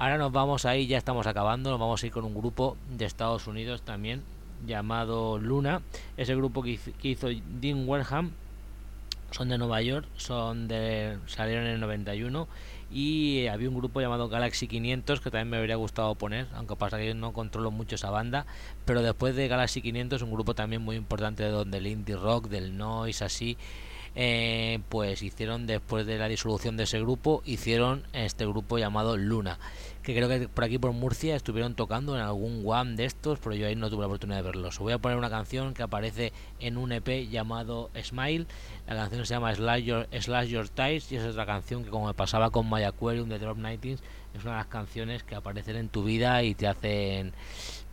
Ahora 0.00 0.16
nos 0.16 0.32
vamos 0.32 0.64
ahí, 0.64 0.86
ya 0.86 0.96
estamos 0.96 1.26
acabando, 1.26 1.68
nos 1.68 1.78
vamos 1.78 2.02
a 2.02 2.06
ir 2.06 2.10
con 2.10 2.24
un 2.24 2.34
grupo 2.34 2.74
de 2.96 3.04
Estados 3.04 3.46
Unidos 3.46 3.82
también 3.82 4.22
llamado 4.66 5.36
Luna. 5.36 5.82
Ese 6.16 6.34
grupo 6.34 6.62
que 6.62 6.78
hizo 7.02 7.28
Dean 7.60 7.86
Warham 7.86 8.30
son 9.30 9.50
de 9.50 9.58
Nueva 9.58 9.82
York, 9.82 10.06
son 10.16 10.68
de 10.68 11.18
salieron 11.26 11.66
en 11.66 11.72
el 11.72 11.80
91 11.80 12.48
y 12.90 13.46
había 13.48 13.68
un 13.68 13.76
grupo 13.76 14.00
llamado 14.00 14.30
Galaxy 14.30 14.68
500 14.68 15.20
que 15.20 15.30
también 15.30 15.50
me 15.50 15.58
habría 15.58 15.76
gustado 15.76 16.14
poner, 16.14 16.46
aunque 16.54 16.76
pasa 16.76 16.96
que 16.96 17.08
yo 17.08 17.14
no 17.14 17.34
controlo 17.34 17.70
mucho 17.70 17.96
esa 17.96 18.08
banda, 18.08 18.46
pero 18.86 19.02
después 19.02 19.36
de 19.36 19.48
Galaxy 19.48 19.82
500 19.82 20.22
un 20.22 20.32
grupo 20.32 20.54
también 20.54 20.80
muy 20.80 20.96
importante 20.96 21.42
de 21.42 21.50
donde 21.50 21.76
el 21.76 21.86
indie 21.86 22.16
rock, 22.16 22.48
del 22.48 22.78
noise 22.78 23.22
así 23.22 23.58
eh, 24.16 24.80
pues 24.88 25.22
hicieron 25.22 25.66
después 25.68 26.04
de 26.04 26.18
la 26.18 26.26
disolución 26.26 26.76
de 26.76 26.82
ese 26.82 26.98
grupo 27.00 27.42
hicieron 27.44 28.02
este 28.12 28.44
grupo 28.44 28.76
llamado 28.76 29.16
Luna 29.16 29.58
que 30.02 30.14
creo 30.14 30.28
que 30.28 30.48
por 30.48 30.64
aquí 30.64 30.78
por 30.78 30.92
Murcia 30.92 31.36
estuvieron 31.36 31.74
tocando 31.74 32.16
en 32.16 32.22
algún 32.22 32.62
one 32.64 32.96
de 32.96 33.04
estos 33.04 33.38
pero 33.38 33.54
yo 33.54 33.66
ahí 33.66 33.76
no 33.76 33.90
tuve 33.90 34.00
la 34.00 34.06
oportunidad 34.06 34.38
de 34.38 34.42
verlos. 34.42 34.78
Voy 34.78 34.92
a 34.92 34.98
poner 34.98 35.18
una 35.18 35.30
canción 35.30 35.74
que 35.74 35.82
aparece 35.82 36.32
en 36.58 36.78
un 36.78 36.92
EP 36.92 37.28
llamado 37.30 37.90
Smile. 38.02 38.46
La 38.86 38.96
canción 38.96 39.26
se 39.26 39.34
llama 39.34 39.54
Slash 39.54 39.82
Your, 39.82 40.08
Slash 40.18 40.48
Your 40.48 40.68
Ties 40.68 41.12
y 41.12 41.16
es 41.16 41.24
otra 41.24 41.46
canción 41.46 41.84
que 41.84 41.90
como 41.90 42.06
me 42.06 42.14
pasaba 42.14 42.50
con 42.50 42.68
My 42.70 42.82
Aquarium 42.84 43.28
de 43.28 43.38
Drop 43.38 43.58
19 43.58 44.00
es 44.34 44.42
una 44.44 44.52
de 44.52 44.58
las 44.58 44.66
canciones 44.66 45.22
que 45.22 45.34
aparecen 45.34 45.76
en 45.76 45.88
tu 45.88 46.04
vida 46.04 46.42
y 46.42 46.54
te 46.54 46.66
hacen 46.66 47.32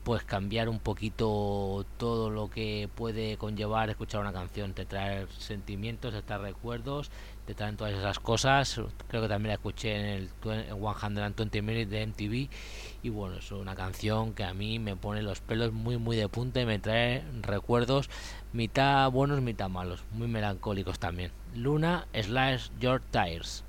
pues 0.03 0.23
cambiar 0.23 0.69
un 0.69 0.79
poquito 0.79 1.85
todo 1.97 2.29
lo 2.29 2.49
que 2.49 2.87
puede 2.95 3.35
conllevar 3.35 3.89
escuchar 3.89 4.21
una 4.21 4.31
canción, 4.31 4.73
te 4.73 4.85
trae 4.85 5.27
sentimientos, 5.37 6.13
te 6.13 6.21
trae 6.21 6.39
recuerdos, 6.39 7.11
te 7.47 7.53
traen 7.55 7.77
todas 7.77 7.93
esas 7.93 8.19
cosas. 8.19 8.81
Creo 9.07 9.21
que 9.21 9.29
también 9.29 9.47
la 9.47 9.53
escuché 9.53 9.95
en 9.95 10.05
el 10.05 10.29
120 10.41 11.61
Minutes 11.61 11.89
de 11.89 12.05
MTV 12.05 12.49
y 13.03 13.09
bueno, 13.09 13.37
es 13.37 13.51
una 13.53 13.73
canción 13.73 14.33
que 14.33 14.43
a 14.43 14.53
mí 14.53 14.79
me 14.79 14.97
pone 14.97 15.21
los 15.21 15.39
pelos 15.39 15.71
muy 15.71 15.97
muy 15.97 16.17
de 16.17 16.27
punta 16.27 16.59
y 16.59 16.65
me 16.65 16.77
trae 16.77 17.23
recuerdos 17.41 18.09
mitad 18.51 19.09
buenos, 19.11 19.41
mitad 19.41 19.69
malos, 19.69 20.03
muy 20.11 20.27
melancólicos 20.27 20.99
también. 20.99 21.31
Luna 21.55 22.05
slash 22.13 22.69
Your 22.79 23.01
Tires. 23.11 23.63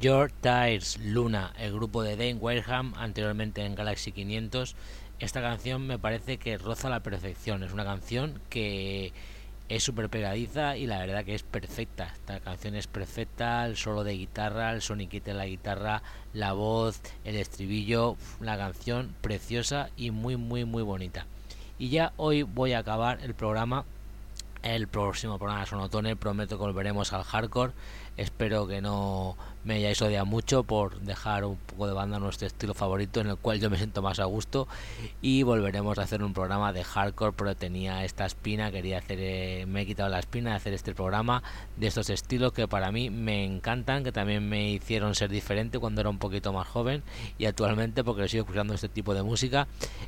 Your 0.00 0.30
Tires 0.30 0.98
Luna, 0.98 1.52
el 1.58 1.72
grupo 1.72 2.02
de 2.02 2.16
Dane 2.16 2.34
Wareham, 2.34 2.94
anteriormente 2.96 3.64
en 3.64 3.74
Galaxy 3.74 4.12
500. 4.12 4.74
Esta 5.18 5.42
canción 5.42 5.86
me 5.86 5.98
parece 5.98 6.38
que 6.38 6.56
roza 6.56 6.88
la 6.88 7.00
perfección. 7.00 7.62
Es 7.62 7.72
una 7.72 7.84
canción 7.84 8.40
que 8.48 9.12
es 9.68 9.82
súper 9.82 10.08
pegadiza 10.08 10.76
y 10.76 10.86
la 10.86 10.98
verdad 10.98 11.24
que 11.24 11.34
es 11.34 11.42
perfecta. 11.42 12.12
Esta 12.14 12.40
canción 12.40 12.74
es 12.74 12.86
perfecta, 12.86 13.66
el 13.66 13.76
solo 13.76 14.04
de 14.04 14.16
guitarra, 14.16 14.72
el 14.72 14.80
soniquete 14.80 15.32
de 15.32 15.36
la 15.36 15.46
guitarra, 15.46 16.02
la 16.32 16.52
voz, 16.52 17.00
el 17.24 17.36
estribillo, 17.36 18.16
la 18.40 18.56
canción 18.56 19.14
preciosa 19.20 19.90
y 19.96 20.10
muy 20.10 20.36
muy 20.36 20.64
muy 20.64 20.82
bonita. 20.82 21.26
Y 21.78 21.90
ya 21.90 22.12
hoy 22.16 22.44
voy 22.44 22.72
a 22.72 22.78
acabar 22.78 23.20
el 23.22 23.34
programa. 23.34 23.84
El 24.62 24.88
próximo 24.88 25.38
programa 25.38 25.60
de 25.60 25.66
Sonotone 25.66 26.16
prometo 26.16 26.56
que 26.56 26.64
volveremos 26.64 27.12
al 27.12 27.22
hardcore. 27.22 27.72
Espero 28.16 28.66
que 28.66 28.80
no 28.80 29.36
me 29.66 29.74
hayáis 29.74 30.00
odiado 30.00 30.24
mucho 30.24 30.62
por 30.62 31.00
dejar 31.00 31.44
un 31.44 31.56
poco 31.56 31.88
de 31.88 31.92
banda 31.92 32.20
nuestro 32.20 32.46
estilo 32.46 32.72
favorito 32.72 33.20
en 33.20 33.26
el 33.26 33.36
cual 33.36 33.58
yo 33.58 33.68
me 33.68 33.76
siento 33.76 34.00
más 34.00 34.20
a 34.20 34.24
gusto. 34.24 34.68
Y 35.20 35.42
volveremos 35.42 35.98
a 35.98 36.02
hacer 36.02 36.22
un 36.22 36.32
programa 36.32 36.72
de 36.72 36.84
hardcore 36.84 37.32
pero 37.36 37.56
tenía 37.56 38.04
esta 38.04 38.26
espina 38.26 38.70
quería 38.70 38.98
hacer 38.98 39.18
eh, 39.20 39.64
me 39.66 39.82
he 39.82 39.86
quitado 39.86 40.08
la 40.08 40.20
espina 40.20 40.50
de 40.50 40.56
hacer 40.56 40.72
este 40.72 40.94
programa 40.94 41.42
de 41.76 41.88
estos 41.88 42.10
estilos 42.10 42.52
que 42.52 42.68
para 42.68 42.92
mí 42.92 43.10
me 43.10 43.44
encantan 43.44 44.04
que 44.04 44.12
también 44.12 44.48
me 44.48 44.70
hicieron 44.70 45.16
ser 45.16 45.30
diferente 45.30 45.80
cuando 45.80 46.00
era 46.00 46.10
un 46.10 46.18
poquito 46.18 46.52
más 46.52 46.68
joven 46.68 47.02
y 47.36 47.46
actualmente 47.46 48.04
porque 48.04 48.28
sigo 48.28 48.44
escuchando 48.44 48.72
este 48.72 48.88
tipo 48.88 49.14
de 49.14 49.24
música. 49.24 49.66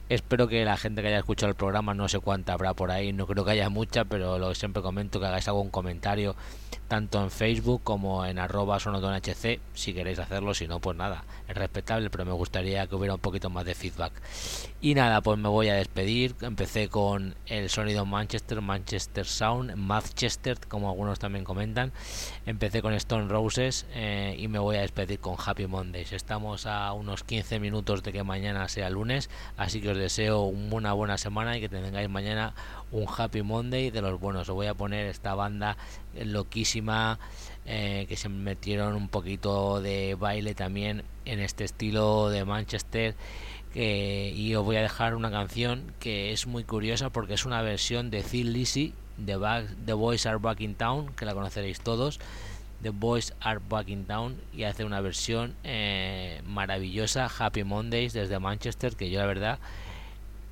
Espero 0.09 0.47
que 0.47 0.65
la 0.65 0.77
gente 0.77 1.03
que 1.03 1.09
haya 1.09 1.19
escuchado 1.19 1.51
el 1.51 1.57
programa 1.57 1.95
no 1.95 2.09
sé 2.09 2.21
cuánta 2.21 2.53
habrá 2.53 2.75
por 2.75 2.93
ahí 2.93 3.13
no 3.13 3.27
creo 3.27 3.45
que 3.45 3.51
haya 3.51 3.69
mucha 3.71 4.05
pero 4.05 4.39
lo 4.39 4.51
que 4.51 4.55
siempre 4.55 4.83
comento 4.83 5.19
que 5.19 5.27
hagáis 5.27 5.49
algún 5.49 5.71
comentario 5.71 6.37
tanto 6.87 7.23
en 7.23 7.31
Facebook 7.31 7.83
como 7.83 8.25
en 8.25 8.39
arroba 8.39 8.79
sonotonhc 8.79 9.48
si 9.75 9.95
queréis 9.95 10.19
hacerlo, 10.19 10.55
si 10.55 10.67
no, 10.67 10.81
pues 10.81 10.97
nada, 10.97 11.25
es 11.49 11.57
respetable, 11.57 12.11
pero 12.11 12.25
me 12.25 12.33
gustaría 12.33 12.87
que 12.87 12.95
hubiera 12.95 13.15
un 13.15 13.21
poquito 13.21 13.51
más 13.51 13.65
de 13.65 13.75
feedback. 13.75 14.13
Y 14.81 14.95
nada, 14.95 15.21
pues 15.23 15.39
me 15.39 15.49
voy 15.49 15.69
a 15.69 15.75
despedir. 15.75 16.37
Empecé 16.41 16.89
con 16.89 17.35
el 17.47 17.69
sonido 17.69 18.05
Manchester, 18.05 18.61
Manchester 18.61 19.27
Sound, 19.27 19.75
Manchester, 19.75 20.59
como 20.69 20.91
algunos 20.91 21.19
también 21.19 21.45
comentan. 21.45 21.93
Empecé 22.47 22.83
con 22.83 22.95
Stone 22.95 23.29
Roses 23.29 23.87
eh, 23.93 24.37
y 24.39 24.49
me 24.49 24.59
voy 24.59 24.77
a 24.77 24.83
despedir 24.83 25.19
con 25.21 25.37
Happy 25.45 25.67
Mondays. 25.67 26.13
Estamos 26.13 26.67
a 26.67 26.93
unos 26.93 27.25
15 27.25 27.61
minutos 27.61 28.03
de 28.03 28.13
que 28.13 28.23
mañana 28.23 28.69
sea 28.69 28.91
lunes, 28.91 29.31
así 29.57 29.81
que 29.81 29.91
os 29.91 29.99
deseo 29.99 30.43
una 30.43 30.93
buena 30.93 31.19
semana 31.19 31.57
y 31.57 31.61
que 31.61 31.69
tengáis 31.69 32.09
mañana 32.09 32.55
un 32.91 33.07
Happy 33.09 33.43
Monday 33.43 33.91
de 33.91 34.03
los 34.03 34.21
buenos. 34.21 34.49
Os 34.49 34.55
voy 34.55 34.67
a 34.67 34.75
poner 34.75 35.07
esta 35.07 35.35
banda 35.35 35.77
loquísima 36.15 37.19
eh, 37.67 38.07
que 38.09 38.17
se 38.17 38.29
metieron 38.29 38.95
un 38.95 39.09
poquito 39.09 39.81
de 39.81 40.15
baile 40.15 40.55
también 40.55 41.03
en 41.25 41.41
este 41.41 41.65
estilo 41.65 42.31
de 42.31 42.45
Manchester. 42.45 43.15
y 43.75 44.55
os 44.55 44.65
voy 44.65 44.77
a 44.77 44.83
dejar 44.83 45.15
una 45.15 45.31
canción 45.31 45.93
que 46.01 46.33
es 46.33 46.47
muy 46.47 46.65
curiosa 46.65 47.11
porque 47.11 47.35
es 47.35 47.45
una 47.45 47.63
versión 47.63 48.11
de 48.11 48.23
Phil 48.23 48.53
Lizzy 48.53 48.95
de 49.19 49.67
The 49.85 49.93
Boys 49.93 50.27
Are 50.27 50.39
Back 50.39 50.61
in 50.61 50.75
Town, 50.75 51.13
que 51.15 51.27
la 51.27 51.35
conoceréis 51.35 51.81
todos. 51.81 52.19
The 52.83 52.91
Boys 52.91 53.35
Are 53.41 53.61
Back 53.69 53.89
in 53.89 54.05
Town 54.05 54.41
y 54.55 54.63
hace 54.63 54.85
una 54.85 55.01
versión 55.01 55.55
eh, 55.65 56.41
maravillosa, 56.47 57.29
Happy 57.39 57.65
Mondays 57.65 58.13
desde 58.13 58.39
Manchester, 58.39 58.95
que 58.95 59.11
yo 59.11 59.19
la 59.19 59.27
verdad 59.27 59.59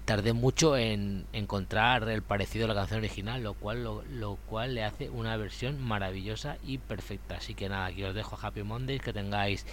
tardé 0.07 0.33
mucho 0.33 0.77
en 0.77 1.27
encontrar 1.33 2.09
el 2.09 2.23
parecido 2.23 2.67
a 2.67 2.69
la 2.69 2.75
canción 2.77 3.01
original, 3.01 3.43
lo 3.43 3.55
cual, 3.55 3.83
lo, 3.83 4.37
cual 4.47 4.77
le 4.77 4.85
hace 4.85 5.11
una 5.11 5.37
versión 5.37 5.83
maravillosa 5.83 6.59
y 6.65 6.79
perfecta. 6.79 7.39
Así 7.39 7.55
que 7.55 7.69
nada, 7.69 7.87
aquí 7.87 8.05
os 8.05 8.15
dejo 8.15 8.39
Happy 8.41 8.63
Mondays, 8.63 9.03
que 9.03 9.13
tengáis 9.13 9.67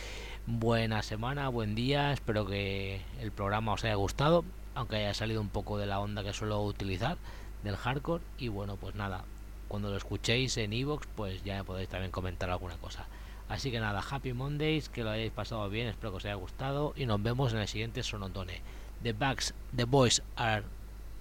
buena 0.47 1.03
semana, 1.03 1.49
buen 1.49 1.75
día, 1.75 2.11
espero 2.11 2.47
que 2.47 2.99
el 3.21 3.31
programa 3.31 3.73
os 3.73 3.83
haya 3.83 3.93
gustado, 3.93 4.43
aunque 4.73 4.95
haya 4.95 5.13
salido 5.13 5.39
un 5.39 5.49
poco 5.49 5.77
de 5.77 5.85
la 5.85 5.99
onda 5.99 6.23
que 6.23 6.33
suelo 6.33 6.63
utilizar 6.63 7.17
del 7.63 7.77
hardcore. 7.77 8.23
Y 8.39 8.47
bueno, 8.47 8.75
pues 8.75 8.95
nada, 8.95 9.25
cuando 9.67 9.91
lo 9.91 9.97
escuchéis 9.97 10.57
en 10.57 10.73
Evox, 10.73 11.07
pues 11.15 11.43
ya 11.43 11.63
podéis 11.63 11.89
también 11.89 12.11
comentar 12.11 12.49
alguna 12.49 12.77
cosa. 12.77 13.05
Así 13.49 13.69
que 13.69 13.79
nada, 13.79 14.03
Happy 14.09 14.33
Mondays, 14.33 14.89
que 14.89 15.03
lo 15.03 15.11
hayáis 15.11 15.31
pasado 15.31 15.69
bien, 15.69 15.89
espero 15.89 16.09
que 16.09 16.17
os 16.17 16.25
haya 16.25 16.33
gustado 16.33 16.93
y 16.95 17.05
nos 17.05 17.21
vemos 17.21 17.53
en 17.53 17.59
el 17.59 17.67
siguiente 17.67 18.01
Sonotone. 18.01 18.61
The 19.03 19.11
Bugs, 19.11 19.53
The 19.75 19.83
Boys 19.83 20.21
Are. 20.37 20.63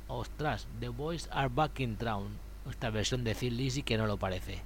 Ostras, 0.07 0.69
The 0.79 0.91
Boys 0.91 1.29
Are 1.33 1.49
Back 1.49 1.81
in 1.81 1.97
Town. 1.97 2.39
Esta 2.71 2.91
versión 2.91 3.25
de 3.25 3.35
Phil 3.35 3.57
Lizzy 3.57 3.83
que 3.83 3.99
no 3.99 4.07
lo 4.07 4.19
parece. 4.19 4.63